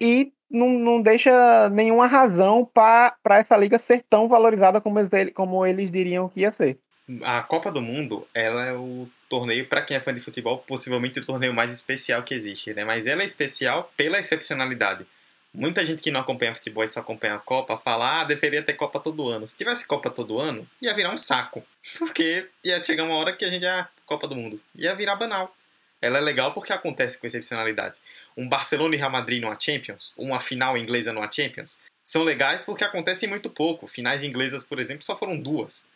e 0.00 0.32
não, 0.50 0.70
não 0.78 1.00
deixa 1.00 1.68
nenhuma 1.70 2.06
razão 2.06 2.64
para 2.64 3.16
essa 3.30 3.56
liga 3.56 3.78
ser 3.78 4.02
tão 4.02 4.28
valorizada 4.28 4.80
como 4.80 4.98
eles, 4.98 5.10
como 5.34 5.64
eles 5.64 5.90
diriam 5.90 6.28
que 6.28 6.40
ia 6.40 6.52
ser 6.52 6.78
a 7.22 7.42
Copa 7.42 7.70
do 7.70 7.80
Mundo, 7.80 8.26
ela 8.34 8.64
é 8.64 8.72
o 8.72 9.08
torneio, 9.28 9.66
para 9.66 9.82
quem 9.82 9.96
é 9.96 10.00
fã 10.00 10.14
de 10.14 10.20
futebol, 10.20 10.58
possivelmente 10.58 11.20
o 11.20 11.26
torneio 11.26 11.52
mais 11.52 11.72
especial 11.72 12.22
que 12.22 12.34
existe, 12.34 12.72
né? 12.74 12.84
Mas 12.84 13.06
ela 13.06 13.22
é 13.22 13.24
especial 13.24 13.92
pela 13.96 14.18
excepcionalidade. 14.18 15.06
Muita 15.52 15.84
gente 15.84 16.02
que 16.02 16.10
não 16.10 16.20
acompanha 16.20 16.54
futebol 16.54 16.84
e 16.84 16.88
só 16.88 17.00
acompanha 17.00 17.36
a 17.36 17.38
Copa 17.38 17.78
fala, 17.78 18.20
ah, 18.20 18.24
deveria 18.24 18.62
ter 18.62 18.74
Copa 18.74 19.00
todo 19.00 19.28
ano. 19.28 19.46
Se 19.46 19.56
tivesse 19.56 19.86
Copa 19.86 20.10
todo 20.10 20.38
ano, 20.38 20.68
ia 20.82 20.92
virar 20.92 21.14
um 21.14 21.16
saco. 21.16 21.64
Porque 21.98 22.48
ia 22.62 22.82
chegar 22.84 23.04
uma 23.04 23.14
hora 23.14 23.34
que 23.34 23.44
a 23.44 23.48
gente 23.48 23.62
ia, 23.62 23.88
Copa 24.04 24.28
do 24.28 24.36
Mundo, 24.36 24.60
ia 24.74 24.94
virar 24.94 25.16
banal. 25.16 25.56
Ela 26.00 26.18
é 26.18 26.20
legal 26.20 26.52
porque 26.52 26.72
acontece 26.74 27.18
com 27.18 27.26
excepcionalidade. 27.26 27.96
Um 28.36 28.46
Barcelona 28.46 28.94
e 28.94 28.98
Real 28.98 29.10
Madrid 29.10 29.40
numa 29.40 29.58
Champions, 29.58 30.12
uma 30.16 30.38
final 30.40 30.76
inglesa 30.76 31.10
numa 31.10 31.30
Champions, 31.32 31.80
são 32.04 32.22
legais 32.22 32.62
porque 32.62 32.84
acontecem 32.84 33.28
muito 33.28 33.48
pouco. 33.48 33.86
Finais 33.86 34.22
inglesas, 34.22 34.62
por 34.62 34.78
exemplo, 34.78 35.04
só 35.04 35.16
foram 35.16 35.36
duas. 35.36 35.86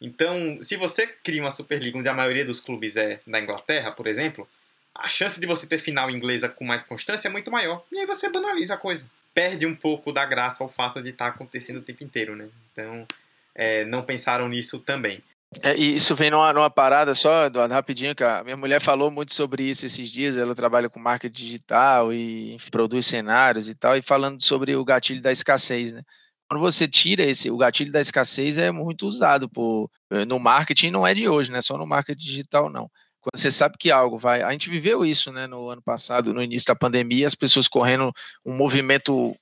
Então, 0.00 0.58
se 0.60 0.76
você 0.76 1.06
cria 1.06 1.40
uma 1.40 1.50
Superliga 1.50 1.98
onde 1.98 2.08
a 2.08 2.14
maioria 2.14 2.44
dos 2.44 2.60
clubes 2.60 2.96
é 2.96 3.20
da 3.26 3.40
Inglaterra, 3.40 3.90
por 3.92 4.06
exemplo, 4.06 4.48
a 4.94 5.08
chance 5.08 5.40
de 5.40 5.46
você 5.46 5.66
ter 5.66 5.78
final 5.78 6.10
inglesa 6.10 6.48
com 6.48 6.64
mais 6.64 6.84
constância 6.84 7.28
é 7.28 7.30
muito 7.30 7.50
maior. 7.50 7.84
E 7.90 7.98
aí 7.98 8.06
você 8.06 8.28
banaliza 8.28 8.74
a 8.74 8.78
coisa. 8.78 9.06
Perde 9.32 9.66
um 9.66 9.74
pouco 9.74 10.12
da 10.12 10.24
graça 10.24 10.62
o 10.62 10.68
fato 10.68 11.02
de 11.02 11.10
estar 11.10 11.26
tá 11.26 11.30
acontecendo 11.30 11.78
o 11.78 11.82
tempo 11.82 12.04
inteiro, 12.04 12.36
né? 12.36 12.48
Então, 12.72 13.06
é, 13.54 13.84
não 13.84 14.02
pensaram 14.02 14.48
nisso 14.48 14.78
também. 14.78 15.22
É, 15.62 15.76
e 15.76 15.94
isso 15.94 16.14
vem 16.14 16.30
numa, 16.30 16.52
numa, 16.52 16.70
parada 16.70 17.14
só, 17.14 17.46
Eduardo, 17.46 17.74
rapidinho, 17.74 18.14
que 18.14 18.24
a 18.24 18.42
minha 18.42 18.56
mulher 18.56 18.80
falou 18.80 19.10
muito 19.10 19.32
sobre 19.32 19.62
isso 19.62 19.86
esses 19.86 20.10
dias, 20.10 20.36
ela 20.36 20.54
trabalha 20.54 20.88
com 20.88 20.98
marketing 20.98 21.32
digital 21.32 22.12
e 22.12 22.56
produz 22.70 23.06
cenários 23.06 23.68
e 23.68 23.74
tal, 23.74 23.96
e 23.96 24.02
falando 24.02 24.42
sobre 24.42 24.74
o 24.74 24.84
gatilho 24.84 25.22
da 25.22 25.30
escassez, 25.30 25.92
né? 25.92 26.02
Quando 26.48 26.60
você 26.60 26.86
tira 26.86 27.22
esse, 27.24 27.50
o 27.50 27.56
gatilho 27.56 27.90
da 27.90 28.00
escassez 28.00 28.58
é 28.58 28.70
muito 28.70 29.06
usado 29.06 29.48
por, 29.48 29.90
eh, 30.10 30.24
no 30.24 30.38
marketing, 30.38 30.90
não 30.90 31.06
é 31.06 31.14
de 31.14 31.28
hoje, 31.28 31.50
né? 31.50 31.60
Só 31.62 31.76
no 31.78 31.86
marketing 31.86 32.24
digital, 32.24 32.70
não. 32.70 32.90
Quando 33.20 33.40
você 33.40 33.50
sabe 33.50 33.76
que 33.78 33.90
algo 33.90 34.18
vai. 34.18 34.42
A 34.42 34.52
gente 34.52 34.68
viveu 34.68 35.04
isso, 35.04 35.32
né, 35.32 35.46
no 35.46 35.70
ano 35.70 35.80
passado, 35.82 36.34
no 36.34 36.42
início 36.42 36.66
da 36.68 36.76
pandemia, 36.76 37.26
as 37.26 37.34
pessoas 37.34 37.66
correndo 37.66 38.12
um 38.44 38.54
movimento 38.54 39.34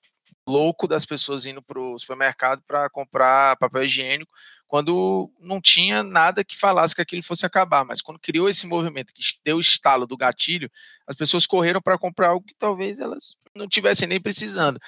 louco 0.47 0.87
das 0.89 1.05
pessoas 1.05 1.47
indo 1.47 1.63
para 1.63 1.81
o 1.81 1.99
supermercado 1.99 2.63
para 2.67 2.89
comprar 2.91 3.57
papel 3.57 3.85
higiênico, 3.85 4.33
quando 4.69 5.31
não 5.41 5.61
tinha 5.61 6.03
nada 6.03 6.45
que 6.45 6.57
falasse 6.57 6.95
que 6.95 7.03
aquilo 7.03 7.23
fosse 7.23 7.45
acabar. 7.45 7.85
Mas 7.85 8.01
quando 8.01 8.21
criou 8.21 8.49
esse 8.49 8.67
movimento, 8.67 9.13
que 9.15 9.23
deu 9.45 9.57
o 9.57 9.61
estalo 9.61 10.07
do 10.07 10.17
gatilho, 10.17 10.71
as 11.07 11.17
pessoas 11.17 11.47
correram 11.47 11.81
para 11.81 11.99
comprar 11.99 12.29
algo 12.29 12.47
que 12.47 12.55
talvez 12.55 13.01
elas 13.01 13.37
não 13.55 13.69
tivessem 13.69 14.09
nem 14.09 14.21
precisando. 14.21 14.79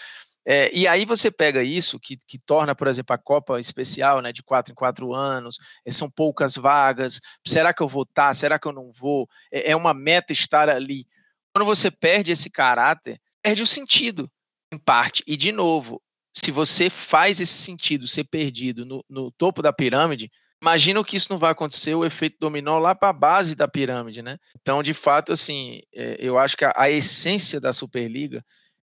É, 0.47 0.71
e 0.75 0.87
aí 0.87 1.05
você 1.05 1.31
pega 1.31 1.63
isso, 1.63 1.99
que, 1.99 2.19
que, 2.27 2.39
torna, 2.39 2.75
por 2.75 2.87
exemplo, 2.87 3.15
a 3.15 3.19
Copa 3.19 3.59
especial, 3.59 4.21
né, 4.21 4.33
de 4.33 4.43
quatro 4.43 4.73
em 4.73 4.75
quatro 4.75 5.15
anos, 5.15 5.59
é, 5.85 5.91
são 5.91 6.11
poucas 6.11 6.55
vagas, 6.55 7.21
será 7.47 7.73
que 7.73 7.83
eu 7.83 7.89
vou 7.89 8.03
estar, 8.03 8.29
tá? 8.29 8.35
será 8.35 8.59
que 8.59 8.69
eu 8.69 8.73
não 8.73 8.91
vou? 8.93 9.29
É, 9.51 9.71
é 9.71 9.77
uma 9.77 9.95
meta 9.95 10.33
estar 10.33 10.69
ali. 10.69 11.07
Quando 11.55 11.67
você 11.67 11.91
perde 11.91 12.33
esse 12.33 12.51
caráter, 12.51 13.19
perde 13.43 13.63
o 13.63 13.67
sentido 13.67 14.31
em 14.73 14.79
parte. 14.79 15.23
E, 15.27 15.37
de 15.37 15.53
novo, 15.53 16.03
se 16.35 16.51
você 16.51 16.91
faz 16.91 17.41
esse 17.41 17.53
sentido 17.53 18.09
ser 18.09 18.25
perdido 18.25 18.85
no, 18.85 19.05
no 19.09 19.31
topo 19.31 19.63
da 19.63 19.73
pirâmide, 19.73 20.31
imagina 20.61 21.03
que 21.05 21.17
isso 21.17 21.31
não 21.31 21.39
vai 21.39 21.53
acontecer, 21.53 21.95
o 21.95 22.05
efeito 22.05 22.37
dominó 22.41 22.79
lá 22.79 22.95
para 22.95 23.11
a 23.11 23.13
base 23.13 23.55
da 23.55 23.69
pirâmide, 23.69 24.21
né? 24.21 24.37
Então, 24.61 24.83
de 24.83 24.93
fato, 24.95 25.33
assim, 25.33 25.81
é, 25.95 26.17
eu 26.19 26.39
acho 26.39 26.57
que 26.57 26.65
a, 26.65 26.73
a, 26.75 26.91
essência 26.91 27.61
da 27.61 27.73
Superliga 27.73 28.45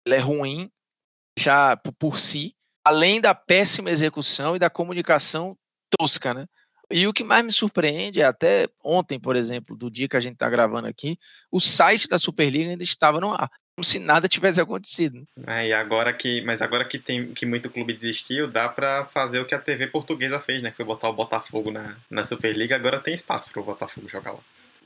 é 0.07 0.19
ruim 0.19 0.71
já 1.39 1.77
por, 1.77 2.19
si, 2.19 2.55
além 2.85 3.21
da 3.21 3.35
péssima 3.35 3.91
execução 3.91 4.57
e 4.57 4.59
da 4.59 4.69
comunicação 4.69 5.57
tosca, 5.99 6.35
né? 6.35 6.47
E 6.91 7.07
o 7.07 7.13
que 7.13 7.23
mais 7.23 7.45
me 7.45 7.53
surpreende 7.53 8.21
é 8.21 8.25
até 8.25 8.67
ontem, 8.83 9.21
por 9.21 9.37
exemplo, 9.37 9.77
do 9.77 9.91
dia 9.91 10.09
que 10.09 10.17
a 10.17 10.21
gente 10.21 10.35
está 10.35 10.49
gravando 10.49 10.89
aqui, 10.89 11.19
o 11.51 11.61
site 11.61 12.09
da 12.09 12.19
Superliga 12.19 12.71
ainda 12.71 12.83
estava 12.83 13.21
no 13.21 13.33
ar 13.33 13.51
como 13.79 13.85
se 13.85 14.01
nada 14.01 14.27
tivesse 14.27 14.61
acontecido. 14.61 15.25
É, 15.47 15.69
e 15.69 15.73
agora 15.73 16.13
que, 16.13 16.41
mas 16.41 16.61
agora 16.61 16.85
que 16.85 16.99
tem 16.99 17.33
que 17.33 17.47
muito 17.47 17.71
clube 17.71 17.93
desistiu, 17.93 18.49
dá 18.49 18.69
para 18.69 19.05
fazer 19.05 19.39
o 19.39 19.45
que 19.45 19.55
a 19.55 19.59
TV 19.61 19.87
portuguesa 19.87 20.41
fez, 20.41 20.61
né? 20.61 20.73
Que 20.73 20.79
foi 20.79 20.85
botar 20.85 21.09
o 21.09 21.13
Botafogo 21.13 21.71
na, 21.71 21.95
na 22.11 22.25
Superliga. 22.25 22.75
Agora 22.75 22.99
tem 22.99 23.15
espaço 23.15 23.53
para 23.53 23.63
o 23.63 23.65
Botafogo 23.65 24.09
jogar 24.09 24.33
lá. 24.33 24.41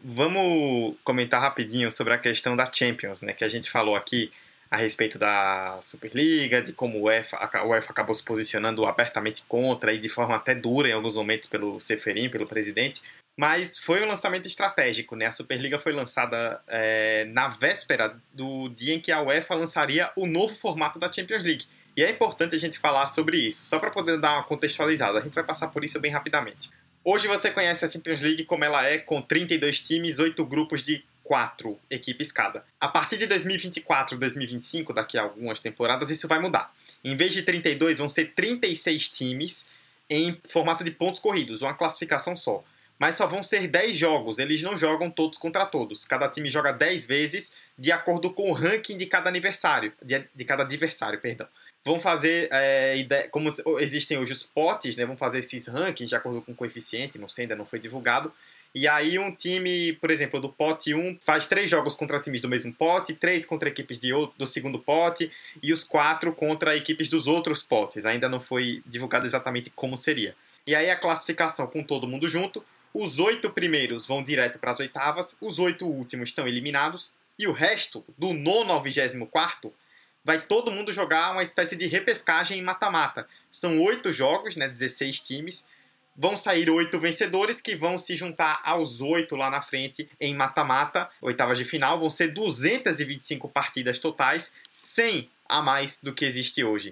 Vamos 0.05 0.95
comentar 1.03 1.41
rapidinho 1.41 1.91
sobre 1.91 2.13
a 2.13 2.19
questão 2.19 2.55
da 2.55 2.71
Champions, 2.71 3.23
né? 3.23 3.33
Que 3.33 3.45
a 3.45 3.49
gente 3.49 3.71
falou 3.71 3.97
aqui 3.97 4.31
a 4.73 4.77
respeito 4.79 5.19
da 5.19 5.79
Superliga, 5.83 6.63
de 6.63 6.73
como 6.73 6.99
o 6.99 7.03
UEFA, 7.03 7.37
a 7.37 7.63
UEFA 7.63 7.93
acabou 7.93 8.15
se 8.15 8.25
posicionando 8.25 8.87
abertamente 8.87 9.45
contra 9.47 9.93
e 9.93 9.99
de 9.99 10.09
forma 10.09 10.35
até 10.35 10.55
dura 10.55 10.89
em 10.89 10.93
alguns 10.93 11.15
momentos 11.15 11.47
pelo 11.47 11.79
Seferin, 11.79 12.31
pelo 12.31 12.47
presidente. 12.47 13.03
Mas 13.39 13.79
foi 13.79 14.03
um 14.03 14.09
lançamento 14.09 14.47
estratégico, 14.47 15.15
né? 15.15 15.27
A 15.27 15.31
Superliga 15.31 15.79
foi 15.79 15.93
lançada 15.93 16.59
é, 16.67 17.27
na 17.27 17.49
véspera 17.49 18.17
do 18.33 18.71
dia 18.71 18.95
em 18.95 19.01
que 19.01 19.13
a 19.13 19.21
UEFA 19.21 19.55
lançaria 19.55 20.11
o 20.17 20.27
novo 20.27 20.55
formato 20.55 20.99
da 20.99 21.13
Champions 21.13 21.45
League. 21.45 21.67
E 21.95 22.03
é 22.03 22.11
importante 22.11 22.55
a 22.55 22.59
gente 22.59 22.79
falar 22.79 23.09
sobre 23.09 23.37
isso, 23.37 23.67
só 23.67 23.79
para 23.79 23.91
poder 23.91 24.19
dar 24.19 24.37
uma 24.37 24.45
contextualizada. 24.45 25.19
A 25.19 25.23
gente 25.23 25.35
vai 25.35 25.45
passar 25.45 25.69
por 25.69 25.85
isso 25.85 26.01
bem 26.01 26.11
rapidamente. 26.11 26.71
Hoje 27.05 27.29
você 27.29 27.51
conhece 27.51 27.85
a 27.85 27.91
Champions 27.91 28.23
League 28.23 28.45
como 28.45 28.65
ela 28.65 28.87
é, 28.87 28.97
com 28.97 29.21
32 29.21 29.81
times, 29.81 30.19
8 30.19 30.43
grupos 30.47 30.83
de 30.83 31.05
4 31.33 31.81
equipes 31.89 32.31
cada. 32.31 32.63
A 32.79 32.89
partir 32.89 33.17
de 33.17 33.27
2024, 33.27 34.19
2025, 34.19 34.93
daqui 34.93 35.17
a 35.17 35.23
algumas 35.23 35.61
temporadas, 35.61 36.11
isso 36.11 36.29
vai 36.29 36.39
mudar. 36.39 36.75
Em 37.03 37.17
vez 37.17 37.33
de 37.33 37.43
32, 37.43 37.97
vão 37.97 38.07
ser 38.07 38.35
36 38.35 39.09
times 39.09 39.67
em 40.11 40.39
formato 40.51 40.85
de 40.85 40.91
pontos 40.91 41.23
corridos, 41.23 41.63
uma 41.63 41.73
classificação 41.73 42.37
só 42.37 42.63
mas 42.99 43.17
só 43.17 43.27
vão 43.27 43.43
ser 43.43 43.67
10 43.67 43.97
jogos, 43.97 44.39
eles 44.39 44.63
não 44.63 44.77
jogam 44.77 45.11
todos 45.11 45.37
contra 45.37 45.67
todos. 45.67 46.05
Cada 46.05 46.29
time 46.29 46.49
joga 46.49 46.71
10 46.71 47.05
vezes 47.05 47.53
de 47.77 47.91
acordo 47.91 48.31
com 48.31 48.49
o 48.49 48.53
ranking 48.53 48.97
de 48.97 49.07
cada 49.07 49.29
aniversário, 49.29 49.93
de, 50.01 50.25
de 50.33 50.45
cada 50.45 50.63
adversário, 50.63 51.19
perdão. 51.19 51.49
Vão 51.85 51.99
fazer, 51.99 52.49
é, 52.53 53.29
como 53.33 53.49
existem 53.81 54.19
hoje 54.19 54.33
os 54.33 54.45
potes, 54.45 54.95
né, 54.95 55.05
vão 55.05 55.17
fazer 55.17 55.41
esses 55.41 55.67
rankings 55.67 56.11
de 56.11 56.15
acordo 56.15 56.43
com 56.43 56.53
o 56.53 56.55
coeficiente, 56.55 57.19
não 57.19 57.29
sei, 57.29 57.43
ainda 57.43 57.57
não 57.57 57.67
foi 57.67 57.81
divulgado. 57.81 58.33
E 58.75 58.89
aí 58.89 59.19
um 59.19 59.35
time, 59.35 59.93
por 59.95 60.11
exemplo, 60.11 60.41
do 60.41 60.49
pote 60.49 60.95
1 60.95 61.19
faz 61.21 61.47
três 61.47 61.71
jogos 61.71 61.95
contra 61.95 62.21
times 62.21 62.41
do 62.41 62.49
mesmo 62.49 62.73
pote, 62.73 63.13
três 63.13 63.45
contra 63.45 63.69
equipes 63.69 63.99
de 63.99 64.13
outro, 64.13 64.35
do 64.39 64.47
segundo 64.47 64.79
pote 64.79 65.31
e 65.63 65.73
os 65.73 65.85
quatro 65.85 66.33
contra 66.33 66.77
equipes 66.77 67.09
dos 67.09 67.27
outros 67.27 67.63
potes. 67.63 68.07
Ainda 68.07 68.29
não 68.29 68.41
foi 68.41 68.83
divulgado 68.87 69.27
exatamente 69.27 69.71
como 69.71 69.97
seria. 69.97 70.35
E 70.67 70.75
aí 70.75 70.89
a 70.89 70.97
classificação 70.97 71.67
com 71.67 71.83
todo 71.83 72.09
mundo 72.09 72.29
junto 72.29 72.65
os 72.95 73.19
oito 73.19 73.51
primeiros 73.51 74.07
vão 74.07 74.23
direto 74.23 74.59
para 74.59 74.71
as 74.71 74.79
oitavas, 74.79 75.37
os 75.41 75.59
oito 75.59 75.87
últimos 75.87 76.29
estão 76.29 76.47
eliminados, 76.47 77.15
e 77.39 77.47
o 77.47 77.53
resto, 77.53 78.05
do 78.19 78.35
nono 78.35 78.71
ao 78.71 78.83
vigésimo 78.83 79.27
quarto, 79.27 79.73
vai 80.23 80.43
todo 80.43 80.71
mundo 80.71 80.93
jogar 80.93 81.33
uma 81.33 81.43
espécie 81.43 81.75
de 81.75 81.87
repescagem 81.87 82.59
em 82.59 82.63
mata-mata. 82.63 83.27
São 83.51 83.81
oito 83.81 84.13
jogos, 84.13 84.57
né, 84.57 84.69
16 84.69 85.21
times, 85.21 85.67
vão 86.17 86.37
sair 86.37 86.69
oito 86.71 87.01
vencedores 87.01 87.61
que 87.61 87.75
vão 87.75 87.97
se 87.99 88.15
juntar 88.17 88.61
aos 88.65 89.01
oito 89.01 89.37
lá 89.37 89.51
na 89.51 89.63
frente 89.63 90.09
em 90.21 90.35
mata-mata, 90.35 91.09
oitavas 91.21 91.59
de 91.59 91.65
final, 91.65 91.99
vão 91.99 92.11
ser 92.11 92.29
225 92.29 93.49
partidas 93.49 93.99
totais, 93.99 94.55
100 94.73 95.29
a 95.49 95.63
mais 95.63 96.03
do 96.03 96.13
que 96.13 96.25
existe 96.25 96.63
hoje. 96.65 96.91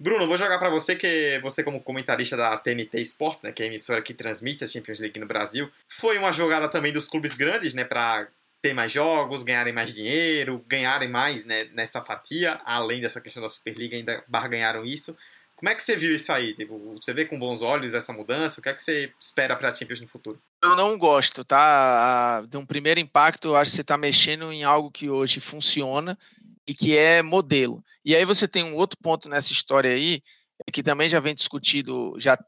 Bruno, 0.00 0.28
vou 0.28 0.38
jogar 0.38 0.58
para 0.58 0.70
você, 0.70 0.94
que 0.94 1.40
você, 1.42 1.64
como 1.64 1.80
comentarista 1.80 2.36
da 2.36 2.56
TNT 2.56 3.00
Sports, 3.00 3.42
né, 3.42 3.50
que 3.50 3.62
é 3.62 3.66
a 3.66 3.68
emissora 3.68 4.00
que 4.00 4.14
transmite 4.14 4.62
a 4.62 4.66
Champions 4.66 5.00
League 5.00 5.18
no 5.18 5.26
Brasil, 5.26 5.68
foi 5.88 6.16
uma 6.16 6.30
jogada 6.30 6.68
também 6.68 6.92
dos 6.92 7.08
clubes 7.08 7.34
grandes, 7.34 7.74
né, 7.74 7.82
para 7.82 8.28
ter 8.62 8.72
mais 8.72 8.92
jogos, 8.92 9.42
ganharem 9.42 9.72
mais 9.72 9.92
dinheiro, 9.92 10.64
ganharem 10.68 11.08
mais 11.08 11.44
né, 11.44 11.64
nessa 11.72 12.00
fatia, 12.00 12.60
além 12.64 13.00
dessa 13.00 13.20
questão 13.20 13.42
da 13.42 13.48
Superliga, 13.48 13.96
ainda 13.96 14.22
barganharam 14.28 14.84
isso. 14.84 15.16
Como 15.58 15.70
é 15.70 15.74
que 15.74 15.82
você 15.82 15.96
viu 15.96 16.14
isso 16.14 16.32
aí? 16.32 16.54
Tipo, 16.54 16.78
você 16.94 17.12
vê 17.12 17.24
com 17.24 17.36
bons 17.36 17.62
olhos 17.62 17.92
essa 17.92 18.12
mudança? 18.12 18.60
O 18.60 18.62
que 18.62 18.68
é 18.68 18.74
que 18.74 18.80
você 18.80 19.12
espera 19.20 19.56
para 19.56 19.70
a 19.70 19.74
Champions 19.74 20.00
no 20.00 20.06
futuro? 20.06 20.40
Eu 20.62 20.76
não 20.76 20.96
gosto, 20.96 21.44
tá? 21.44 22.42
De 22.42 22.56
um 22.56 22.64
primeiro 22.64 23.00
impacto, 23.00 23.48
eu 23.48 23.56
acho 23.56 23.72
que 23.72 23.74
você 23.74 23.80
está 23.80 23.96
mexendo 23.96 24.52
em 24.52 24.62
algo 24.62 24.88
que 24.88 25.10
hoje 25.10 25.40
funciona 25.40 26.16
e 26.64 26.72
que 26.72 26.96
é 26.96 27.22
modelo. 27.22 27.82
E 28.04 28.14
aí 28.14 28.24
você 28.24 28.46
tem 28.46 28.62
um 28.62 28.76
outro 28.76 28.96
ponto 29.02 29.28
nessa 29.28 29.52
história 29.52 29.90
aí, 29.90 30.22
é 30.64 30.70
que 30.70 30.80
também 30.80 31.08
já 31.08 31.18
vem 31.18 31.34
discutido, 31.34 32.14
já 32.18 32.38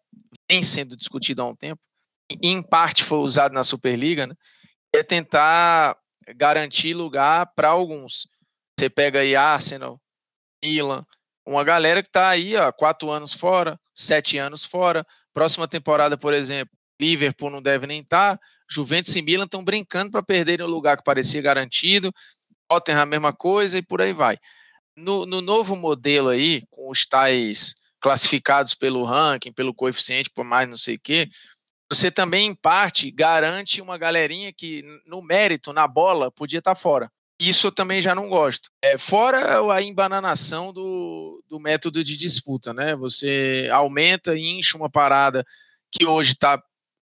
vem 0.48 0.62
sendo 0.62 0.96
discutido 0.96 1.42
há 1.42 1.46
um 1.46 1.56
tempo, 1.56 1.82
e 2.40 2.48
em 2.48 2.62
parte 2.62 3.02
foi 3.02 3.18
usado 3.18 3.52
na 3.52 3.64
Superliga, 3.64 4.24
né? 4.28 4.36
É 4.94 5.02
tentar 5.02 5.96
garantir 6.36 6.94
lugar 6.94 7.52
para 7.56 7.70
alguns. 7.70 8.28
Você 8.78 8.88
pega 8.88 9.18
aí 9.18 9.34
Arsenal, 9.34 10.00
Milan, 10.62 11.04
uma 11.46 11.64
galera 11.64 12.02
que 12.02 12.08
está 12.08 12.28
aí 12.28 12.56
há 12.56 12.70
quatro 12.72 13.10
anos 13.10 13.34
fora, 13.34 13.78
sete 13.94 14.38
anos 14.38 14.64
fora. 14.64 15.06
Próxima 15.32 15.66
temporada, 15.66 16.16
por 16.16 16.34
exemplo, 16.34 16.74
Liverpool 17.00 17.50
não 17.50 17.62
deve 17.62 17.86
nem 17.86 18.00
estar. 18.00 18.36
Tá. 18.36 18.42
Juventus 18.68 19.14
e 19.16 19.22
Milan 19.22 19.44
estão 19.44 19.64
brincando 19.64 20.10
para 20.10 20.22
perderem 20.22 20.64
o 20.64 20.68
lugar 20.68 20.96
que 20.96 21.04
parecia 21.04 21.42
garantido. 21.42 22.12
Tottenham 22.68 23.02
a 23.02 23.06
mesma 23.06 23.32
coisa 23.32 23.78
e 23.78 23.82
por 23.82 24.00
aí 24.00 24.12
vai. 24.12 24.38
No, 24.96 25.26
no 25.26 25.40
novo 25.40 25.74
modelo 25.74 26.28
aí, 26.28 26.62
com 26.70 26.90
os 26.90 27.06
tais 27.06 27.74
classificados 28.00 28.74
pelo 28.74 29.04
ranking, 29.04 29.52
pelo 29.52 29.74
coeficiente, 29.74 30.30
por 30.30 30.44
mais 30.44 30.68
não 30.68 30.76
sei 30.76 30.96
o 30.96 31.00
quê, 31.00 31.28
você 31.90 32.10
também, 32.10 32.46
em 32.46 32.54
parte, 32.54 33.10
garante 33.10 33.82
uma 33.82 33.98
galerinha 33.98 34.52
que, 34.52 34.84
no 35.04 35.20
mérito, 35.20 35.72
na 35.72 35.88
bola, 35.88 36.30
podia 36.30 36.60
estar 36.60 36.74
tá 36.74 36.80
fora. 36.80 37.10
Isso 37.40 37.68
eu 37.68 37.72
também 37.72 38.02
já 38.02 38.14
não 38.14 38.28
gosto. 38.28 38.68
É, 38.82 38.98
fora 38.98 39.72
a 39.72 39.80
embananação 39.80 40.74
do, 40.74 41.42
do 41.48 41.58
método 41.58 42.04
de 42.04 42.14
disputa, 42.14 42.74
né? 42.74 42.94
Você 42.96 43.66
aumenta 43.72 44.34
e 44.34 44.46
enche 44.46 44.76
uma 44.76 44.90
parada 44.90 45.42
que 45.90 46.04
hoje 46.04 46.32
está 46.32 46.62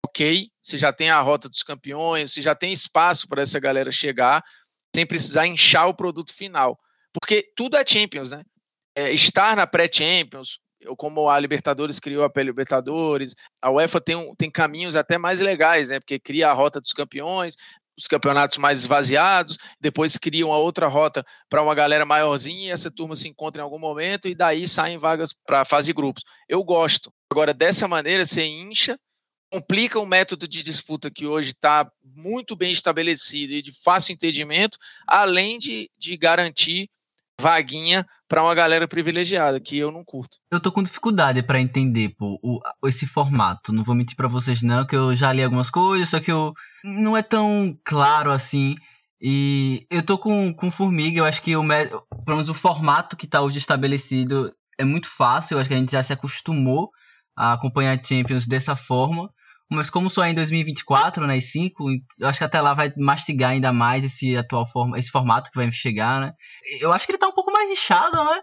ok, 0.07 0.49
você 0.61 0.79
já 0.79 0.91
tem 0.91 1.11
a 1.11 1.21
rota 1.21 1.51
dos 1.51 1.63
campeões, 1.63 2.33
você 2.33 2.41
já 2.41 2.55
tem 2.55 2.73
espaço 2.73 3.29
para 3.29 3.43
essa 3.43 3.61
galera 3.61 3.91
chegar, 3.91 4.43
sem 4.97 5.07
precisar 5.07 5.47
inchar 5.47 5.87
o 5.87 5.95
produto 5.95 6.35
final. 6.35 6.79
Porque 7.13 7.53
tudo 7.55 7.77
é 7.77 7.85
Champions, 7.87 8.31
né? 8.31 8.43
É, 8.97 9.13
estar 9.13 9.55
na 9.55 9.67
pré-Champions, 9.67 10.59
como 10.97 11.29
a 11.29 11.39
Libertadores 11.39 12.01
criou 12.01 12.25
a 12.25 12.31
pré-Libertadores, 12.31 13.35
a 13.61 13.71
UEFA 13.71 14.01
tem, 14.01 14.35
tem 14.37 14.51
caminhos 14.51 14.97
até 14.97 15.19
mais 15.19 15.41
legais, 15.41 15.91
né? 15.91 16.01
Porque 16.01 16.19
cria 16.19 16.51
a 16.51 16.53
rota 16.53 16.81
dos 16.81 16.93
campeões, 16.93 17.55
os 17.99 18.07
campeonatos 18.07 18.59
mais 18.59 18.81
esvaziados, 18.81 19.59
depois 19.81 20.17
cria 20.17 20.47
uma 20.47 20.57
outra 20.57 20.89
rota 20.89 21.25
para 21.49 21.63
uma 21.63 21.75
galera 21.75 22.05
maiorzinha 22.05 22.69
e 22.69 22.71
essa 22.71 22.91
turma 22.91 23.15
se 23.15 23.29
encontra 23.29 23.61
em 23.61 23.65
algum 23.65 23.79
momento 23.79 24.29
e 24.29 24.35
daí 24.35 24.67
saem 24.67 24.99
vagas 24.99 25.35
para 25.47 25.65
fase 25.65 25.89
de 25.89 25.93
grupos. 25.93 26.23
Eu 26.49 26.63
gosto. 26.65 27.13
Agora, 27.31 27.53
dessa 27.53 27.87
maneira, 27.87 28.25
você 28.25 28.45
incha 28.45 28.99
complica 29.53 30.01
o 30.01 30.07
método 30.07 30.49
de 30.49 30.63
disputa 30.63 31.11
que 31.11 31.27
hoje 31.27 31.51
está 31.51 31.87
muito 32.03 32.57
bem 32.57 32.73
estabelecido 32.73 33.53
e 33.53 33.61
de 33.61 33.71
fácil 33.71 34.15
entendimento, 34.15 34.79
além 35.07 35.59
de, 35.59 35.91
de 35.99 36.17
garantir 36.17 36.89
vaguinha 37.43 38.07
para 38.29 38.43
uma 38.43 38.55
galera 38.55 38.87
privilegiada, 38.87 39.59
que 39.59 39.77
eu 39.77 39.91
não 39.91 40.05
curto. 40.05 40.39
Eu 40.51 40.61
tô 40.61 40.71
com 40.71 40.83
dificuldade 40.83 41.43
para 41.43 41.61
entender, 41.61 42.15
pô, 42.17 42.39
o, 42.41 42.61
esse 42.89 43.05
formato. 43.05 43.73
Não 43.73 43.83
vou 43.83 43.95
mentir 43.95 44.17
para 44.17 44.29
vocês 44.29 44.63
não, 44.63 44.87
que 44.87 44.95
eu 44.95 45.15
já 45.15 45.33
li 45.33 45.43
algumas 45.43 45.69
coisas, 45.69 46.09
só 46.09 46.21
que 46.21 46.31
eu 46.31 46.55
não 46.85 47.17
é 47.17 47.23
tão 47.23 47.75
claro 47.85 48.31
assim. 48.31 48.77
E 49.21 49.85
eu 49.91 50.03
tô 50.03 50.17
com, 50.17 50.55
com 50.55 50.71
formiga, 50.71 51.19
eu 51.19 51.25
acho 51.25 51.43
que 51.43 51.57
o, 51.57 51.63
pelo 51.67 52.37
menos 52.37 52.49
o 52.49 52.55
formato 52.55 53.17
que 53.17 53.27
tá 53.27 53.41
hoje 53.41 53.59
estabelecido 53.59 54.55
é 54.79 54.85
muito 54.85 55.09
fácil, 55.09 55.55
eu 55.55 55.61
acho 55.61 55.69
que 55.69 55.75
a 55.75 55.79
gente 55.79 55.93
já 55.93 56.03
se 56.03 56.13
acostumou 56.13 56.91
a 57.37 57.53
acompanhar 57.55 58.03
Champions 58.03 58.47
dessa 58.47 58.77
forma. 58.77 59.31
Mas 59.73 59.89
como 59.89 60.11
só 60.11 60.23
é 60.23 60.31
em 60.31 60.35
2024, 60.35 61.27
nas 61.27 61.35
né, 61.35 61.41
5, 61.41 61.91
eu 62.21 62.29
acho 62.29 62.39
que 62.39 62.45
até 62.45 62.61
lá 62.61 62.75
vai 62.75 62.93
mastigar 62.97 63.53
ainda 63.53 63.73
mais 63.73 64.05
esse 64.05 64.37
atual 64.37 64.67
forma, 64.67 64.99
esse 64.99 65.11
formato 65.11 65.51
que 65.51 65.57
vai 65.57 65.73
chegar, 65.73 66.21
né? 66.21 66.35
Eu 66.81 66.93
acho 66.93 67.07
que 67.07 67.13
ele 67.13 67.19
tá 67.19 67.29
um 67.29 67.33
pouco 67.33 67.51
mais 67.51 67.71
inchado, 67.71 68.17
né? 68.23 68.41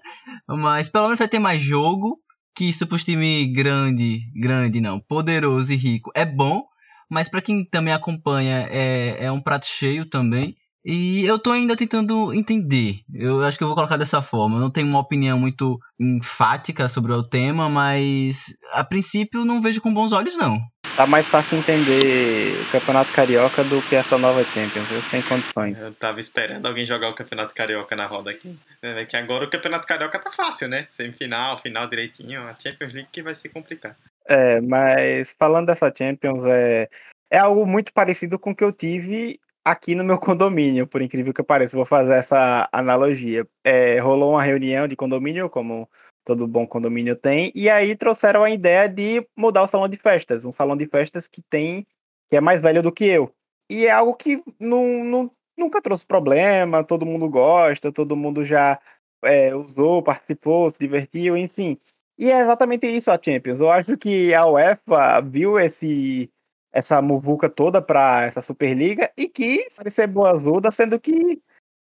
Mas 0.48 0.90
pelo 0.90 1.06
menos 1.06 1.20
vai 1.20 1.28
ter 1.28 1.40
mais 1.40 1.62
jogo, 1.62 2.18
que 2.56 2.66
isso 2.66 2.88
pros 2.88 3.06
time 3.06 3.46
grande, 3.46 4.22
grande 4.36 4.82
não, 4.82 5.00
poderoso 5.00 5.72
e 5.72 5.76
rico 5.76 6.12
é 6.16 6.26
bom, 6.26 6.64
mas 7.10 7.30
para 7.30 7.42
quem 7.42 7.64
também 7.64 7.94
acompanha 7.94 8.68
é, 8.70 9.26
é 9.26 9.32
um 9.32 9.42
prato 9.42 9.68
cheio 9.68 10.06
também. 10.06 10.56
E 10.84 11.26
eu 11.26 11.38
tô 11.38 11.52
ainda 11.52 11.76
tentando 11.76 12.34
entender. 12.34 13.02
Eu 13.14 13.44
acho 13.44 13.58
que 13.58 13.64
eu 13.64 13.68
vou 13.68 13.76
colocar 13.76 13.98
dessa 13.98 14.22
forma. 14.22 14.56
Eu 14.56 14.62
não 14.62 14.72
tenho 14.72 14.88
uma 14.88 15.00
opinião 15.00 15.38
muito 15.38 15.78
enfática 16.00 16.88
sobre 16.88 17.12
o 17.12 17.22
tema, 17.22 17.70
mas 17.70 18.56
a 18.72 18.84
princípio 18.84 19.44
não 19.44 19.62
vejo 19.62 19.82
com 19.82 19.94
bons 19.94 20.14
olhos, 20.14 20.38
não. 20.38 20.60
Tá 21.00 21.08
mais 21.08 21.26
fácil 21.30 21.58
entender 21.58 22.60
o 22.62 22.72
Campeonato 22.74 23.14
Carioca 23.14 23.64
do 23.64 23.82
que 23.84 23.96
essa 23.96 24.18
nova 24.18 24.44
Champions, 24.44 24.92
eu 24.92 25.02
sem 25.04 25.22
condições. 25.22 25.82
Eu 25.82 25.94
tava 25.94 26.20
esperando 26.20 26.66
alguém 26.66 26.86
jogar 26.86 27.08
o 27.08 27.16
Campeonato 27.16 27.56
Carioca 27.56 27.96
na 27.96 28.06
roda 28.06 28.32
aqui. 28.32 28.54
É 28.82 29.06
que 29.06 29.16
agora 29.16 29.46
o 29.46 29.50
Campeonato 29.50 29.88
Carioca 29.88 30.20
tá 30.20 30.30
fácil, 30.30 30.68
né? 30.68 30.88
Semifinal, 30.90 31.58
final 31.62 31.88
direitinho. 31.88 32.42
A 32.42 32.54
Champions 32.54 32.92
League 32.92 33.08
que 33.14 33.24
vai 33.24 33.34
se 33.34 33.48
complicar. 33.48 33.96
É, 34.28 34.60
mas 34.60 35.34
falando 35.40 35.68
dessa 35.68 35.90
Champions, 35.98 36.44
é, 36.44 36.90
é 37.32 37.38
algo 37.38 37.66
muito 37.66 37.94
parecido 37.94 38.38
com 38.38 38.52
o 38.52 38.56
que 38.56 38.66
eu 38.66 38.74
tive 38.74 39.40
aqui 39.64 39.96
no 39.96 40.04
meu 40.04 40.20
condomínio, 40.20 40.86
por 40.86 41.02
incrível 41.02 41.34
que 41.34 41.42
pareça. 41.42 41.78
Vou 41.78 41.86
fazer 41.86 42.16
essa 42.16 42.68
analogia. 42.74 43.48
É, 43.64 44.00
rolou 44.00 44.32
uma 44.32 44.44
reunião 44.44 44.86
de 44.86 44.98
condomínio, 44.98 45.50
como 45.50 45.90
todo 46.30 46.48
bom 46.48 46.68
condomínio 46.68 47.16
tem, 47.16 47.52
e 47.56 47.68
aí 47.68 47.96
trouxeram 47.96 48.44
a 48.44 48.52
ideia 48.52 48.88
de 48.88 49.28
mudar 49.36 49.64
o 49.64 49.68
salão 49.68 49.90
de 49.90 49.98
festas, 49.98 50.46
um 50.46 50.52
salão 50.52 50.78
de 50.78 50.86
festas 50.86 51.28
que 51.28 51.42
tem 51.42 51.88
que 52.30 52.38
é 52.38 52.42
mais 52.42 52.62
velho 52.62 52.84
do 52.84 52.92
que 52.92 53.06
eu. 53.06 53.34
E 53.68 53.88
é 53.88 53.92
algo 53.92 54.14
que 54.14 54.44
não, 54.60 55.04
não, 55.04 55.32
nunca 55.58 55.82
trouxe 55.82 56.06
problema, 56.06 56.84
todo 56.84 57.06
mundo 57.06 57.28
gosta, 57.28 57.92
todo 57.92 58.16
mundo 58.16 58.46
já 58.46 58.80
é, 59.24 59.56
usou, 59.56 60.04
participou, 60.04 60.70
se 60.70 60.78
divertiu, 60.78 61.36
enfim. 61.36 61.80
E 62.16 62.30
é 62.30 62.40
exatamente 62.42 62.86
isso 62.86 63.10
a 63.10 63.20
Champions. 63.20 63.60
Eu 63.60 63.72
acho 63.72 63.98
que 63.98 64.32
a 64.36 64.46
UEFA 64.46 65.22
viu 65.22 65.60
esse 65.60 66.30
essa 66.72 67.02
muvuca 67.02 67.50
toda 67.50 67.82
para 67.82 68.22
essa 68.26 68.44
Superliga 68.44 69.12
e 69.18 69.28
quis 69.28 69.76
parecer 69.76 70.06
boazuda, 70.06 70.70
sendo 70.70 71.00
que 71.00 71.42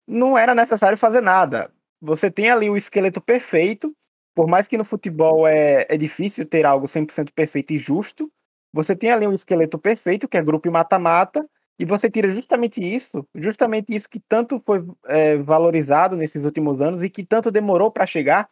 não 0.08 0.36
era 0.36 0.52
necessário 0.52 0.98
fazer 0.98 1.20
nada. 1.20 1.70
Você 2.00 2.28
tem 2.28 2.50
ali 2.50 2.68
o 2.68 2.76
esqueleto 2.76 3.20
perfeito, 3.20 3.94
por 4.34 4.46
mais 4.46 4.66
que 4.68 4.76
no 4.76 4.84
futebol 4.84 5.46
é, 5.46 5.86
é 5.88 5.96
difícil 5.96 6.44
ter 6.44 6.66
algo 6.66 6.86
100% 6.86 7.30
perfeito 7.32 7.72
e 7.72 7.78
justo, 7.78 8.30
você 8.72 8.96
tem 8.96 9.10
ali 9.10 9.26
um 9.26 9.32
esqueleto 9.32 9.78
perfeito, 9.78 10.26
que 10.26 10.36
é 10.36 10.42
grupo 10.42 10.66
e 10.66 10.70
mata-mata, 10.70 11.48
e 11.78 11.84
você 11.84 12.10
tira 12.10 12.30
justamente 12.30 12.80
isso, 12.80 13.26
justamente 13.34 13.94
isso 13.94 14.08
que 14.08 14.20
tanto 14.20 14.60
foi 14.64 14.84
é, 15.06 15.36
valorizado 15.36 16.16
nesses 16.16 16.44
últimos 16.44 16.80
anos 16.80 17.02
e 17.02 17.10
que 17.10 17.24
tanto 17.24 17.50
demorou 17.50 17.90
para 17.90 18.06
chegar, 18.06 18.48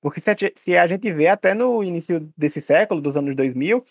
porque 0.00 0.20
se 0.20 0.30
a, 0.30 0.36
se 0.54 0.76
a 0.76 0.86
gente 0.86 1.10
vê 1.12 1.28
até 1.28 1.54
no 1.54 1.82
início 1.82 2.30
desse 2.36 2.60
século, 2.60 3.00
dos 3.00 3.16
anos 3.16 3.34
2000, 3.34 3.84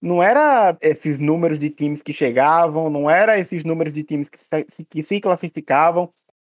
não 0.00 0.22
era 0.22 0.76
esses 0.80 1.20
números 1.20 1.58
de 1.58 1.70
times 1.70 2.02
que 2.02 2.12
chegavam, 2.12 2.88
não 2.88 3.10
era 3.10 3.38
esses 3.38 3.64
números 3.64 3.92
de 3.92 4.02
times 4.02 4.28
que 4.28 4.38
se, 4.38 4.84
que 4.84 5.02
se 5.02 5.20
classificavam. 5.20 6.12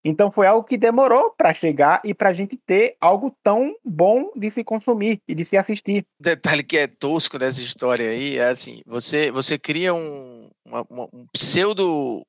Então 0.03 0.31
foi 0.31 0.47
algo 0.47 0.67
que 0.67 0.77
demorou 0.77 1.31
para 1.37 1.53
chegar 1.53 2.01
e 2.03 2.13
para 2.13 2.29
a 2.29 2.33
gente 2.33 2.57
ter 2.57 2.95
algo 2.99 3.35
tão 3.43 3.75
bom 3.85 4.31
de 4.35 4.49
se 4.49 4.63
consumir 4.63 5.21
e 5.27 5.35
de 5.35 5.45
se 5.45 5.57
assistir. 5.57 6.03
Detalhe 6.19 6.63
que 6.63 6.77
é 6.77 6.87
tosco 6.87 7.37
dessa 7.37 7.61
história 7.61 8.09
aí 8.09 8.37
é 8.37 8.49
assim: 8.49 8.81
você 8.85 9.31
você 9.31 9.59
cria 9.59 9.93
um, 9.93 10.49
uma, 10.65 10.85
um 11.13 11.27
pseudo 11.33 12.25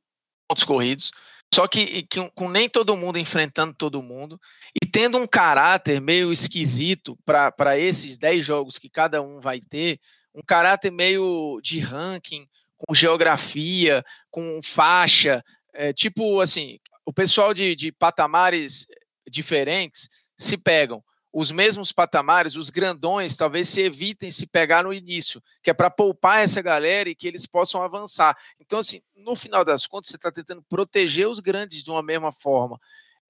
pontos 0.48 0.64
corridos, 0.64 1.12
só 1.54 1.66
que, 1.66 2.02
que, 2.04 2.30
com 2.34 2.48
nem 2.48 2.68
todo 2.68 2.96
mundo 2.96 3.18
enfrentando 3.18 3.74
todo 3.74 4.02
mundo 4.02 4.38
e 4.74 4.86
tendo 4.86 5.16
um 5.18 5.26
caráter 5.26 6.00
meio 6.00 6.32
esquisito 6.32 7.16
para 7.24 7.78
esses 7.78 8.18
10 8.18 8.44
jogos 8.44 8.78
que 8.78 8.90
cada 8.90 9.22
um 9.22 9.40
vai 9.40 9.60
ter 9.60 9.98
um 10.34 10.40
caráter 10.46 10.90
meio 10.90 11.60
de 11.62 11.78
ranking, 11.78 12.46
com 12.78 12.94
geografia, 12.94 14.02
com 14.30 14.60
faixa, 14.64 15.44
é, 15.74 15.92
tipo 15.92 16.40
assim, 16.40 16.78
o 17.04 17.12
pessoal 17.12 17.52
de, 17.52 17.74
de 17.74 17.92
patamares 17.92 18.86
diferentes 19.28 20.08
se 20.36 20.56
pegam. 20.56 21.02
Os 21.32 21.50
mesmos 21.50 21.92
patamares, 21.92 22.56
os 22.56 22.68
grandões, 22.68 23.36
talvez 23.36 23.68
se 23.68 23.80
evitem 23.80 24.30
se 24.30 24.46
pegar 24.46 24.84
no 24.84 24.92
início, 24.92 25.42
que 25.62 25.70
é 25.70 25.74
para 25.74 25.88
poupar 25.88 26.40
essa 26.40 26.60
galera 26.60 27.08
e 27.08 27.14
que 27.14 27.26
eles 27.26 27.46
possam 27.46 27.82
avançar. 27.82 28.36
Então, 28.60 28.78
assim, 28.78 29.00
no 29.16 29.34
final 29.34 29.64
das 29.64 29.86
contas, 29.86 30.10
você 30.10 30.16
está 30.16 30.30
tentando 30.30 30.62
proteger 30.64 31.26
os 31.26 31.40
grandes 31.40 31.82
de 31.82 31.90
uma 31.90 32.02
mesma 32.02 32.30
forma. 32.30 32.78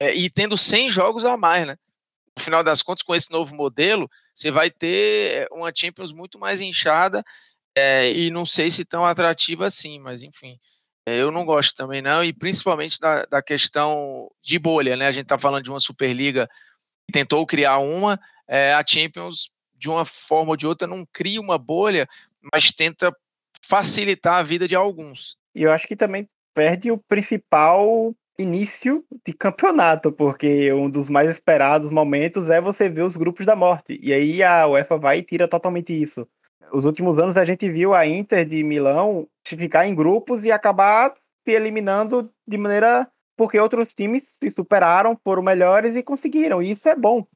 É, 0.01 0.13
e 0.15 0.29
tendo 0.29 0.59
100 0.59 0.91
jogos 0.91 1.25
a 1.25 1.37
mais, 1.37 1.67
né? 1.67 1.77
no 2.37 2.43
final 2.43 2.65
das 2.65 2.83
contas, 2.83 3.03
com 3.03 3.15
esse 3.15 3.31
novo 3.31 3.55
modelo, 3.55 4.11
você 4.35 4.51
vai 4.51 4.71
ter 4.71 5.47
uma 5.53 5.73
Champions 5.75 6.13
muito 6.13 6.39
mais 6.39 6.61
inchada 6.61 7.23
é, 7.77 8.11
e 8.13 8.31
não 8.31 8.45
sei 8.45 8.71
se 8.71 8.85
tão 8.85 9.05
atrativa 9.05 9.67
assim, 9.67 9.99
mas 9.99 10.23
enfim. 10.23 10.59
É, 11.07 11.17
eu 11.19 11.33
não 11.33 11.45
gosto 11.45 11.75
também, 11.75 12.01
não, 12.01 12.23
e 12.23 12.33
principalmente 12.33 12.99
da, 13.01 13.25
da 13.25 13.43
questão 13.43 14.31
de 14.43 14.59
bolha, 14.59 14.97
né? 14.97 15.07
A 15.07 15.13
gente 15.13 15.25
está 15.25 15.39
falando 15.39 15.65
de 15.65 15.71
uma 15.71 15.81
Superliga 15.81 16.49
que 17.07 17.13
tentou 17.13 17.45
criar 17.45 17.79
uma, 17.79 18.21
é, 18.47 18.73
a 18.73 18.85
Champions, 18.87 19.51
de 19.75 19.91
uma 19.91 20.05
forma 20.05 20.51
ou 20.51 20.57
de 20.57 20.67
outra, 20.67 20.87
não 20.87 21.05
cria 21.13 21.41
uma 21.41 21.59
bolha, 21.59 22.07
mas 22.53 22.71
tenta 22.71 23.13
facilitar 23.65 24.35
a 24.35 24.43
vida 24.43 24.69
de 24.69 24.77
alguns. 24.77 25.37
E 25.55 25.63
eu 25.63 25.73
acho 25.73 25.89
que 25.89 25.97
também 25.97 26.29
perde 26.55 26.91
o 26.91 26.99
principal 26.99 28.15
início 28.39 29.05
de 29.25 29.33
campeonato, 29.33 30.13
porque 30.13 30.73
um 30.73 30.89
dos 30.89 31.09
mais 31.09 31.31
esperados 31.31 31.91
momentos 31.91 32.49
é 32.49 32.61
você 32.61 32.89
ver 32.89 33.03
os 33.03 33.17
grupos 33.17 33.45
da 33.45 33.57
morte. 33.57 33.99
E 34.03 34.13
aí 34.13 34.43
a 34.43 34.67
UEFA 34.67 34.99
vai 34.99 35.19
e 35.19 35.23
tira 35.23 35.49
totalmente 35.49 35.93
isso. 35.93 36.27
Os 36.73 36.85
últimos 36.85 37.19
anos 37.19 37.37
a 37.37 37.45
gente 37.45 37.71
viu 37.71 37.93
a 37.93 38.07
Inter 38.07 38.47
de 38.47 38.65
Milão 38.65 39.29
ficar 39.45 39.87
em 39.87 39.95
grupos 39.95 40.43
e 40.43 40.51
acabar 40.51 41.13
se 41.17 41.53
eliminando 41.53 42.31
de 42.47 42.57
maneira 42.57 43.09
porque 43.37 43.59
outros 43.59 43.93
times 43.93 44.39
se 44.41 44.51
superaram, 44.51 45.19
foram 45.23 45.43
melhores 45.43 45.97
e 45.97 46.03
conseguiram. 46.03 46.63
E 46.63 46.71
isso 46.71 46.89
é 46.89 46.95
bom. 46.95 47.27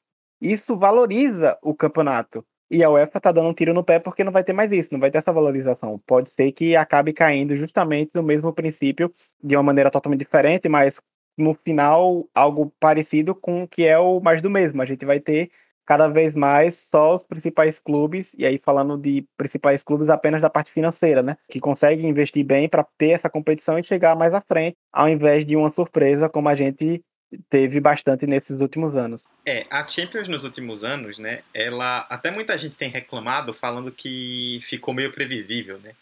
Isso 0.40 0.76
valoriza 0.76 1.58
o 1.62 1.74
campeonato. 1.74 2.44
E 2.70 2.82
a 2.82 2.90
UEFA 2.90 3.20
tá 3.20 3.30
dando 3.30 3.48
um 3.48 3.54
tiro 3.54 3.72
no 3.72 3.84
pé 3.84 3.98
porque 3.98 4.24
não 4.24 4.32
vai 4.32 4.42
ter 4.42 4.52
mais 4.52 4.72
isso, 4.72 4.92
não 4.92 5.00
vai 5.00 5.10
ter 5.10 5.18
essa 5.18 5.32
valorização. 5.32 6.00
Pode 6.06 6.30
ser 6.30 6.50
que 6.52 6.74
acabe 6.74 7.12
caindo 7.12 7.54
justamente 7.54 8.10
no 8.14 8.22
mesmo 8.22 8.52
princípio, 8.52 9.12
de 9.42 9.56
uma 9.56 9.62
maneira 9.62 9.90
totalmente 9.90 10.20
diferente, 10.20 10.68
mas 10.68 11.00
no 11.38 11.54
final 11.54 12.28
algo 12.34 12.72
parecido 12.80 13.34
com 13.34 13.62
o 13.62 13.68
que 13.68 13.84
é 13.84 13.98
o 13.98 14.20
mais 14.20 14.42
do 14.42 14.50
mesmo. 14.50 14.82
A 14.82 14.86
gente 14.86 15.04
vai 15.04 15.20
ter 15.20 15.50
cada 15.86 16.08
vez 16.08 16.34
mais 16.34 16.88
só 16.90 17.16
os 17.16 17.22
principais 17.22 17.78
clubes, 17.78 18.34
e 18.36 18.44
aí 18.44 18.58
falando 18.58 18.98
de 18.98 19.24
principais 19.36 19.82
clubes 19.82 20.08
apenas 20.08 20.42
da 20.42 20.50
parte 20.50 20.72
financeira, 20.72 21.22
né? 21.22 21.36
Que 21.48 21.60
conseguem 21.60 22.10
investir 22.10 22.44
bem 22.44 22.68
para 22.68 22.84
ter 22.98 23.10
essa 23.10 23.30
competição 23.30 23.78
e 23.78 23.84
chegar 23.84 24.16
mais 24.16 24.34
à 24.34 24.40
frente, 24.40 24.76
ao 24.92 25.08
invés 25.08 25.46
de 25.46 25.54
uma 25.56 25.72
surpresa 25.72 26.28
como 26.28 26.48
a 26.48 26.56
gente 26.56 27.02
teve 27.48 27.80
bastante 27.80 28.26
nesses 28.26 28.58
últimos 28.58 28.96
anos. 28.96 29.26
É, 29.44 29.64
a 29.70 29.86
Champions 29.86 30.28
nos 30.28 30.44
últimos 30.44 30.84
anos, 30.84 31.18
né, 31.18 31.42
ela 31.54 32.06
até 32.08 32.30
muita 32.30 32.56
gente 32.58 32.76
tem 32.76 32.90
reclamado 32.90 33.52
falando 33.52 33.90
que 33.92 34.58
ficou 34.62 34.92
meio 34.92 35.12
previsível, 35.12 35.78
né? 35.78 35.92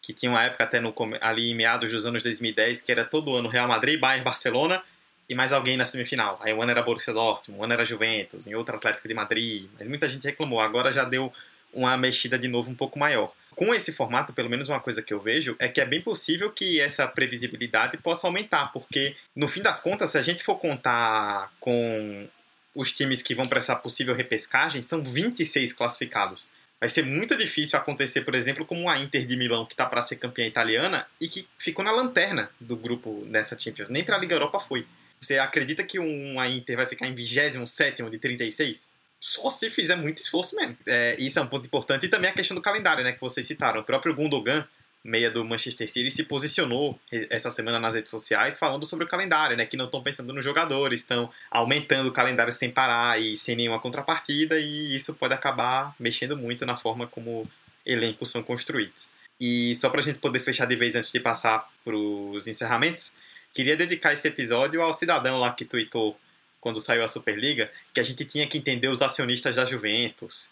Que 0.00 0.12
tinha 0.12 0.30
uma 0.30 0.44
época 0.44 0.64
até 0.64 0.80
no 0.80 0.94
ali 1.20 1.50
em 1.50 1.54
meados 1.54 1.90
dos 1.90 2.06
anos 2.06 2.22
2010 2.22 2.82
que 2.82 2.92
era 2.92 3.04
todo 3.04 3.34
ano 3.36 3.48
Real 3.48 3.68
Madrid, 3.68 3.98
Bayern, 3.98 4.24
Barcelona 4.24 4.82
e 5.28 5.34
mais 5.34 5.52
alguém 5.52 5.76
na 5.76 5.84
semifinal. 5.84 6.38
Aí 6.42 6.52
um 6.52 6.62
ano 6.62 6.70
era 6.70 6.82
Borussia 6.82 7.12
Dortmund, 7.12 7.60
um 7.60 7.64
ano 7.64 7.72
era 7.72 7.84
Juventus, 7.84 8.46
em 8.46 8.54
outro 8.54 8.76
Atlético 8.76 9.06
de 9.06 9.14
Madrid, 9.14 9.68
mas 9.78 9.86
muita 9.86 10.08
gente 10.08 10.24
reclamou. 10.24 10.60
Agora 10.60 10.90
já 10.90 11.04
deu 11.04 11.32
uma 11.72 11.96
mexida 11.96 12.38
de 12.38 12.48
novo 12.48 12.70
um 12.70 12.74
pouco 12.74 12.98
maior 12.98 13.32
com 13.58 13.74
esse 13.74 13.92
formato, 13.92 14.32
pelo 14.32 14.48
menos 14.48 14.68
uma 14.68 14.78
coisa 14.78 15.02
que 15.02 15.12
eu 15.12 15.18
vejo 15.18 15.56
é 15.58 15.66
que 15.66 15.80
é 15.80 15.84
bem 15.84 16.00
possível 16.00 16.52
que 16.52 16.80
essa 16.80 17.08
previsibilidade 17.08 17.96
possa 17.96 18.28
aumentar, 18.28 18.72
porque 18.72 19.16
no 19.34 19.48
fim 19.48 19.60
das 19.60 19.80
contas, 19.80 20.12
se 20.12 20.18
a 20.18 20.22
gente 20.22 20.44
for 20.44 20.54
contar 20.60 21.52
com 21.58 22.28
os 22.72 22.92
times 22.92 23.20
que 23.20 23.34
vão 23.34 23.48
para 23.48 23.58
essa 23.58 23.74
possível 23.74 24.14
repescagem, 24.14 24.80
são 24.80 25.02
26 25.02 25.72
classificados. 25.72 26.48
Vai 26.78 26.88
ser 26.88 27.04
muito 27.04 27.36
difícil 27.36 27.76
acontecer, 27.76 28.20
por 28.20 28.36
exemplo, 28.36 28.64
como 28.64 28.88
a 28.88 28.96
Inter 28.96 29.26
de 29.26 29.36
Milão, 29.36 29.66
que 29.66 29.72
está 29.72 29.86
para 29.86 30.02
ser 30.02 30.14
campeã 30.14 30.46
italiana 30.46 31.04
e 31.20 31.28
que 31.28 31.48
ficou 31.58 31.84
na 31.84 31.90
lanterna 31.90 32.48
do 32.60 32.76
grupo 32.76 33.24
nessa 33.26 33.58
Champions. 33.58 33.88
Nem 33.88 34.04
para 34.04 34.14
a 34.14 34.20
Liga 34.20 34.36
Europa 34.36 34.60
foi. 34.60 34.86
Você 35.20 35.38
acredita 35.38 35.82
que 35.82 35.98
uma 35.98 36.48
Inter 36.48 36.76
vai 36.76 36.86
ficar 36.86 37.06
em 37.06 37.14
27 37.14 38.02
de 38.10 38.18
36? 38.18 38.92
Só 39.20 39.48
se 39.48 39.68
fizer 39.70 39.96
muito 39.96 40.18
esforço 40.18 40.54
mesmo. 40.54 40.76
É, 40.86 41.16
isso 41.18 41.38
é 41.38 41.42
um 41.42 41.46
ponto 41.46 41.66
importante. 41.66 42.06
E 42.06 42.08
também 42.08 42.30
a 42.30 42.34
questão 42.34 42.54
do 42.54 42.62
calendário, 42.62 43.02
né? 43.02 43.12
Que 43.12 43.20
vocês 43.20 43.46
citaram. 43.46 43.80
O 43.80 43.84
próprio 43.84 44.14
Gundogan 44.14 44.66
meia 45.04 45.30
do 45.30 45.44
Manchester 45.44 45.90
City, 45.90 46.10
se 46.10 46.24
posicionou 46.24 46.98
essa 47.30 47.50
semana 47.50 47.78
nas 47.78 47.94
redes 47.94 48.10
sociais 48.10 48.58
falando 48.58 48.84
sobre 48.84 49.04
o 49.04 49.08
calendário, 49.08 49.56
né? 49.56 49.64
Que 49.64 49.76
não 49.76 49.86
estão 49.86 50.02
pensando 50.02 50.32
nos 50.32 50.44
jogadores, 50.44 51.00
estão 51.00 51.30
aumentando 51.50 52.08
o 52.08 52.12
calendário 52.12 52.52
sem 52.52 52.70
parar 52.70 53.20
e 53.20 53.36
sem 53.36 53.56
nenhuma 53.56 53.80
contrapartida, 53.80 54.58
e 54.58 54.94
isso 54.94 55.14
pode 55.14 55.34
acabar 55.34 55.94
mexendo 55.98 56.36
muito 56.36 56.66
na 56.66 56.76
forma 56.76 57.06
como 57.06 57.48
elencos 57.86 58.30
são 58.30 58.42
construídos. 58.42 59.08
E 59.40 59.74
só 59.76 59.88
para 59.88 60.00
a 60.00 60.02
gente 60.02 60.18
poder 60.18 60.40
fechar 60.40 60.66
de 60.66 60.76
vez 60.76 60.96
antes 60.96 61.12
de 61.12 61.20
passar 61.20 61.68
para 61.84 61.96
os 61.96 62.46
encerramentos, 62.46 63.16
queria 63.54 63.76
dedicar 63.76 64.12
esse 64.12 64.28
episódio 64.28 64.80
ao 64.82 64.94
cidadão 64.94 65.38
lá 65.38 65.52
que 65.52 65.64
tweetou 65.64 66.18
quando 66.60 66.80
saiu 66.80 67.04
a 67.04 67.08
Superliga, 67.08 67.70
que 67.94 68.00
a 68.00 68.02
gente 68.02 68.24
tinha 68.24 68.46
que 68.46 68.58
entender 68.58 68.88
os 68.88 69.02
acionistas 69.02 69.56
da 69.56 69.64
Juventus, 69.64 70.50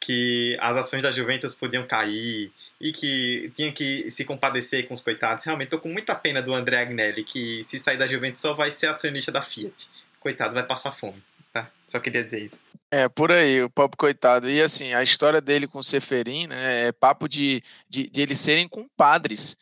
que 0.00 0.56
as 0.60 0.76
ações 0.76 1.02
da 1.02 1.10
Juventus 1.10 1.54
podiam 1.54 1.86
cair 1.86 2.52
e 2.80 2.92
que 2.92 3.50
tinha 3.54 3.72
que 3.72 4.10
se 4.10 4.24
compadecer 4.24 4.86
com 4.86 4.94
os 4.94 5.00
coitados. 5.00 5.44
Realmente 5.44 5.68
estou 5.68 5.80
com 5.80 5.88
muita 5.88 6.14
pena 6.14 6.42
do 6.42 6.52
André 6.52 6.82
Agnelli, 6.82 7.24
que 7.24 7.62
se 7.64 7.78
sair 7.78 7.96
da 7.96 8.06
Juventus 8.06 8.42
só 8.42 8.52
vai 8.52 8.70
ser 8.70 8.88
acionista 8.88 9.32
da 9.32 9.42
Fiat. 9.42 9.88
Coitado, 10.20 10.54
vai 10.54 10.64
passar 10.64 10.92
fome. 10.92 11.22
Tá? 11.52 11.70
Só 11.86 12.00
queria 12.00 12.24
dizer 12.24 12.42
isso. 12.42 12.60
É, 12.90 13.08
por 13.08 13.32
aí, 13.32 13.62
o 13.62 13.70
papo 13.70 13.96
coitado. 13.96 14.50
E 14.50 14.60
assim, 14.60 14.92
a 14.92 15.02
história 15.02 15.40
dele 15.40 15.66
com 15.66 15.78
o 15.78 15.82
Seferin, 15.82 16.46
né, 16.48 16.88
é 16.88 16.92
papo 16.92 17.28
de, 17.28 17.62
de, 17.88 18.08
de 18.08 18.20
eles 18.20 18.38
serem 18.38 18.68
compadres. 18.68 19.56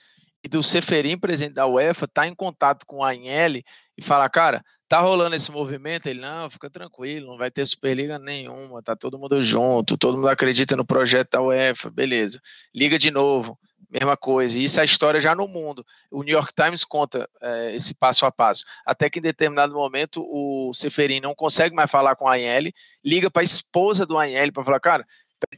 Do 0.51 0.63
Seferin, 0.63 1.19
presidente 1.19 1.55
da 1.55 1.67
UEFA, 1.67 2.09
tá 2.09 2.27
em 2.27 2.35
contato 2.35 2.85
com 2.85 2.97
o 2.97 3.05
Agnelli 3.05 3.65
e 3.97 4.03
falar, 4.03 4.29
cara, 4.29 4.63
Tá 4.93 5.01
rolando 5.01 5.35
esse 5.35 5.51
movimento? 5.51 6.07
Ele, 6.07 6.21
não, 6.21 6.51
fica 6.51 6.69
tranquilo, 6.69 7.29
não 7.29 7.39
vai 7.39 7.51
ter 7.51 7.65
Superliga 7.65 8.19
nenhuma, 8.19 8.83
tá 8.83 8.95
todo 8.95 9.19
mundo 9.19 9.41
junto, 9.41 9.97
todo 9.97 10.17
mundo 10.17 10.29
acredita 10.29 10.77
no 10.77 10.85
projeto 10.85 11.31
da 11.31 11.41
UEFA, 11.41 11.89
beleza. 11.91 12.39
Liga 12.75 12.99
de 12.99 13.11
novo, 13.11 13.59
mesma 13.91 14.19
coisa. 14.19 14.59
E 14.59 14.65
isso 14.65 14.79
é 14.81 14.83
a 14.83 14.85
história 14.85 15.19
já 15.19 15.35
no 15.35 15.49
mundo. 15.49 15.83
O 16.11 16.23
New 16.23 16.35
York 16.35 16.53
Times 16.55 16.85
conta 16.85 17.27
é, 17.41 17.75
esse 17.75 17.95
passo 17.95 18.27
a 18.27 18.31
passo. 18.31 18.65
Até 18.85 19.09
que 19.09 19.19
em 19.19 19.23
determinado 19.23 19.73
momento 19.73 20.23
o 20.29 20.75
Seferin 20.75 21.21
não 21.21 21.35
consegue 21.35 21.75
mais 21.75 21.91
falar 21.91 22.15
com 22.15 22.29
a 22.29 22.35
Agnelli, 22.35 22.75
liga 23.03 23.31
para 23.31 23.41
a 23.41 23.45
esposa 23.45 24.05
do 24.05 24.19
Agnelli 24.19 24.53
para 24.53 24.63
falar, 24.63 24.81
cara, 24.81 25.07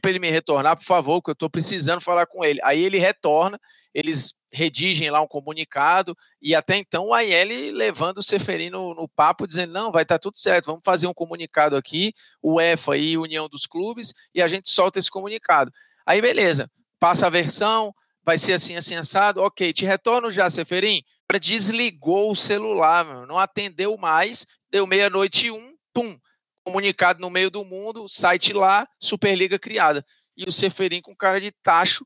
para 0.01 0.11
ele 0.11 0.19
me 0.19 0.29
retornar, 0.31 0.77
por 0.77 0.85
favor, 0.85 1.21
que 1.21 1.29
eu 1.29 1.33
estou 1.33 1.49
precisando 1.49 1.99
falar 1.99 2.25
com 2.25 2.41
ele. 2.41 2.61
Aí 2.63 2.81
ele 2.81 2.99
retorna, 2.99 3.59
eles 3.93 4.33
redigem 4.55 5.11
lá 5.11 5.21
um 5.21 5.27
comunicado 5.27 6.17
e 6.41 6.55
até 6.55 6.77
então 6.77 7.07
o 7.07 7.13
AIL 7.13 7.73
levando 7.73 8.19
o 8.19 8.23
Seferino 8.23 8.89
no, 8.89 8.95
no 8.95 9.07
papo, 9.07 9.45
dizendo, 9.45 9.73
não, 9.73 9.91
vai 9.91 10.03
estar 10.03 10.15
tá 10.15 10.19
tudo 10.19 10.37
certo, 10.37 10.67
vamos 10.67 10.81
fazer 10.83 11.07
um 11.07 11.13
comunicado 11.13 11.75
aqui, 11.75 12.13
o 12.41 12.59
EFA 12.59 12.97
e 12.97 13.17
União 13.17 13.47
dos 13.47 13.65
Clubes, 13.65 14.13
e 14.33 14.41
a 14.41 14.47
gente 14.47 14.69
solta 14.69 14.97
esse 14.97 15.11
comunicado. 15.11 15.71
Aí 16.05 16.21
beleza, 16.21 16.71
passa 16.99 17.27
a 17.27 17.29
versão, 17.29 17.93
vai 18.23 18.37
ser 18.37 18.53
assim, 18.53 18.75
assim, 18.75 18.95
assado, 18.95 19.41
ok, 19.41 19.71
te 19.71 19.85
retorno 19.85 20.31
já, 20.31 20.49
Seferin. 20.49 21.03
Desligou 21.41 22.31
o 22.31 22.35
celular, 22.35 23.03
meu, 23.03 23.25
não 23.25 23.37
atendeu 23.37 23.97
mais, 23.97 24.47
deu 24.69 24.87
meia-noite 24.87 25.47
e 25.47 25.51
um, 25.51 25.75
pum, 25.93 26.17
comunicado 26.63 27.19
no 27.19 27.29
meio 27.29 27.51
do 27.51 27.65
mundo, 27.65 28.07
site 28.07 28.53
lá, 28.53 28.87
Superliga 28.99 29.59
criada. 29.59 30.05
E 30.37 30.47
o 30.47 30.51
Seferin 30.51 31.01
com 31.01 31.15
cara 31.15 31.41
de 31.41 31.51
tacho, 31.51 32.05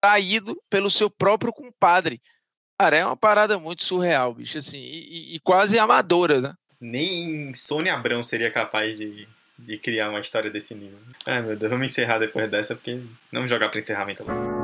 traído 0.00 0.56
pelo 0.70 0.90
seu 0.90 1.10
próprio 1.10 1.52
compadre. 1.52 2.20
Cara, 2.80 2.96
é 2.96 3.04
uma 3.04 3.16
parada 3.16 3.58
muito 3.58 3.82
surreal, 3.82 4.34
bicho, 4.34 4.58
assim, 4.58 4.78
e, 4.78 5.34
e 5.34 5.40
quase 5.40 5.78
amadora, 5.78 6.40
né? 6.40 6.54
Nem 6.80 7.52
Sônia 7.54 7.94
Abrão 7.94 8.22
seria 8.22 8.52
capaz 8.52 8.96
de, 8.96 9.26
de 9.58 9.78
criar 9.78 10.10
uma 10.10 10.20
história 10.20 10.50
desse 10.50 10.74
nível. 10.74 10.98
Ai, 11.26 11.42
meu 11.42 11.56
Deus, 11.56 11.70
vamos 11.70 11.90
encerrar 11.90 12.18
depois 12.18 12.48
dessa, 12.48 12.76
porque 12.76 13.00
não 13.32 13.48
jogar 13.48 13.68
para 13.68 13.80
encerramento 13.80 14.22
logo. 14.22 14.57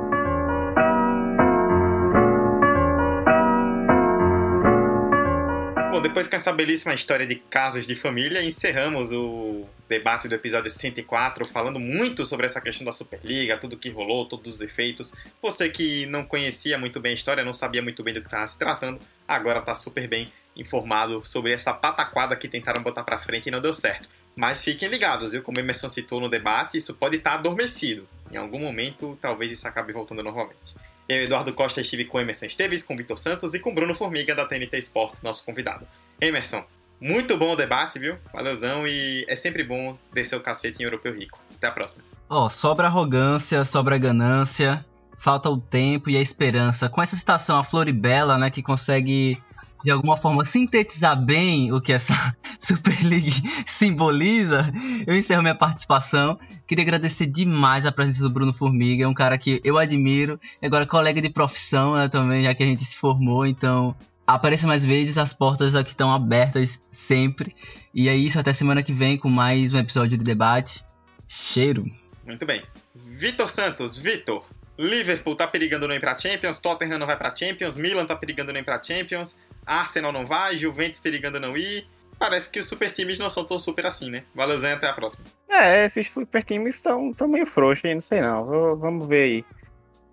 Depois 6.05 6.29
com 6.29 6.37
essa 6.37 6.53
belíssima 6.53 6.93
história 6.93 7.27
de 7.27 7.37
casas 7.37 7.87
de 7.87 7.95
família, 7.95 8.45
encerramos 8.45 9.11
o 9.11 9.67
debate 9.89 10.29
do 10.29 10.35
episódio 10.35 10.71
104, 10.71 11.47
falando 11.47 11.81
muito 11.81 12.27
sobre 12.27 12.45
essa 12.45 12.61
questão 12.61 12.85
da 12.85 12.93
Superliga, 12.93 13.57
tudo 13.57 13.79
que 13.79 13.89
rolou, 13.89 14.29
todos 14.29 14.57
os 14.57 14.61
efeitos. 14.61 15.15
Você 15.41 15.71
que 15.71 16.05
não 16.05 16.23
conhecia 16.23 16.77
muito 16.77 17.01
bem 17.01 17.13
a 17.13 17.15
história, 17.15 17.43
não 17.43 17.55
sabia 17.55 17.81
muito 17.81 18.03
bem 18.03 18.13
do 18.13 18.21
que 18.21 18.27
estava 18.27 18.47
se 18.47 18.59
tratando, 18.59 19.01
agora 19.27 19.61
está 19.61 19.75
super 19.75 20.07
bem 20.07 20.31
informado 20.55 21.25
sobre 21.25 21.53
essa 21.53 21.73
pataquada 21.73 22.37
que 22.37 22.49
tentaram 22.49 22.83
botar 22.83 23.03
para 23.03 23.19
frente 23.19 23.47
e 23.47 23.51
não 23.51 23.63
deu 23.63 23.73
certo. 23.73 24.07
Mas 24.37 24.63
fiquem 24.63 24.91
ligados, 24.91 25.33
viu? 25.33 25.43
Como 25.43 25.59
a 25.59 25.63
Emerson 25.63 25.89
citou 25.89 26.21
no 26.21 26.29
debate, 26.29 26.77
isso 26.77 26.93
pode 26.93 27.17
estar 27.17 27.31
tá 27.31 27.37
adormecido. 27.39 28.07
Em 28.31 28.37
algum 28.37 28.59
momento, 28.59 29.19
talvez 29.23 29.53
isso 29.53 29.67
acabe 29.67 29.91
voltando 29.95 30.23
normalmente. 30.23 30.75
Eu, 31.09 31.25
Eduardo 31.25 31.53
Costa, 31.53 31.81
estive 31.81 32.05
com 32.05 32.21
Emerson 32.21 32.47
Esteves, 32.47 32.83
com 32.83 32.97
Vitor 32.97 33.19
Santos 33.19 33.53
e 33.55 33.59
com 33.59 33.75
Bruno 33.75 33.95
Formiga, 33.95 34.35
da 34.35 34.47
TNT 34.47 34.79
Esportes, 34.79 35.23
nosso 35.23 35.45
convidado. 35.45 35.87
Emerson, 36.21 36.65
muito 37.01 37.37
bom 37.37 37.53
o 37.53 37.57
debate, 37.57 37.99
viu? 37.99 38.17
Valeuzão 38.33 38.87
e 38.87 39.27
é 39.29 39.37
sempre 39.37 39.63
bom 39.63 39.99
descer 40.13 40.37
o 40.37 40.41
cacete 40.41 40.81
em 40.81 40.85
Europeu 40.85 41.15
Rico. 41.15 41.39
Até 41.55 41.67
a 41.67 41.71
próxima. 41.71 42.03
Ó, 42.29 42.47
oh, 42.47 42.51
sobra 42.51 42.87
arrogância, 42.87 43.65
sobra 43.65 43.99
ganância, 43.99 44.85
falta 45.19 45.51
o 45.51 45.61
tempo 45.61 46.09
e 46.09 46.17
a 46.17 46.23
esperança. 46.23 46.89
Com 46.89 47.03
essa 47.03 47.17
citação 47.17 47.59
a 47.59 47.65
Floribela, 47.65 48.39
né, 48.39 48.49
que 48.49 48.63
consegue 48.63 49.39
de 49.85 49.91
alguma 49.91 50.17
forma 50.17 50.47
sintetizar 50.47 51.15
bem 51.15 51.71
o 51.71 51.79
que 51.79 51.93
essa 51.93 52.15
Super 52.59 52.97
League 53.05 53.43
simboliza, 53.67 54.73
eu 55.07 55.15
encerro 55.15 55.43
minha 55.43 55.55
participação. 55.55 56.39
Queria 56.67 56.83
agradecer 56.83 57.27
demais 57.27 57.85
a 57.85 57.93
presença 57.93 58.23
do 58.23 58.31
Bruno 58.31 58.55
Formiga, 58.55 59.05
é 59.05 59.07
um 59.07 59.13
cara 59.13 59.37
que 59.37 59.61
eu 59.63 59.77
admiro, 59.77 60.41
e 60.63 60.67
agora 60.67 60.87
colega 60.87 61.21
de 61.21 61.29
profissão 61.29 61.97
né, 61.97 62.09
também, 62.09 62.45
já 62.45 62.55
que 62.55 62.63
a 62.63 62.67
gente 62.67 62.83
se 62.83 62.97
formou, 62.97 63.45
então 63.45 63.95
apareça 64.27 64.67
mais 64.67 64.87
vezes, 64.87 65.19
as 65.19 65.35
portas 65.35 65.77
aqui 65.77 65.91
estão 65.91 66.11
abertas 66.11 66.83
sempre. 66.91 67.55
E 67.95 68.09
é 68.09 68.17
isso, 68.17 68.41
até 68.41 68.55
semana 68.55 68.83
que 68.83 68.93
vem 68.93 69.19
com 69.19 69.29
mais 69.29 69.75
um 69.75 69.79
episódio 69.79 70.17
de 70.17 70.25
debate. 70.25 70.83
Cheiro! 71.29 71.85
Muito 72.25 72.47
bem. 72.47 72.63
Vitor 72.95 73.51
Santos, 73.51 73.99
Vitor, 73.99 74.47
Liverpool 74.79 75.37
tá 75.37 75.47
perigando 75.47 75.93
ir 75.93 76.01
pra 76.01 76.19
Champions, 76.19 76.59
Tottenham 76.59 76.99
não 76.99 77.07
vai 77.07 77.17
pra 77.17 77.35
Champions, 77.35 77.77
Milan 77.77 78.07
tá 78.07 78.17
perigando 78.17 78.57
ir 78.57 78.65
pra 78.65 78.83
Champions, 78.83 79.39
Arsenal 79.67 80.13
não 80.13 80.27
vai, 80.27 80.57
Juventus 80.57 81.01
perigando 81.01 81.41
não 81.41 81.57
ir. 81.57 81.87
Parece 82.19 82.51
que 82.51 82.61
os 82.61 82.69
super 82.69 82.93
times 82.93 83.19
não 83.19 83.29
são 83.31 83.45
tão 83.45 83.59
super 83.59 83.87
assim, 83.87 84.11
né? 84.11 84.25
Valeu, 84.35 84.59
Zé, 84.59 84.73
até 84.73 84.89
a 84.89 84.93
próxima. 84.93 85.25
É, 85.49 85.85
esses 85.85 86.11
super 86.13 86.43
times 86.43 86.77
estão 86.77 87.13
meio 87.29 87.47
frouxos 87.47 87.85
aí, 87.85 87.95
não 87.95 88.01
sei 88.01 88.21
não. 88.21 88.77
Vamos 88.77 89.07
ver 89.09 89.23
aí. 89.25 89.45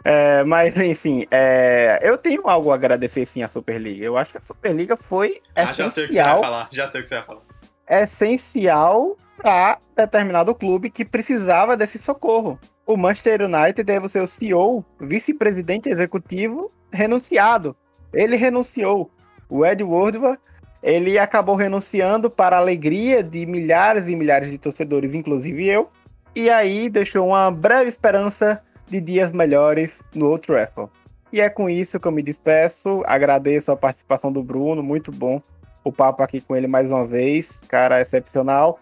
É, 0.04 0.44
mas, 0.44 0.76
enfim, 0.82 1.26
é, 1.30 2.00
eu 2.02 2.18
tenho 2.18 2.48
algo 2.48 2.72
a 2.72 2.76
agradecer 2.76 3.26
sim 3.26 3.44
à 3.44 3.48
Superliga. 3.48 4.04
Eu 4.04 4.18
acho 4.18 4.32
que 4.32 4.38
a 4.38 4.42
Superliga 4.42 4.98
foi 4.98 5.42
ah, 5.56 5.64
essencial. 5.64 5.88
Já 5.88 5.92
sei 5.92 6.04
o 6.04 6.08
que 6.08 6.14
você 6.14 6.24
vai 6.24 6.40
falar, 6.40 6.70
já 6.72 6.88
sei 6.88 7.02
o 7.02 7.04
que 7.04 7.10
você 7.10 7.16
vai 7.16 7.26
falar. 7.26 7.42
Essencial 7.90 9.18
para 9.38 9.80
determinado 9.96 10.54
clube 10.56 10.90
que 10.90 11.04
precisava 11.04 11.76
desse 11.76 11.98
socorro. 11.98 12.60
O 12.86 12.98
Manchester 12.98 13.44
United 13.44 13.84
teve 13.84 14.06
o 14.06 14.10
seu 14.10 14.28
CEO, 14.28 14.84
vice-presidente 15.00 15.90
executivo, 15.90 16.72
renunciado. 16.92 17.76
Ele 18.14 18.36
renunciou 18.36 19.10
o 19.52 19.66
Ed 19.66 19.84
Woodward, 19.84 20.40
ele 20.82 21.20
acabou 21.20 21.56
renunciando 21.56 22.30
para 22.32 22.56
a 22.56 22.60
alegria 22.60 23.22
de 23.22 23.46
milhares 23.46 24.08
e 24.08 24.16
milhares 24.16 24.50
de 24.50 24.58
torcedores, 24.58 25.14
inclusive 25.14 25.68
eu, 25.68 25.90
e 26.34 26.50
aí 26.50 26.90
deixou 26.90 27.28
uma 27.28 27.52
breve 27.52 27.90
esperança 27.90 28.64
de 28.88 29.02
dias 29.02 29.32
melhores 29.32 30.02
no 30.16 30.30
outro 30.30 30.60
Apple. 30.60 30.86
E 31.32 31.42
é 31.42 31.50
com 31.50 31.70
isso 31.70 32.00
que 32.00 32.08
eu 32.08 32.12
me 32.12 32.24
despeço, 32.24 33.04
agradeço 33.06 33.72
a 33.72 33.78
participação 33.78 34.32
do 34.32 34.42
Bruno, 34.42 34.82
muito 34.82 35.12
bom 35.12 35.42
o 35.84 35.92
papo 35.92 36.22
aqui 36.22 36.40
com 36.40 36.56
ele 36.56 36.68
mais 36.68 36.90
uma 36.90 37.06
vez, 37.06 37.62
cara 37.68 38.02
excepcional, 38.02 38.80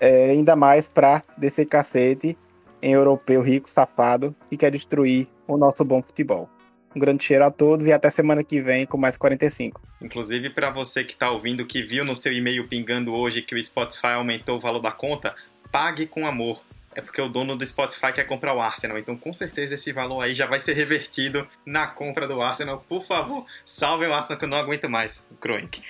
é, 0.00 0.30
ainda 0.30 0.54
mais 0.54 0.88
para 0.88 1.22
descer 1.36 1.66
cacete 1.66 2.36
em 2.80 2.92
europeu 2.92 3.42
rico, 3.42 3.68
safado, 3.68 4.34
que 4.48 4.56
quer 4.56 4.70
destruir 4.70 5.26
o 5.46 5.56
nosso 5.56 5.84
bom 5.84 6.02
futebol. 6.02 6.48
Um 6.96 6.98
grande 6.98 7.24
cheiro 7.24 7.44
a 7.44 7.50
todos 7.50 7.86
e 7.86 7.92
até 7.92 8.08
semana 8.08 8.42
que 8.42 8.58
vem 8.58 8.86
com 8.86 8.96
mais 8.96 9.18
45. 9.18 9.82
Inclusive, 10.00 10.48
para 10.48 10.70
você 10.70 11.04
que 11.04 11.12
está 11.12 11.30
ouvindo, 11.30 11.66
que 11.66 11.82
viu 11.82 12.06
no 12.06 12.16
seu 12.16 12.32
e-mail 12.32 12.66
pingando 12.66 13.14
hoje 13.14 13.42
que 13.42 13.54
o 13.54 13.62
Spotify 13.62 14.14
aumentou 14.14 14.56
o 14.56 14.60
valor 14.60 14.80
da 14.80 14.90
conta, 14.90 15.36
pague 15.70 16.06
com 16.06 16.26
amor. 16.26 16.64
É 16.94 17.02
porque 17.02 17.20
o 17.20 17.28
dono 17.28 17.54
do 17.54 17.66
Spotify 17.66 18.14
quer 18.14 18.24
comprar 18.24 18.54
o 18.54 18.62
Arsenal. 18.62 18.96
Então, 18.96 19.14
com 19.14 19.30
certeza, 19.30 19.74
esse 19.74 19.92
valor 19.92 20.22
aí 20.22 20.34
já 20.34 20.46
vai 20.46 20.58
ser 20.58 20.72
revertido 20.72 21.46
na 21.66 21.86
compra 21.86 22.26
do 22.26 22.40
Arsenal. 22.40 22.82
Por 22.88 23.04
favor, 23.06 23.44
salve 23.66 24.06
o 24.06 24.14
Arsenal 24.14 24.38
que 24.38 24.46
eu 24.46 24.48
não 24.48 24.56
aguento 24.56 24.88
mais. 24.88 25.22
O 25.30 25.34
Kroenk. 25.34 25.82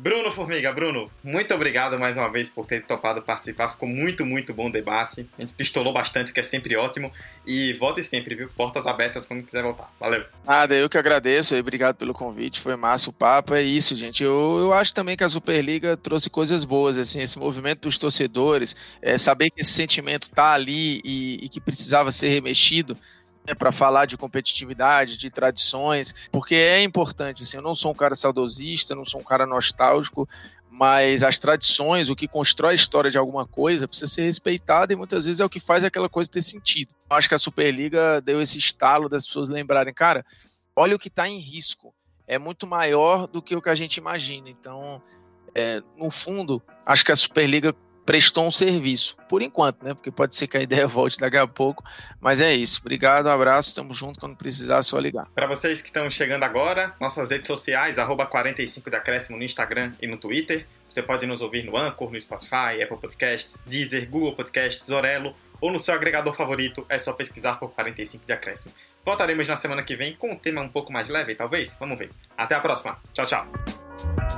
Bruno 0.00 0.30
Formiga, 0.30 0.72
Bruno, 0.72 1.10
muito 1.24 1.52
obrigado 1.52 1.98
mais 1.98 2.16
uma 2.16 2.30
vez 2.30 2.48
por 2.48 2.64
ter 2.64 2.84
topado 2.84 3.20
participar. 3.20 3.70
Ficou 3.70 3.88
muito, 3.88 4.24
muito 4.24 4.54
bom 4.54 4.68
o 4.68 4.72
debate. 4.72 5.28
A 5.36 5.40
gente 5.40 5.54
pistolou 5.54 5.92
bastante, 5.92 6.32
que 6.32 6.38
é 6.38 6.42
sempre 6.44 6.76
ótimo. 6.76 7.12
E 7.44 7.72
volte 7.72 8.00
sempre, 8.04 8.36
viu? 8.36 8.48
Portas 8.56 8.86
abertas 8.86 9.26
quando 9.26 9.42
quiser 9.42 9.60
voltar. 9.60 9.92
Valeu. 9.98 10.24
Nada, 10.46 10.76
eu 10.76 10.88
que 10.88 10.96
agradeço. 10.96 11.56
Obrigado 11.56 11.96
pelo 11.96 12.14
convite. 12.14 12.60
Foi 12.60 12.76
massa 12.76 13.10
o 13.10 13.12
papo. 13.12 13.54
É 13.54 13.62
isso, 13.62 13.96
gente. 13.96 14.22
Eu, 14.22 14.58
eu 14.60 14.72
acho 14.72 14.94
também 14.94 15.16
que 15.16 15.24
a 15.24 15.28
Superliga 15.28 15.96
trouxe 15.96 16.30
coisas 16.30 16.64
boas, 16.64 16.96
assim, 16.96 17.20
esse 17.20 17.36
movimento 17.36 17.80
dos 17.80 17.98
torcedores, 17.98 18.76
é, 19.02 19.18
saber 19.18 19.50
que 19.50 19.62
esse 19.62 19.72
sentimento 19.72 20.30
tá 20.30 20.52
ali 20.52 21.00
e, 21.04 21.40
e 21.42 21.48
que 21.48 21.60
precisava 21.60 22.12
ser 22.12 22.28
remexido 22.28 22.96
né, 23.48 23.54
para 23.54 23.72
falar 23.72 24.04
de 24.04 24.18
competitividade, 24.18 25.16
de 25.16 25.30
tradições, 25.30 26.14
porque 26.30 26.54
é 26.54 26.82
importante. 26.82 27.42
Assim, 27.42 27.56
eu 27.56 27.62
não 27.62 27.74
sou 27.74 27.92
um 27.92 27.94
cara 27.94 28.14
saudosista, 28.14 28.94
não 28.94 29.04
sou 29.04 29.20
um 29.20 29.24
cara 29.24 29.46
nostálgico, 29.46 30.28
mas 30.70 31.22
as 31.22 31.38
tradições, 31.38 32.10
o 32.10 32.14
que 32.14 32.28
constrói 32.28 32.72
a 32.72 32.74
história 32.74 33.10
de 33.10 33.16
alguma 33.16 33.46
coisa, 33.46 33.88
precisa 33.88 34.12
ser 34.12 34.22
respeitado 34.22 34.92
e 34.92 34.96
muitas 34.96 35.24
vezes 35.24 35.40
é 35.40 35.44
o 35.44 35.48
que 35.48 35.58
faz 35.58 35.82
aquela 35.82 36.08
coisa 36.08 36.30
ter 36.30 36.42
sentido. 36.42 36.90
Eu 37.10 37.16
acho 37.16 37.28
que 37.28 37.34
a 37.34 37.38
Superliga 37.38 38.20
deu 38.20 38.40
esse 38.42 38.58
estalo 38.58 39.08
das 39.08 39.26
pessoas 39.26 39.48
lembrarem, 39.48 39.94
cara, 39.94 40.24
olha 40.76 40.94
o 40.94 40.98
que 40.98 41.08
está 41.08 41.26
em 41.26 41.38
risco. 41.38 41.94
É 42.26 42.38
muito 42.38 42.66
maior 42.66 43.26
do 43.26 43.40
que 43.40 43.56
o 43.56 43.62
que 43.62 43.70
a 43.70 43.74
gente 43.74 43.96
imagina. 43.96 44.50
Então, 44.50 45.02
é, 45.54 45.82
no 45.96 46.10
fundo, 46.10 46.62
acho 46.84 47.02
que 47.02 47.10
a 47.10 47.16
Superliga 47.16 47.74
prestou 48.08 48.46
um 48.46 48.50
serviço, 48.50 49.18
por 49.28 49.42
enquanto, 49.42 49.84
né? 49.84 49.92
Porque 49.92 50.10
pode 50.10 50.34
ser 50.34 50.46
que 50.46 50.56
a 50.56 50.62
ideia 50.62 50.86
volte 50.88 51.18
daqui 51.18 51.36
a 51.36 51.46
pouco, 51.46 51.84
mas 52.18 52.40
é 52.40 52.54
isso. 52.54 52.80
Obrigado, 52.80 53.26
um 53.26 53.30
abraço, 53.30 53.68
estamos 53.68 53.98
juntos 53.98 54.16
quando 54.16 54.34
precisar, 54.34 54.78
é 54.78 54.82
só 54.82 54.98
ligar. 54.98 55.26
Para 55.34 55.46
vocês 55.46 55.82
que 55.82 55.88
estão 55.88 56.08
chegando 56.08 56.42
agora, 56.42 56.94
nossas 56.98 57.28
redes 57.28 57.46
sociais, 57.46 57.98
arroba 57.98 58.24
45 58.24 58.88
de 58.88 58.96
acréscimo 58.96 59.36
no 59.36 59.44
Instagram 59.44 59.92
e 60.00 60.06
no 60.06 60.16
Twitter. 60.16 60.66
Você 60.88 61.02
pode 61.02 61.26
nos 61.26 61.42
ouvir 61.42 61.66
no 61.66 61.76
Anchor, 61.76 62.10
no 62.10 62.18
Spotify, 62.18 62.82
Apple 62.82 62.96
Podcasts, 62.96 63.62
Deezer, 63.66 64.08
Google 64.08 64.34
Podcasts, 64.34 64.88
Orelo 64.88 65.34
ou 65.60 65.70
no 65.70 65.78
seu 65.78 65.92
agregador 65.92 66.34
favorito, 66.34 66.86
é 66.88 66.98
só 66.98 67.12
pesquisar 67.12 67.56
por 67.56 67.72
45 67.72 68.24
de 68.24 68.32
acréscimo. 68.32 68.74
Voltaremos 69.04 69.46
na 69.46 69.56
semana 69.56 69.82
que 69.82 69.94
vem 69.94 70.16
com 70.16 70.30
um 70.30 70.36
tema 70.36 70.62
um 70.62 70.68
pouco 70.70 70.90
mais 70.90 71.10
leve, 71.10 71.34
talvez? 71.34 71.76
Vamos 71.78 71.98
ver. 71.98 72.10
Até 72.38 72.54
a 72.54 72.60
próxima. 72.60 72.98
Tchau, 73.12 73.26
tchau. 73.26 74.37